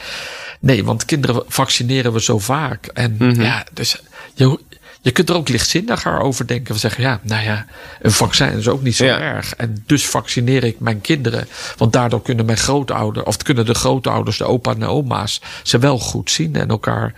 Nee, 0.60 0.84
want 0.84 1.06
kinderen 1.06 1.44
vaccineren 1.48 2.14
we 2.14 2.22
zo 2.22 2.40
vaak. 2.40 2.86
En 2.86 3.34
ja, 3.36 3.66
dus 3.74 4.02
je, 4.34 4.60
je 5.02 5.12
kunt 5.12 5.30
er 5.30 5.36
ook 5.36 5.50
lichtzinniger 5.50 6.20
over 6.20 6.48
denken. 6.48 6.74
We 6.74 6.80
zeggen, 6.80 7.04
ja, 7.04 7.20
nou 7.24 7.44
ja, 7.44 7.66
een 8.02 8.12
vaccin 8.12 8.58
is 8.58 8.68
ook 8.68 8.82
niet 8.82 8.96
zo 8.96 9.06
Ja. 9.06 9.20
erg. 9.20 9.56
En 9.56 9.84
dus 9.86 10.08
vaccineer 10.08 10.64
ik 10.64 10.80
mijn 10.80 11.02
kinderen. 11.02 11.48
Want 11.78 11.94
daardoor 11.94 12.22
kunnen 12.22 12.46
mijn 12.46 12.58
grootouders, 12.58 13.26
of 13.26 13.38
kunnen 13.38 13.66
de 13.66 13.74
grootouders, 13.74 14.38
de 14.38 14.44
opa 14.46 14.72
en 14.72 14.80
de 14.80 14.86
oma's, 14.86 15.42
ze 15.64 15.78
wel 15.80 16.00
goed 16.00 16.32
zien 16.32 16.56
en 16.56 16.70
elkaar. 16.70 17.14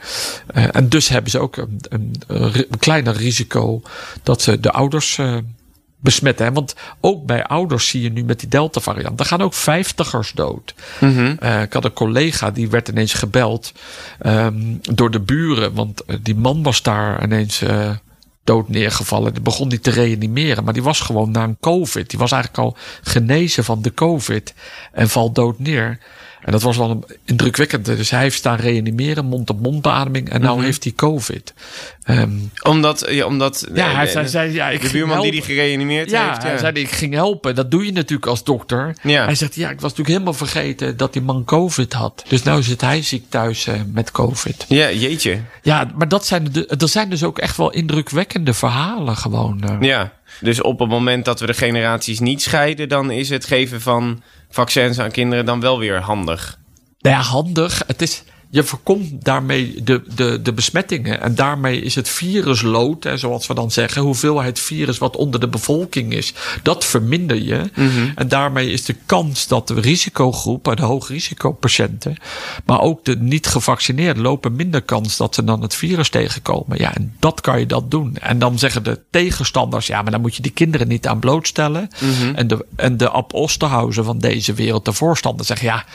eh, 0.48 0.76
en 0.76 0.90
dus 0.90 1.08
hebben 1.08 1.32
ze 1.32 1.40
ook 1.40 1.58
een, 1.58 1.80
een, 1.90 2.16
een 2.28 2.66
kleiner 2.80 3.16
risico 3.16 3.82
dat 4.24 4.42
ze 4.42 4.60
de 4.60 4.72
ouders 4.72 5.18
eh, 5.18 5.38
besmetten. 6.04 6.46
Hè? 6.46 6.52
Want 6.52 6.76
ook 7.00 7.26
bij 7.26 7.44
ouders 7.44 7.88
zie 7.88 8.02
je 8.02 8.12
nu 8.12 8.24
met 8.24 8.40
die 8.40 8.50
Delta-variant. 8.50 9.20
Er 9.20 9.26
gaan 9.26 9.42
ook 9.42 9.54
vijftigers 9.54 10.32
dood. 10.32 10.74
Eh, 11.40 11.62
ik 11.62 11.74
had 11.74 11.86
een 11.86 11.94
collega 11.94 12.52
die 12.52 12.70
werd 12.70 12.88
ineens 12.88 13.14
gebeld 13.14 13.72
ehm, 14.20 14.56
door 14.82 15.12
de 15.12 15.20
buren. 15.20 15.74
Want 15.74 16.06
eh, 16.06 16.18
die 16.22 16.36
man 16.36 16.64
was 16.64 16.82
daar 16.82 17.24
ineens 17.24 17.62
eh, 17.62 17.90
dood 18.44 18.70
neergevallen. 18.70 19.34
Die 19.34 19.42
begon 19.42 19.68
niet 19.68 19.84
te 19.84 19.92
reanimeren. 19.92 20.64
Maar 20.64 20.74
die 20.74 20.84
was 20.84 21.00
gewoon 21.00 21.32
na 21.32 21.44
een 21.44 21.58
COVID. 21.60 22.10
Die 22.10 22.20
was 22.20 22.32
eigenlijk 22.32 22.64
al 22.64 22.78
genezen 23.02 23.64
van 23.64 23.82
de 23.82 23.94
COVID. 23.94 24.54
En 24.92 25.10
valt 25.10 25.36
dood 25.36 25.60
neer. 25.60 26.00
En 26.46 26.52
dat 26.52 26.62
was 26.62 26.78
wel 26.78 27.06
indrukwekkend. 27.26 27.86
Dus 27.86 28.10
hij 28.10 28.22
heeft 28.22 28.38
staan 28.38 28.58
reanimeren, 28.58 29.26
mond-op-mond 29.26 29.82
beademing. 29.82 30.30
En 30.30 30.42
nou 30.42 30.64
heeft 30.64 30.84
hij 30.84 30.94
COVID. 30.94 31.54
Ehm, 32.04 32.32
Omdat, 32.64 33.06
ja, 33.10 33.26
omdat 33.26 33.68
ja, 33.74 33.90
eh, 33.90 33.96
hij 33.96 34.08
zei, 34.08 34.28
zei 34.28 34.52
ja, 34.54 34.70
ik 34.70 34.82
de 34.82 34.90
buurman 34.92 35.22
die 35.22 35.32
die 35.32 35.42
gereanimeerd 35.42 36.10
Ja, 36.10 36.28
heeft. 36.30 36.44
hij 36.44 36.58
zei, 36.58 36.74
ik 36.74 36.90
ging 36.90 37.14
helpen. 37.14 37.56
Dat 37.56 37.72
doe 37.72 37.86
je 37.86 37.92
natuurlijk 37.92 38.28
als 38.28 38.44
dokter. 38.44 38.96
Ja. 39.04 39.26
Hij 39.26 39.36
zegt, 39.36 39.56
ja, 39.56 39.66
ik 39.70 39.74
was 39.82 39.82
natuurlijk 39.82 40.10
helemaal 40.10 40.34
vergeten 40.34 40.98
dat 40.98 41.14
die 41.14 41.22
man 41.22 41.44
COVID 41.46 41.94
had. 41.94 42.24
Dus 42.28 42.44
nu 42.44 42.64
zit 42.64 42.82
hij 42.82 43.02
ziek 43.02 43.26
thuis 43.30 43.68
eh, 43.68 43.74
met 43.88 44.12
COVID. 44.12 44.66
Ja, 44.68 44.92
jeetje. 44.92 45.40
Ja, 45.62 45.88
maar 45.96 46.08
dat 46.08 46.26
zijn, 46.26 46.48
de, 46.52 46.68
er 46.68 46.90
zijn 46.90 47.10
dus 47.10 47.24
ook 47.24 47.40
echt 47.40 47.58
wel 47.58 47.72
indrukwekkende 47.72 48.54
verhalen 48.54 49.18
gewoon. 49.18 49.64
eh. 49.64 49.76
Ja, 49.80 50.12
dus 50.42 50.62
op 50.62 50.80
het 50.80 50.90
moment 50.90 51.26
dat 51.26 51.40
we 51.40 51.46
de 51.46 51.54
generaties 51.54 52.20
niet 52.20 52.42
scheiden, 52.42 52.90
dan 52.90 53.12
is 53.12 53.30
het 53.30 53.46
geven 53.46 53.82
van 53.82 54.22
vaccins 54.54 55.00
aan 55.00 55.12
kinderen 55.12 55.46
dan 55.46 55.60
wel 55.60 55.80
weer 55.80 56.02
handig. 56.02 56.60
Nou 57.00 57.16
ja, 57.16 57.22
handig. 57.22 57.84
Het 57.88 58.02
is, 58.02 58.24
je 58.54 58.64
voorkomt 58.64 59.26
daarmee 59.26 59.84
de, 59.84 60.02
de, 60.16 60.42
de 60.42 60.54
besmettingen. 60.54 61.22
En 61.22 61.36
daarmee 61.36 61.82
is 61.82 61.96
het 61.96 62.10
viruslood, 62.10 63.04
hè, 63.04 63.18
zoals 63.18 63.48
we 63.48 63.54
dan 63.54 63.72
zeggen, 63.72 64.02
hoeveelheid 64.02 64.60
virus 64.60 64.98
wat 64.98 65.16
onder 65.16 65.40
de 65.40 65.48
bevolking 65.48 66.14
is, 66.14 66.34
dat 66.64 66.86
verminder 66.86 67.42
je. 67.42 67.70
En 68.16 68.28
daarmee 68.28 68.72
is 68.72 68.86
de 68.86 68.96
kans 69.06 69.48
dat 69.48 69.68
de 69.68 69.74
risicogroepen, 69.74 70.76
de 70.76 70.82
hoogrisicopatiënten, 70.82 72.18
maar 72.66 72.82
ook 72.82 73.06
de 73.06 73.16
niet 73.16 73.48
gevaccineerden 73.48 74.24
lopen 74.24 74.56
minder 74.56 74.82
kans 74.82 75.18
dat 75.18 75.36
ze 75.36 75.44
dan 75.44 75.62
het 75.62 75.76
virus 75.76 76.10
tegenkomen. 76.10 76.78
Ja, 76.78 76.96
en 76.96 77.16
dat 77.20 77.42
kan 77.42 77.60
je 77.60 77.66
dat 77.66 77.92
doen. 77.92 78.18
En 78.18 78.40
dan 78.40 78.60
zeggen 78.60 78.84
de 78.84 79.00
tegenstanders, 79.10 79.88
ja, 79.88 80.02
maar 80.02 80.12
dan 80.12 80.22
moet 80.22 80.36
je 80.36 80.42
die 80.42 80.52
kinderen 80.52 80.88
niet 80.88 81.08
aan 81.08 81.20
blootstellen. 81.20 81.90
En 82.36 82.48
de, 82.48 82.66
en 82.76 82.98
de 82.98 83.10
van 84.04 84.20
deze 84.20 84.54
wereld, 84.54 84.86
de 84.86 84.94
voorstanders, 84.94 85.48
zeggen 85.48 85.68
ja. 85.68 85.86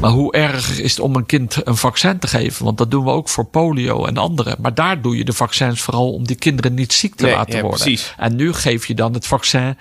Maar 0.00 0.10
hoe 0.10 0.32
erg 0.32 0.80
is 0.80 0.90
het 0.90 1.00
om 1.00 1.16
een 1.16 1.26
kind 1.26 1.56
een 1.66 1.76
vaccin 1.76 2.18
te 2.18 2.26
geven? 2.26 2.64
Want 2.64 2.78
dat 2.78 2.90
doen 2.90 3.04
we 3.04 3.10
ook 3.10 3.28
voor 3.28 3.44
polio 3.44 4.04
en 4.06 4.16
andere. 4.16 4.56
Maar 4.60 4.74
daar 4.74 5.00
doe 5.02 5.16
je 5.16 5.24
de 5.24 5.32
vaccins 5.32 5.80
vooral 5.80 6.12
om 6.12 6.26
die 6.26 6.36
kinderen 6.36 6.74
niet 6.74 6.92
ziek 6.92 7.14
te 7.14 7.24
Nee, 7.24 7.34
laten 7.34 7.54
ja, 7.56 7.60
worden. 7.60 7.80
precies. 7.80 8.14
En 8.18 8.36
nu 8.36 8.52
geef 8.52 8.86
je 8.86 8.94
dan 8.94 9.12
het 9.14 9.26
vaccin 9.26 9.76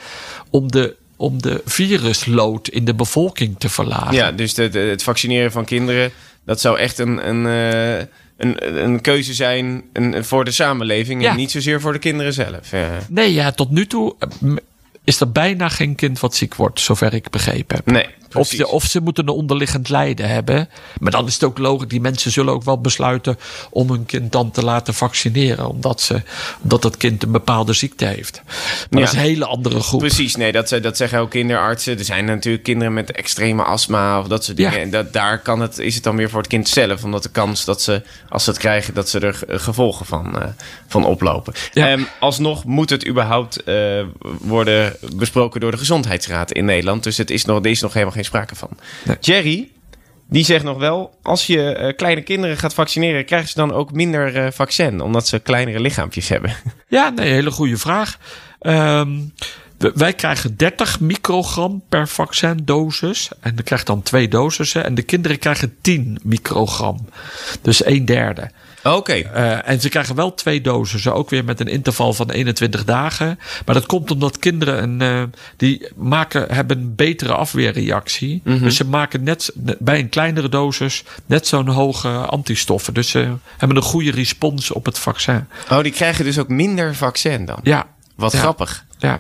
om 0.50 0.72
de, 0.72 0.96
om 1.16 1.42
de 1.42 1.62
viruslood 1.66 2.68
in 2.68 2.86
de 2.86 2.94
bevolking 2.94 3.56
te 3.60 3.70
verlagen. 3.70 4.14
Ja, 4.14 4.32
dus 4.32 4.54
de, 4.54 4.70
de- 4.70 4.80
het 4.80 5.04
vaccineren 5.04 5.52
van 5.52 5.66
kinderen, 5.66 6.12
dat 6.46 6.62
zou 6.62 6.78
echt 6.80 7.00
een, 7.00 7.30
een, 7.30 7.46
eh, 7.46 8.06
een, 8.38 8.84
een 8.84 9.02
keuze 9.02 9.34
zijn 9.34 9.84
een, 9.94 10.26
voor 10.26 10.46
de 10.46 10.52
samenleving 10.52 11.22
Ja. 11.22 11.30
en 11.32 11.38
niet 11.38 11.52
zozeer 11.52 11.82
voor 11.82 11.94
de 11.94 12.00
kinderen 12.00 12.34
zelf. 12.34 12.72
Ja. 12.72 12.90
Nee, 13.10 13.34
ja, 13.34 13.52
tot 13.52 13.70
nu 13.72 13.88
toe 13.88 14.16
eh, 14.20 14.30
is 15.04 15.20
er 15.20 15.32
bijna 15.32 15.70
geen 15.70 15.96
kind 15.96 16.20
wat 16.20 16.36
ziek 16.36 16.56
wordt, 16.56 16.80
zover 16.80 17.14
ik 17.14 17.30
begrepen 17.30 17.76
heb. 17.76 17.86
Nee, 17.86 18.08
Of, 18.34 18.48
ze, 18.48 18.68
of 18.68 18.84
ze 18.84 19.02
moeten 19.02 19.24
een 19.28 19.34
onderliggend 19.34 19.90
lijden 19.90 20.30
hebben. 20.30 20.70
Maar 21.00 21.12
dan 21.12 21.28
is 21.28 21.34
het 21.34 21.44
ook 21.44 21.58
logisch. 21.58 21.88
Die 21.88 22.02
mensen 22.02 22.32
zullen 22.32 22.54
ook 22.54 22.64
wel 22.64 22.82
besluiten 22.82 23.38
om 23.70 23.90
hun 23.90 24.06
kind 24.06 24.32
dan 24.32 24.52
te 24.52 24.64
laten 24.64 24.94
vaccineren. 24.94 25.68
Omdat, 25.70 26.02
ze, 26.02 26.22
omdat 26.64 26.82
dat 26.82 26.98
kind 26.98 27.24
een 27.24 27.32
bepaalde 27.32 27.74
ziekte 27.74 28.06
heeft. 28.06 28.42
Maar 28.46 29.00
Ja. 29.00 29.00
dat 29.00 29.08
is 29.08 29.14
een 29.14 29.26
hele 29.26 29.46
andere 29.46 29.80
groep. 29.80 30.00
Precies, 30.00 30.36
nee, 30.36 30.52
dat, 30.52 30.70
dat 30.82 30.98
zeggen 30.98 31.20
ook 31.20 31.30
kinderartsen. 31.30 31.98
Er 31.98 32.06
zijn 32.06 32.26
natuurlijk 32.26 32.64
kinderen 32.64 32.94
met 32.94 33.12
extreme 33.12 33.64
astma 33.64 34.20
of 34.20 34.28
dat 34.28 34.44
soort 34.44 34.58
dingen. 34.58 34.72
Ja. 34.74 34.80
En 34.80 34.90
dat, 34.90 35.14
daar 35.14 35.40
kan 35.42 35.60
het, 35.62 35.78
is 35.80 35.96
het 35.96 36.04
dan 36.04 36.16
weer 36.16 36.30
voor 36.30 36.40
het 36.40 36.50
kind 36.50 36.68
zelf. 36.70 37.04
Omdat 37.04 37.24
de 37.24 37.30
kans 37.30 37.66
dat 37.66 37.82
ze, 37.82 38.02
als 38.30 38.44
ze 38.44 38.50
het 38.50 38.60
krijgen, 38.60 38.94
dat 38.94 39.10
ze 39.10 39.20
er 39.20 39.34
ge- 39.34 39.60
gevolgen 39.60 40.06
van, 40.06 40.40
eh, 40.42 40.48
van 40.88 41.06
oplopen. 41.06 41.54
Ja. 41.74 41.88
Ehm, 41.90 42.02
alsnog 42.20 42.64
moet 42.66 42.90
het 42.90 43.08
überhaupt 43.08 43.64
eh, 43.64 43.76
worden 44.40 44.96
besproken 45.16 45.60
door 45.60 45.72
de 45.72 45.78
Gezondheidsraad 45.78 46.52
in 46.52 46.66
Nederland. 46.66 47.04
Dus 47.04 47.18
het 47.18 47.30
is 47.30 47.46
nog, 47.46 47.60
er 47.66 47.72
is 47.72 47.82
nog 47.82 47.94
helemaal 47.94 48.14
geen 48.14 48.23
sprake 48.24 48.56
van. 48.56 48.70
Nee. 49.04 49.18
Jerry, 49.20 49.72
die 50.30 50.46
zegt 50.46 50.64
nog 50.64 50.78
wel, 50.78 51.18
als 51.22 51.48
je 51.48 51.76
eh, 51.76 51.96
kleine 51.96 52.22
kinderen 52.22 52.58
gaat 52.58 52.74
vaccineren, 52.74 53.26
krijgen 53.26 53.50
ze 53.50 53.56
dan 53.56 53.74
ook 53.74 53.92
minder 53.92 54.36
eh, 54.36 54.52
vaccin, 54.52 55.02
omdat 55.02 55.28
ze 55.28 55.40
kleinere 55.40 55.80
lichaampjes 55.80 56.30
hebben. 56.30 56.56
Ja, 56.88 57.10
nee, 57.10 57.32
hele 57.32 57.52
goede 57.52 57.78
vraag. 57.78 58.18
Ehm, 58.60 59.20
wij 59.78 60.14
krijgen 60.14 60.58
30 60.58 61.00
microgram 61.00 61.84
per 61.90 62.08
vaccindosis. 62.08 63.30
En 63.40 63.54
je 63.56 63.64
krijgt 63.64 63.88
dan 63.88 64.02
twee 64.02 64.28
dosissen. 64.28 64.84
En 64.84 64.96
de 64.96 65.02
kinderen 65.02 65.40
krijgen 65.40 65.76
10 65.82 66.20
microgram. 66.24 67.08
Dus 67.62 67.86
een 67.86 68.06
derde. 68.06 68.52
Oké. 68.84 69.14
Eh, 69.14 69.70
en 69.70 69.82
ze 69.82 69.90
krijgen 69.90 70.16
wel 70.16 70.34
twee 70.34 70.62
dosissen, 70.62 71.14
ook 71.14 71.30
weer 71.30 71.44
met 71.44 71.60
een 71.60 71.68
interval 71.68 72.14
van 72.14 72.30
21 72.30 72.84
dagen. 72.84 73.40
Maar 73.66 73.76
dat 73.76 73.86
komt 73.86 74.12
omdat 74.12 74.40
kinderen 74.40 74.84
een, 74.84 75.02
eh, 75.02 75.24
die 75.58 75.88
maken, 75.96 76.52
hebben 76.54 76.78
een 76.78 76.96
betere 76.96 77.34
afweerreactie. 77.34 78.42
Dus 78.44 78.76
ze 78.76 78.86
maken 78.86 79.24
net 79.24 79.52
bij 79.80 80.00
een 80.00 80.10
kleinere 80.10 80.50
dosis 80.50 81.04
net 81.26 81.48
zo'n 81.48 81.68
hoge 81.68 82.10
antistoffen. 82.10 82.94
Dus 82.94 83.10
ze 83.10 83.32
hebben 83.58 83.78
een 83.78 83.84
goede 83.84 84.12
respons 84.12 84.72
op 84.72 84.86
het 84.86 85.00
vaccin. 85.00 85.48
Oh, 85.72 85.82
die 85.82 85.92
krijgen 85.92 86.26
dus 86.26 86.40
ook 86.40 86.48
minder 86.50 86.96
vaccin 86.96 87.46
dan. 87.46 87.60
Ja, 87.64 87.86
Wat 88.16 88.32
Ja. 88.32 88.40
grappig. 88.40 88.86
ja. 88.98 89.20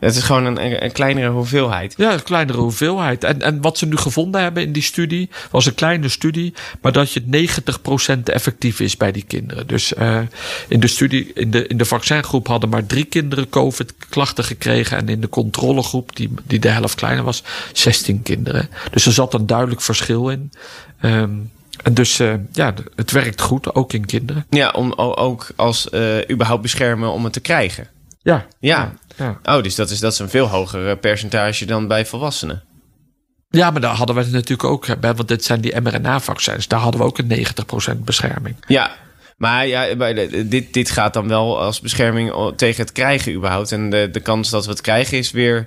Het 0.00 0.16
is 0.16 0.22
gewoon 0.22 0.44
een, 0.44 0.84
een, 0.84 0.92
kleinere 0.92 1.28
hoeveelheid. 1.28 1.94
Ja, 1.96 2.12
een 2.12 2.22
kleinere 2.22 2.58
hoeveelheid. 2.58 3.24
En, 3.24 3.42
en 3.42 3.60
wat 3.60 3.78
ze 3.78 3.86
nu 3.86 3.96
gevonden 3.96 4.42
hebben 4.42 4.62
in 4.62 4.72
die 4.72 4.82
studie, 4.82 5.30
was 5.50 5.66
een 5.66 5.74
kleine 5.74 6.08
studie, 6.08 6.54
maar 6.80 6.92
dat 6.92 7.12
je 7.12 7.48
90% 8.18 8.22
effectief 8.24 8.80
is 8.80 8.96
bij 8.96 9.12
die 9.12 9.24
kinderen. 9.24 9.66
Dus 9.66 9.94
eh, 9.94 10.20
in 10.68 10.80
de 10.80 10.86
studie, 10.86 11.30
in 11.34 11.50
de, 11.50 11.66
in 11.66 11.76
de 11.76 11.84
vaccingroep 11.84 12.46
hadden 12.46 12.68
maar 12.68 12.86
drie 12.86 13.04
kinderen 13.04 13.48
COVID-klachten 13.48 14.44
gekregen. 14.44 14.96
En 14.96 15.08
in 15.08 15.20
de 15.20 15.28
controlegroep, 15.28 16.16
die, 16.16 16.30
die 16.44 16.58
de 16.58 16.68
helft 16.68 16.94
kleiner 16.94 17.24
was, 17.24 17.42
16 17.72 18.22
kinderen. 18.22 18.68
Dus 18.90 19.06
er 19.06 19.12
zat 19.12 19.34
een 19.34 19.46
duidelijk 19.46 19.80
verschil 19.80 20.28
in. 20.28 20.52
Ehm, 21.00 21.30
en 21.82 21.94
dus 21.94 22.18
eh, 22.18 22.34
ja, 22.52 22.74
het 22.96 23.10
werkt 23.10 23.40
goed, 23.40 23.74
ook 23.74 23.92
in 23.92 24.06
kinderen. 24.06 24.46
Ja, 24.50 24.70
om 24.70 24.92
ook 24.92 25.46
als 25.56 25.90
eh, 25.90 26.30
überhaupt 26.30 26.62
beschermen 26.62 27.12
om 27.12 27.24
het 27.24 27.32
te 27.32 27.40
krijgen. 27.40 27.88
Ja. 28.22 28.46
Ja. 28.58 28.94
Ja. 29.20 29.56
Oh, 29.56 29.62
dus 29.62 29.74
dat 29.74 29.90
is, 29.90 29.98
dat 30.00 30.12
is 30.12 30.18
een 30.18 30.28
veel 30.28 30.46
hoger 30.46 30.88
eh, 30.90 30.96
percentage 31.00 31.64
dan 31.66 31.86
bij 31.88 32.06
volwassenen. 32.06 32.62
ja, 33.48 33.70
maar 33.70 33.80
daar 33.80 33.94
hadden 33.94 34.16
we 34.16 34.22
het 34.22 34.32
natuurlijk 34.32 34.64
ook 34.68 35.00
bij, 35.00 35.14
want 35.14 35.28
dit 35.28 35.44
zijn 35.44 35.60
die 35.60 35.80
mRNA-vaccins. 35.80 36.68
Daar 36.68 36.80
hadden 36.80 37.00
we 37.00 37.06
ook 37.06 37.18
een 37.18 37.46
90% 37.96 37.98
bescherming. 38.04 38.56
Ja. 38.66 38.90
Maar 39.36 39.66
ja, 39.66 39.94
de- 39.94 40.46
dit, 40.48 40.72
dit 40.72 40.90
gaat 40.90 41.14
dan 41.14 41.28
wel 41.28 41.60
als 41.60 41.80
bescherming 41.80 42.30
o- 42.30 42.54
tegen 42.54 42.80
het 42.82 42.92
krijgen 42.92 43.32
überhaupt. 43.32 43.72
En 43.72 43.90
de, 43.90 44.08
de 44.12 44.20
kans 44.20 44.50
dat 44.50 44.64
we 44.64 44.70
het 44.70 44.80
krijgen 44.80 45.18
is 45.18 45.30
weer 45.30 45.66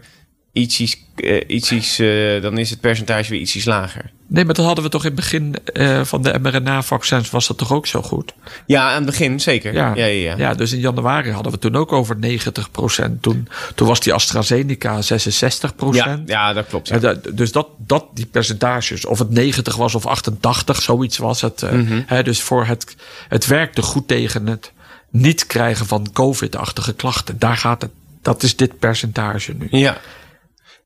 ietsjes, 0.51 0.97
eh, 1.16 1.41
ietsjes 1.47 1.99
eh, 1.99 2.41
dan 2.41 2.58
is 2.58 2.70
het 2.70 2.80
percentage 2.82 3.30
weer 3.30 3.39
ietsjes 3.39 3.66
lager. 3.66 4.12
Nee, 4.34 4.46
maar 4.46 4.54
dat 4.54 4.66
hadden 4.66 4.84
we 4.84 4.90
toch 4.90 5.02
in 5.06 5.08
het 5.12 5.16
begin 5.20 5.56
eh, 5.74 6.04
van 6.04 6.22
de 6.22 6.40
mRNA-vaccins 6.42 7.30
was 7.30 7.48
dat 7.48 7.58
toch 7.58 7.72
ook 7.74 7.88
zo 7.88 8.02
goed? 8.02 8.34
Ja, 8.66 8.88
aan 8.90 8.96
het 8.96 9.06
begin 9.06 9.40
zeker. 9.40 9.74
Ja, 9.74 9.96
ja, 9.96 10.06
ja. 10.06 10.36
ja, 10.38 10.54
dus 10.54 10.72
in 10.72 10.80
januari 10.80 11.32
hadden 11.32 11.52
we 11.52 11.60
toen 11.60 11.76
ook 11.76 11.92
over 11.92 12.16
90% 12.16 13.20
Toen, 13.22 13.48
toen 13.76 13.88
was 13.88 14.00
die 14.00 14.14
AstraZeneca 14.14 15.02
66 15.02 15.74
Ja, 15.92 16.22
ja, 16.26 16.54
dat 16.54 16.68
klopt. 16.68 16.88
ja. 16.88 17.16
dus 17.34 17.52
dat, 17.52 17.68
dat, 17.78 18.06
die 18.14 18.26
percentages, 18.26 19.06
of 19.06 19.20
het 19.20 19.30
90 19.30 19.76
was 19.76 19.96
of 19.96 20.06
88, 20.06 20.82
zoiets 20.82 21.18
was 21.18 21.42
het. 21.42 21.62
eh, 21.62 21.72
Mhm. 21.72 22.02
hè, 22.06 22.24
dus 22.24 22.42
voor 22.42 22.66
het, 22.66 22.96
het 23.28 23.46
werkte 23.46 23.82
goed 23.82 24.08
tegen 24.08 24.48
het 24.48 24.72
niet 25.10 25.48
krijgen 25.48 25.86
van 25.86 26.08
COVID-achtige 26.14 26.94
klachten. 26.94 27.40
Daar 27.40 27.58
gaat 27.58 27.82
het. 27.82 27.92
Dat 28.22 28.44
is 28.44 28.56
dit 28.56 28.80
percentage 28.80 29.54
nu. 29.58 29.68
Ja. 29.70 29.98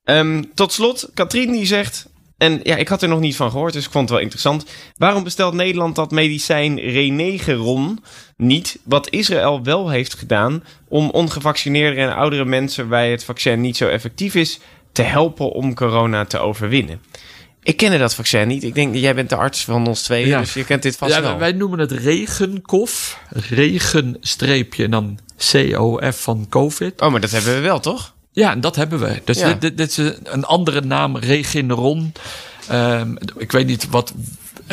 Ehm, 0.04 0.44
tot 0.54 0.74
slot, 0.74 1.10
Katrien 1.14 1.52
die 1.52 1.66
zegt... 1.66 2.08
En 2.38 2.60
ja, 2.64 2.76
ik 2.76 2.88
had 2.88 3.02
er 3.02 3.08
nog 3.10 3.20
niet 3.20 3.36
van 3.36 3.52
gehoord, 3.52 3.74
dus 3.74 3.86
ik 3.86 3.92
vond 3.92 4.04
het 4.04 4.14
wel 4.14 4.22
interessant. 4.24 4.66
Waarom 4.98 5.24
bestelt 5.24 5.54
Nederland 5.54 5.96
dat 5.96 6.12
medicijn 6.12 6.80
Renegeron 6.80 8.04
niet... 8.38 8.80
wat 8.84 9.10
Israël 9.10 9.64
wel 9.64 9.90
heeft 9.90 10.14
gedaan... 10.14 10.64
om 10.88 11.10
ongevaccineerde 11.10 12.02
en 12.02 12.16
oudere 12.16 12.46
mensen... 12.46 12.90
bij 12.90 13.12
het 13.12 13.24
vaccin 13.24 13.62
niet 13.62 13.78
zo 13.78 13.88
effectief 13.88 14.36
is... 14.36 14.60
te 14.92 15.02
helpen 15.02 15.52
om 15.52 15.74
corona 15.76 16.26
te 16.26 16.40
overwinnen? 16.40 17.02
Ik 17.64 17.78
kende 17.78 17.98
dat 17.98 18.16
vaccin 18.16 18.48
niet. 18.48 18.64
Ik 18.64 18.76
denk, 18.76 18.96
jij 18.96 19.16
bent 19.16 19.30
de 19.30 19.36
arts 19.36 19.64
van 19.64 19.88
ons 19.88 20.02
tweeën, 20.02 20.28
Ja. 20.28 20.40
dus 20.40 20.54
je 20.54 20.66
kent 20.66 20.82
dit 20.84 20.96
vast 20.98 21.14
Ja, 21.14 21.22
wel. 21.22 21.38
wij 21.38 21.52
noemen 21.52 21.80
het 21.80 21.92
regenkof. 21.92 23.22
Regenstreepje 23.50 24.84
en 24.84 24.92
dan 24.92 25.20
COF 25.52 26.22
van 26.22 26.46
COVID. 26.50 27.02
Oh, 27.02 27.12
maar 27.12 27.22
dat 27.22 27.32
hebben 27.32 27.54
we 27.54 27.60
wel, 27.60 27.80
toch? 27.80 28.16
Ja, 28.38 28.52
en 28.52 28.62
dat 28.62 28.76
hebben 28.76 29.00
we. 29.00 29.22
Dus 29.24 29.40
Ja. 29.40 29.48
dit, 29.48 29.62
dit, 29.62 29.78
dit 29.78 29.90
is 29.90 29.98
een- 29.98 30.18
een 30.24 30.44
andere 30.46 30.82
naam, 30.82 31.18
Regeneron. 31.18 32.14
Ehm, 32.68 33.16
ik 33.38 33.52
weet 33.52 33.68
niet 33.68 33.90
wat. 33.90 34.14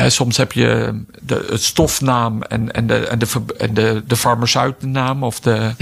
Soms 0.07 0.37
heb 0.37 0.53
je 0.53 1.01
de, 1.23 1.47
het 1.51 1.63
stofnaam 1.63 2.43
en, 2.43 2.73
en, 2.73 2.87
de, 2.87 2.95
en, 2.95 3.19
de, 3.19 3.27
en 3.59 3.75
de, 3.75 4.03
de 4.07 4.17
farmaceutennaam 4.17 5.23
of 5.23 5.41
de, 5.41 5.75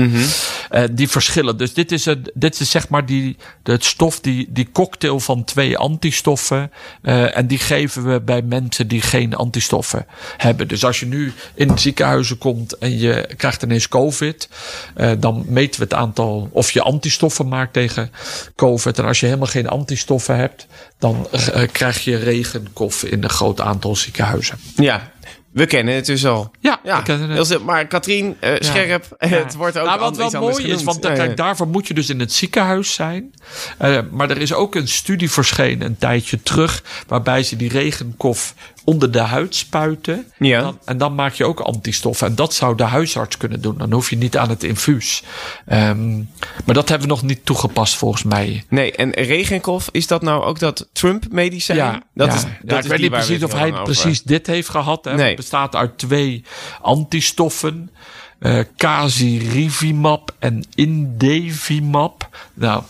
eh, 0.70 0.82
die 0.90 1.08
verschillen. 1.08 1.56
Dus 1.56 1.74
dit 1.74 1.92
is, 1.92 2.06
een, 2.06 2.26
dit 2.34 2.60
is 2.60 2.70
zeg 2.70 2.88
maar 2.88 3.06
die, 3.06 3.36
de, 3.62 3.72
het 3.72 3.84
stof, 3.84 4.20
die, 4.20 4.46
die 4.50 4.68
cocktail 4.72 5.20
van 5.20 5.44
twee 5.44 5.78
antistoffen. 5.78 6.70
eh, 7.02 7.36
en 7.36 7.46
die 7.46 7.58
geven 7.58 8.12
we 8.12 8.20
bij 8.20 8.42
mensen 8.42 8.88
die 8.88 9.00
geen 9.00 9.34
antistoffen 9.34 10.06
hebben. 10.36 10.68
Dus 10.68 10.84
als 10.84 11.00
je 11.00 11.06
nu 11.06 11.32
in 11.54 11.78
ziekenhuizen 11.78 12.38
komt 12.38 12.78
en 12.78 12.98
je 12.98 13.28
krijgt 13.36 13.62
ineens 13.62 13.88
COVID, 13.88 14.48
eh, 14.94 15.10
dan 15.18 15.44
meten 15.48 15.80
we 15.80 15.84
het 15.84 15.94
aantal 15.94 16.48
of 16.52 16.70
je 16.70 16.82
antistoffen 16.82 17.48
maakt 17.48 17.72
tegen 17.72 18.10
COVID. 18.56 18.98
En 18.98 19.04
als 19.04 19.20
je 19.20 19.26
helemaal 19.26 19.46
geen 19.46 19.68
antistoffen 19.68 20.36
hebt, 20.36 20.66
dan 20.98 21.26
eh, 21.30 21.62
krijg 21.72 22.04
je 22.04 22.16
regenkof 22.16 23.04
in 23.04 23.22
een 23.22 23.30
groot 23.30 23.60
aantal 23.60 23.91
ziekenhuizen. 23.94 24.58
Ja, 24.76 25.11
we 25.52 25.66
kennen 25.66 25.94
het 25.94 26.06
dus 26.06 26.26
al. 26.26 26.50
Ja, 26.60 26.80
Ja, 26.84 27.02
het. 27.06 27.64
maar 27.64 27.86
Katrien, 27.86 28.36
eh, 28.40 28.52
scherp, 28.58 29.06
het 29.18 29.54
wordt 29.54 29.78
ook 29.78 29.86
nou, 29.86 30.00
wat 30.00 30.16
wel 30.16 30.40
mooi 30.40 30.64
is, 30.66 30.82
want 30.82 31.04
eh, 31.04 31.10
Ja, 31.10 31.16
kijk, 31.16 31.28
ja. 31.30 31.34
daarvoor 31.36 31.68
moet 31.68 31.86
je 31.88 31.94
dus 31.94 32.08
in 32.10 32.20
het 32.20 32.32
ziekenhuis 32.32 32.94
zijn. 32.94 33.34
Eh, 33.78 33.98
maar 34.10 34.30
er 34.30 34.38
is 34.38 34.52
ook 34.52 34.74
een 34.74 34.88
studie 34.88 35.30
verschenen 35.30 35.86
een 35.86 35.98
tijdje 35.98 36.42
terug, 36.42 36.82
waarbij 37.06 37.42
ze 37.42 37.56
die 37.56 37.68
regenkof 37.68 38.54
onder 38.84 39.10
de 39.10 39.18
huid 39.20 39.54
spuiten. 39.54 40.26
Ja. 40.38 40.60
Dan- 40.60 40.78
en 40.84 40.98
dan 40.98 41.14
maak 41.14 41.32
je 41.32 41.44
ook 41.44 41.60
antistoffen. 41.60 42.26
En 42.26 42.34
dat 42.34 42.54
zou 42.54 42.76
de 42.76 42.82
huisarts 42.82 43.36
kunnen 43.36 43.60
doen. 43.60 43.78
Dan 43.78 43.92
hoef 43.92 44.10
je 44.10 44.16
niet 44.16 44.36
aan 44.36 44.48
het 44.48 44.62
infuus. 44.64 45.22
Ehm, 45.66 46.16
maar 46.64 46.74
dat 46.74 46.88
hebben 46.88 47.08
we 47.08 47.14
nog 47.14 47.22
niet 47.22 47.44
toegepast 47.44 47.94
volgens 47.96 48.22
mij. 48.22 48.64
Nee, 48.68 48.92
en 48.92 49.10
regenkof, 49.10 49.88
is 49.92 50.06
dat 50.06 50.22
nou 50.22 50.42
ook 50.44 50.58
dat 50.58 50.88
Trump-medicijn? 50.92 51.78
Ja, 51.78 52.02
dat 52.14 52.26
ja. 52.28 52.34
is, 52.34 52.42
Ja, 52.42 52.76
ik 52.76 52.82
is 52.84 52.90
weet 52.90 53.00
niet 53.00 53.10
precies 53.10 53.42
of 53.42 53.52
hij 53.52 53.72
precies 53.72 54.22
dit 54.22 54.46
heeft 54.46 54.68
gehad. 54.68 55.04
Hè. 55.04 55.14
Nee. 55.14 55.36
Het 55.42 55.50
bestaat 55.50 55.74
uit 55.74 55.98
twee 55.98 56.44
antistoffen. 56.80 57.90
eh 58.38 58.58
Casirivimab 58.76 60.34
en 60.38 60.64
Indevimab. 60.74 62.28
Nou, 62.54 62.82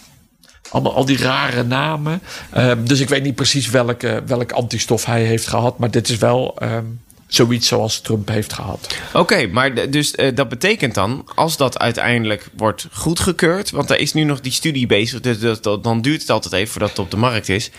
allemaal 0.71 0.95
al 0.95 1.05
die 1.05 1.17
rare 1.19 1.63
namen. 1.63 2.21
Ehm, 2.51 2.85
dus 2.85 3.01
ik 3.01 3.09
weet 3.09 3.23
niet 3.23 3.35
precies 3.35 3.71
welke, 3.71 4.23
welk 4.27 4.53
antistof 4.53 5.05
hij 5.05 5.23
heeft 5.25 5.47
gehad. 5.49 5.79
Maar 5.79 5.91
dit 5.91 6.09
is 6.09 6.17
wel 6.17 6.57
ehm, 6.59 6.85
zoiets 7.27 7.69
zoals 7.69 8.01
Trump 8.01 8.29
heeft 8.29 8.53
gehad. 8.53 8.97
Oké, 9.13 9.47
maar 9.47 9.91
dus 9.91 10.15
eh, 10.15 10.35
dat 10.35 10.49
betekent 10.49 10.95
dan, 10.95 11.29
als 11.35 11.57
dat 11.57 11.79
uiteindelijk 11.79 12.49
wordt 12.57 12.87
goedgekeurd... 12.93 13.71
want 13.71 13.91
er 13.91 13.99
is 13.99 14.13
nu 14.13 14.25
nog 14.25 14.41
die 14.41 14.53
studie 14.53 14.87
bezig, 14.87 15.21
dus 15.21 15.39
dat- 15.61 15.85
dan 15.85 16.01
duurt 16.01 16.21
het 16.21 16.31
altijd 16.31 16.55
even 16.55 16.71
voordat 16.73 16.91
het 16.91 16.99
op 16.99 17.11
de 17.11 17.17
markt 17.17 17.49
is... 17.49 17.71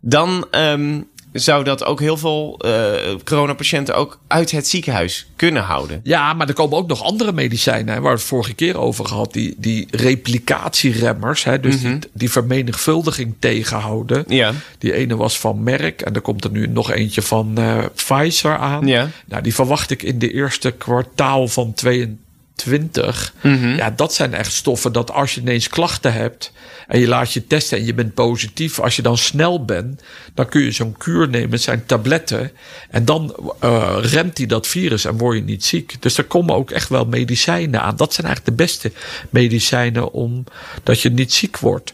dan 0.00 0.46
ehm, 0.50 1.00
zou 1.32 1.64
dat 1.64 1.84
ook 1.84 2.00
heel 2.00 2.16
veel 2.16 2.58
eh, 2.58 3.14
coronapatiënten 3.24 3.94
ook 3.94 4.18
uit 4.26 4.50
het 4.50 4.68
ziekenhuis 4.68 5.26
kunnen 5.36 5.62
houden. 5.62 6.00
Ja, 6.02 6.32
maar 6.32 6.48
er 6.48 6.54
komen 6.54 6.78
ook 6.78 6.88
nog 6.88 7.02
andere 7.02 7.32
medicijnen, 7.32 7.94
hè, 7.94 8.00
waar 8.00 8.12
we 8.12 8.18
het 8.18 8.28
vorige 8.28 8.54
keer 8.54 8.78
over 8.78 9.06
gehad. 9.06 9.32
Die, 9.32 9.54
die 9.58 9.88
replicatieremmers, 9.90 11.44
hè, 11.44 11.60
dus 11.60 11.80
die, 11.80 11.98
die 12.12 12.30
vermenigvuldiging 12.30 13.34
tegenhouden. 13.38 14.24
Ja. 14.28 14.52
Die 14.78 14.92
ene 14.92 15.16
was 15.16 15.38
van 15.38 15.62
Merck 15.62 16.00
en 16.00 16.14
er 16.14 16.20
komt 16.20 16.44
er 16.44 16.50
nu 16.50 16.66
nog 16.66 16.90
eentje 16.90 17.22
van 17.22 17.58
eh, 17.58 17.78
Pfizer 17.94 18.56
aan. 18.56 18.86
Ja. 18.86 19.10
Nou, 19.26 19.42
die 19.42 19.54
verwacht 19.54 19.90
ik 19.90 20.02
in 20.02 20.18
de 20.18 20.32
eerste 20.32 20.70
kwartaal 20.70 21.48
van 21.48 21.74
22 21.74 22.21
20. 22.54 23.34
Mhm. 23.42 23.74
Ja, 23.74 23.90
dat 23.90 24.14
zijn 24.14 24.34
echt 24.34 24.52
stoffen 24.52 24.92
dat 24.92 25.10
als 25.10 25.34
je 25.34 25.40
ineens 25.40 25.68
klachten 25.68 26.12
hebt 26.12 26.52
en 26.86 27.00
je 27.00 27.08
laat 27.08 27.32
je 27.32 27.46
testen 27.46 27.78
en 27.78 27.84
je 27.84 27.94
bent 27.94 28.14
positief, 28.14 28.80
als 28.80 28.96
je 28.96 29.02
dan 29.02 29.18
snel 29.18 29.64
bent, 29.64 30.02
dan 30.34 30.48
kun 30.48 30.62
je 30.62 30.70
zo'n 30.70 30.96
kuur 30.98 31.28
nemen, 31.28 31.50
het 31.50 31.62
zijn 31.62 31.86
tabletten, 31.86 32.50
en 32.90 33.04
dan 33.04 33.52
eh, 33.60 33.96
remt 34.00 34.38
hij 34.38 34.46
dat 34.46 34.66
virus 34.66 35.04
en 35.04 35.16
word 35.18 35.36
je 35.36 35.42
niet 35.44 35.64
ziek. 35.64 35.96
Dus 36.02 36.18
er 36.18 36.24
komen 36.24 36.54
ook 36.54 36.70
echt 36.70 36.88
wel 36.88 37.04
medicijnen 37.04 37.82
aan. 37.82 37.96
Dat 37.96 38.14
zijn 38.14 38.26
eigenlijk 38.26 38.56
de 38.56 38.64
beste 38.64 38.92
medicijnen 39.30 40.12
om 40.12 40.44
dat 40.82 41.00
je 41.00 41.10
niet 41.10 41.32
ziek 41.32 41.58
wordt. 41.58 41.92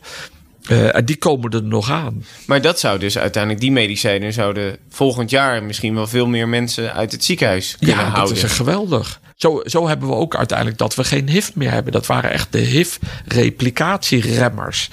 Eh, 0.68 0.94
en 0.96 1.04
die 1.04 1.16
komen 1.16 1.50
er 1.50 1.62
nog 1.62 1.90
aan. 1.90 2.24
Maar 2.46 2.60
dat 2.60 2.80
zou 2.80 2.98
dus 2.98 3.18
uiteindelijk, 3.18 3.62
die 3.62 3.72
medicijnen 3.72 4.32
zouden 4.32 4.76
volgend 4.88 5.30
jaar 5.30 5.62
misschien 5.62 5.94
wel 5.94 6.06
veel 6.06 6.26
meer 6.26 6.48
mensen 6.48 6.94
uit 6.94 7.12
het 7.12 7.24
ziekenhuis 7.24 7.76
kunnen 7.78 7.96
Ja, 7.96 8.04
dat 8.04 8.12
houden. 8.12 8.36
is 8.36 8.52
geweldig. 8.52 9.20
Zo, 9.38 9.62
zo 9.64 9.88
hebben 9.88 10.08
we 10.08 10.14
ook 10.14 10.36
uiteindelijk 10.36 10.78
dat 10.78 10.94
we 10.94 11.04
geen 11.04 11.28
HIV 11.28 11.50
meer 11.54 11.70
hebben. 11.70 11.92
Dat 11.92 12.06
waren 12.06 12.30
echt 12.30 12.52
de 12.52 12.58
HIV-replicatieremmers. 12.58 14.88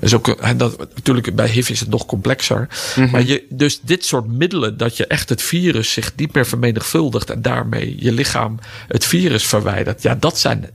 Dus 0.00 0.14
ook, 0.14 0.28
en 0.28 0.56
dat, 0.56 0.78
natuurlijk, 0.78 1.34
bij 1.34 1.48
HIV 1.48 1.70
is 1.70 1.80
het 1.80 1.88
nog 1.88 2.06
complexer. 2.06 2.68
Maar 3.10 3.22
je, 3.22 3.46
dus 3.48 3.80
dit 3.80 4.04
soort 4.04 4.26
middelen, 4.26 4.76
dat 4.76 4.96
je 4.96 5.06
echt 5.06 5.28
het 5.28 5.42
virus 5.42 5.92
zich 5.92 6.12
niet 6.16 6.34
meer 6.34 6.46
vermenigvuldigt 6.46 7.30
en 7.30 7.42
daarmee 7.42 7.94
je 7.98 8.12
lichaam 8.12 8.58
het 8.88 9.04
virus 9.04 9.46
verwijdert. 9.46 10.02
Ja, 10.02 10.14
dat 10.14 10.38
zijn 10.38 10.70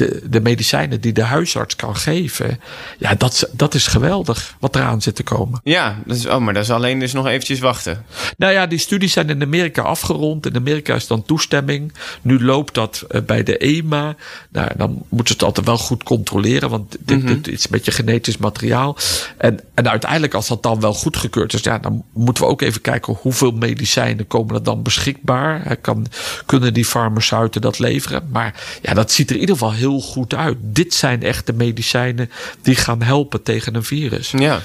de, 0.00 0.22
de 0.30 0.40
medicijnen 0.40 1.00
die 1.00 1.12
de 1.12 1.22
huisarts 1.22 1.76
kan 1.76 1.96
geven. 1.96 2.60
Ja, 2.98 3.14
dat, 3.14 3.32
is- 3.32 3.44
dat 3.52 3.74
is 3.74 3.86
geweldig 3.86 4.56
wat 4.60 4.76
eraan 4.76 5.02
zit 5.02 5.14
te 5.14 5.22
komen. 5.22 5.60
Ja, 5.64 5.98
dat 6.06 6.16
is, 6.16 6.26
oh, 6.26 6.38
maar 6.38 6.54
dat 6.54 6.62
is 6.62 6.70
alleen 6.70 6.98
dus 6.98 7.12
nog 7.12 7.26
eventjes 7.26 7.58
wachten. 7.58 8.04
Nou 8.36 8.52
ja, 8.52 8.66
die 8.66 8.78
studies 8.78 9.12
zijn 9.12 9.30
in 9.30 9.42
Amerika 9.42 9.82
afgerond. 9.82 10.46
In 10.46 10.56
Amerika 10.56 10.94
is 10.94 11.06
dan 11.06 11.22
toestemming. 11.22 11.92
Nu 12.22 12.44
loopt 12.44 12.74
dat 12.74 13.04
eh, 13.08 13.20
bij 13.22 13.42
de 13.42 13.56
EMA. 13.56 14.16
Nou, 14.50 14.68
dan 14.76 14.90
moeten 15.08 15.26
ze 15.26 15.32
het 15.32 15.42
altijd 15.42 15.66
wel 15.66 15.78
goed 15.78 16.02
controleren, 16.02 16.70
want 16.70 16.96
dit, 17.00 17.26
dit 17.26 17.48
is 17.48 17.68
met 17.68 17.84
je 17.84 17.90
genetisch 17.90 18.36
materiaal. 18.36 18.96
En, 19.36 19.60
en 19.74 19.90
uiteindelijk, 19.90 20.34
als 20.34 20.48
dat 20.48 20.62
dan 20.62 20.80
wel 20.80 20.94
goedgekeurd 20.94 21.54
is, 21.54 21.62
ja, 21.62 21.78
dan 21.78 22.04
moeten 22.12 22.44
we 22.44 22.50
ook 22.50 22.62
even 22.62 22.80
kijken 22.80 23.14
hoeveel 23.20 23.50
medicijnen 23.52 24.26
komen 24.26 24.54
er 24.54 24.62
dan 24.62 24.82
beschikbaar. 24.82 25.76
Kan, 25.76 26.06
kunnen 26.46 26.74
die 26.74 26.84
farmaceuten 26.84 27.60
dat 27.60 27.78
leveren? 27.78 28.28
Maar 28.32 28.54
ja, 28.82 28.94
dat 28.94 29.12
ziet 29.12 29.28
er 29.28 29.34
in 29.34 29.40
ieder 29.40 29.54
geval 29.56 29.72
heel 29.72 29.89
goed 29.98 30.34
uit. 30.34 30.56
Dit 30.60 30.94
zijn 30.94 31.22
echt 31.22 31.46
de 31.46 31.52
medicijnen 31.52 32.30
die 32.62 32.74
gaan 32.76 33.02
helpen 33.02 33.42
tegen 33.42 33.74
een 33.74 33.84
virus. 33.84 34.30
Ja. 34.30 34.60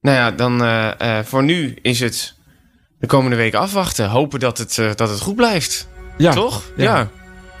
Nou 0.00 0.16
ja, 0.16 0.30
dan 0.30 0.64
eh, 0.64 1.18
eh, 1.18 1.24
voor 1.24 1.42
nu 1.42 1.76
is 1.82 2.00
het 2.00 2.34
de 3.00 3.06
komende 3.06 3.36
weken 3.36 3.58
afwachten. 3.58 4.08
Hopen 4.08 4.40
dat 4.40 4.58
het, 4.58 4.78
eh, 4.78 4.90
dat 4.94 5.08
het 5.08 5.20
goed 5.20 5.36
blijft. 5.36 5.88
Ja, 6.18 6.32
Toch? 6.32 6.62
Ja. 6.76 7.08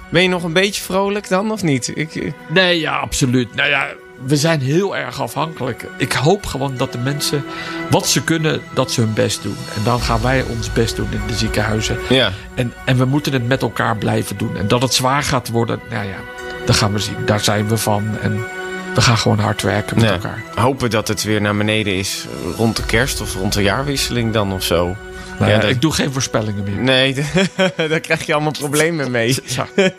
Ben 0.08 0.22
je 0.22 0.28
nog 0.28 0.42
een 0.42 0.52
beetje 0.52 0.82
vrolijk 0.82 1.28
dan, 1.28 1.50
of 1.50 1.62
niet? 1.62 1.92
Ik, 1.94 2.32
Nee, 2.48 2.80
ja, 2.80 2.96
absoluut. 2.96 3.54
Nou 3.54 3.68
ja, 3.68 3.88
we 4.24 4.36
zijn 4.36 4.60
heel 4.60 4.96
erg 4.96 5.20
afhankelijk. 5.20 5.86
Ik 5.96 6.12
hoop 6.12 6.46
gewoon 6.46 6.76
dat 6.76 6.92
de 6.92 6.98
mensen 6.98 7.44
wat 7.90 8.08
ze 8.08 8.24
kunnen, 8.24 8.60
dat 8.74 8.92
ze 8.92 9.00
hun 9.00 9.12
best 9.12 9.42
doen. 9.42 9.56
En 9.76 9.82
dan 9.84 10.00
gaan 10.00 10.22
wij 10.22 10.42
ons 10.42 10.72
best 10.72 10.96
doen 10.96 11.12
in 11.12 11.20
de 11.26 11.34
ziekenhuizen. 11.34 11.98
ja. 12.08 12.32
En, 12.54 12.72
en 12.84 12.96
we 12.96 13.04
moeten 13.04 13.32
het 13.32 13.46
met 13.46 13.62
elkaar 13.62 13.96
blijven 13.96 14.36
doen. 14.36 14.56
En 14.56 14.68
dat 14.68 14.82
het 14.82 14.94
zwaar 14.94 15.22
gaat 15.22 15.48
worden, 15.48 15.80
nou 15.90 16.06
ja, 16.06 16.16
dat 16.66 16.76
gaan 16.76 16.92
we 16.92 16.98
zien. 16.98 17.16
Daar 17.26 17.40
zijn 17.40 17.68
we 17.68 17.76
van. 17.76 18.18
En 18.22 18.44
we 18.94 19.00
gaan 19.00 19.18
gewoon 19.18 19.38
hard 19.38 19.62
werken 19.62 19.96
met 19.96 20.04
Ja. 20.04 20.12
elkaar. 20.12 20.42
Hopen 20.54 20.90
dat 20.90 21.08
het 21.08 21.22
weer 21.22 21.40
naar 21.40 21.56
beneden 21.56 21.94
is 21.94 22.24
rond 22.56 22.76
de 22.76 22.86
kerst 22.86 23.20
of 23.20 23.34
rond 23.34 23.52
de 23.52 23.62
jaarwisseling 23.62 24.32
dan 24.32 24.52
of 24.52 24.62
zo. 24.62 24.96
Nou 25.38 25.50
Ja, 25.50 25.56
ja, 25.56 25.62
dat- 25.62 25.70
Ik 25.70 25.80
doe 25.80 25.92
geen 25.92 26.12
voorspellingen 26.12 26.64
meer. 26.64 26.76
Nee, 26.76 27.14
daar 27.88 28.00
krijg 28.00 28.26
je 28.26 28.32
allemaal 28.34 28.52
problemen 28.52 29.10
mee. 29.10 29.36
Ja. 29.44 29.66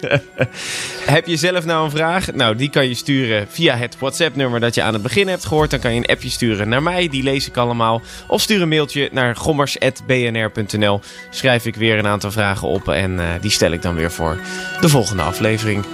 Heb 1.05 1.27
je 1.27 1.35
zelf 1.37 1.65
nou 1.65 1.85
een 1.85 1.91
vraag? 1.91 2.33
Nou, 2.33 2.55
die 2.55 2.69
kan 2.69 2.87
je 2.87 2.93
sturen 2.95 3.47
via 3.49 3.75
het 3.75 3.95
WhatsApp-nummer 3.99 4.59
dat 4.59 4.75
je 4.75 4.81
aan 4.81 4.93
het 4.93 5.01
begin 5.01 5.27
hebt 5.27 5.45
gehoord. 5.45 5.69
Dan 5.71 5.79
kan 5.79 5.93
je 5.93 5.97
een 5.99 6.05
appje 6.05 6.29
sturen 6.29 6.69
naar 6.69 6.83
mij, 6.83 7.07
die 7.07 7.23
lees 7.23 7.47
ik 7.47 7.57
allemaal. 7.57 8.01
Of 8.27 8.41
stuur 8.41 8.61
een 8.61 8.67
mailtje 8.69 9.09
naar 9.11 9.35
gommers.bnr.nl. 9.35 10.99
Schrijf 11.29 11.65
ik 11.65 11.75
weer 11.75 11.97
een 11.97 12.07
aantal 12.07 12.31
vragen 12.31 12.67
op 12.67 12.87
en 12.89 13.19
eh, 13.19 13.25
die 13.41 13.51
stel 13.51 13.71
ik 13.71 13.81
dan 13.81 13.95
weer 13.95 14.11
voor 14.11 14.37
de 14.81 14.89
volgende 14.89 15.23
aflevering. 15.23 15.85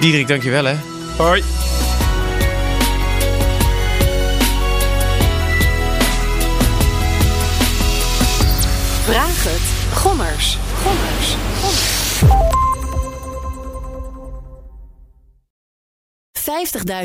Diederik, 0.00 0.28
dankjewel 0.28 0.64
hè. 0.64 0.74
Hoi. 1.16 1.42
Vraag 9.02 9.44
het. 9.44 9.98
Gommers. 9.98 10.58
Gommers. 10.82 11.36
Gommers. 11.60 12.60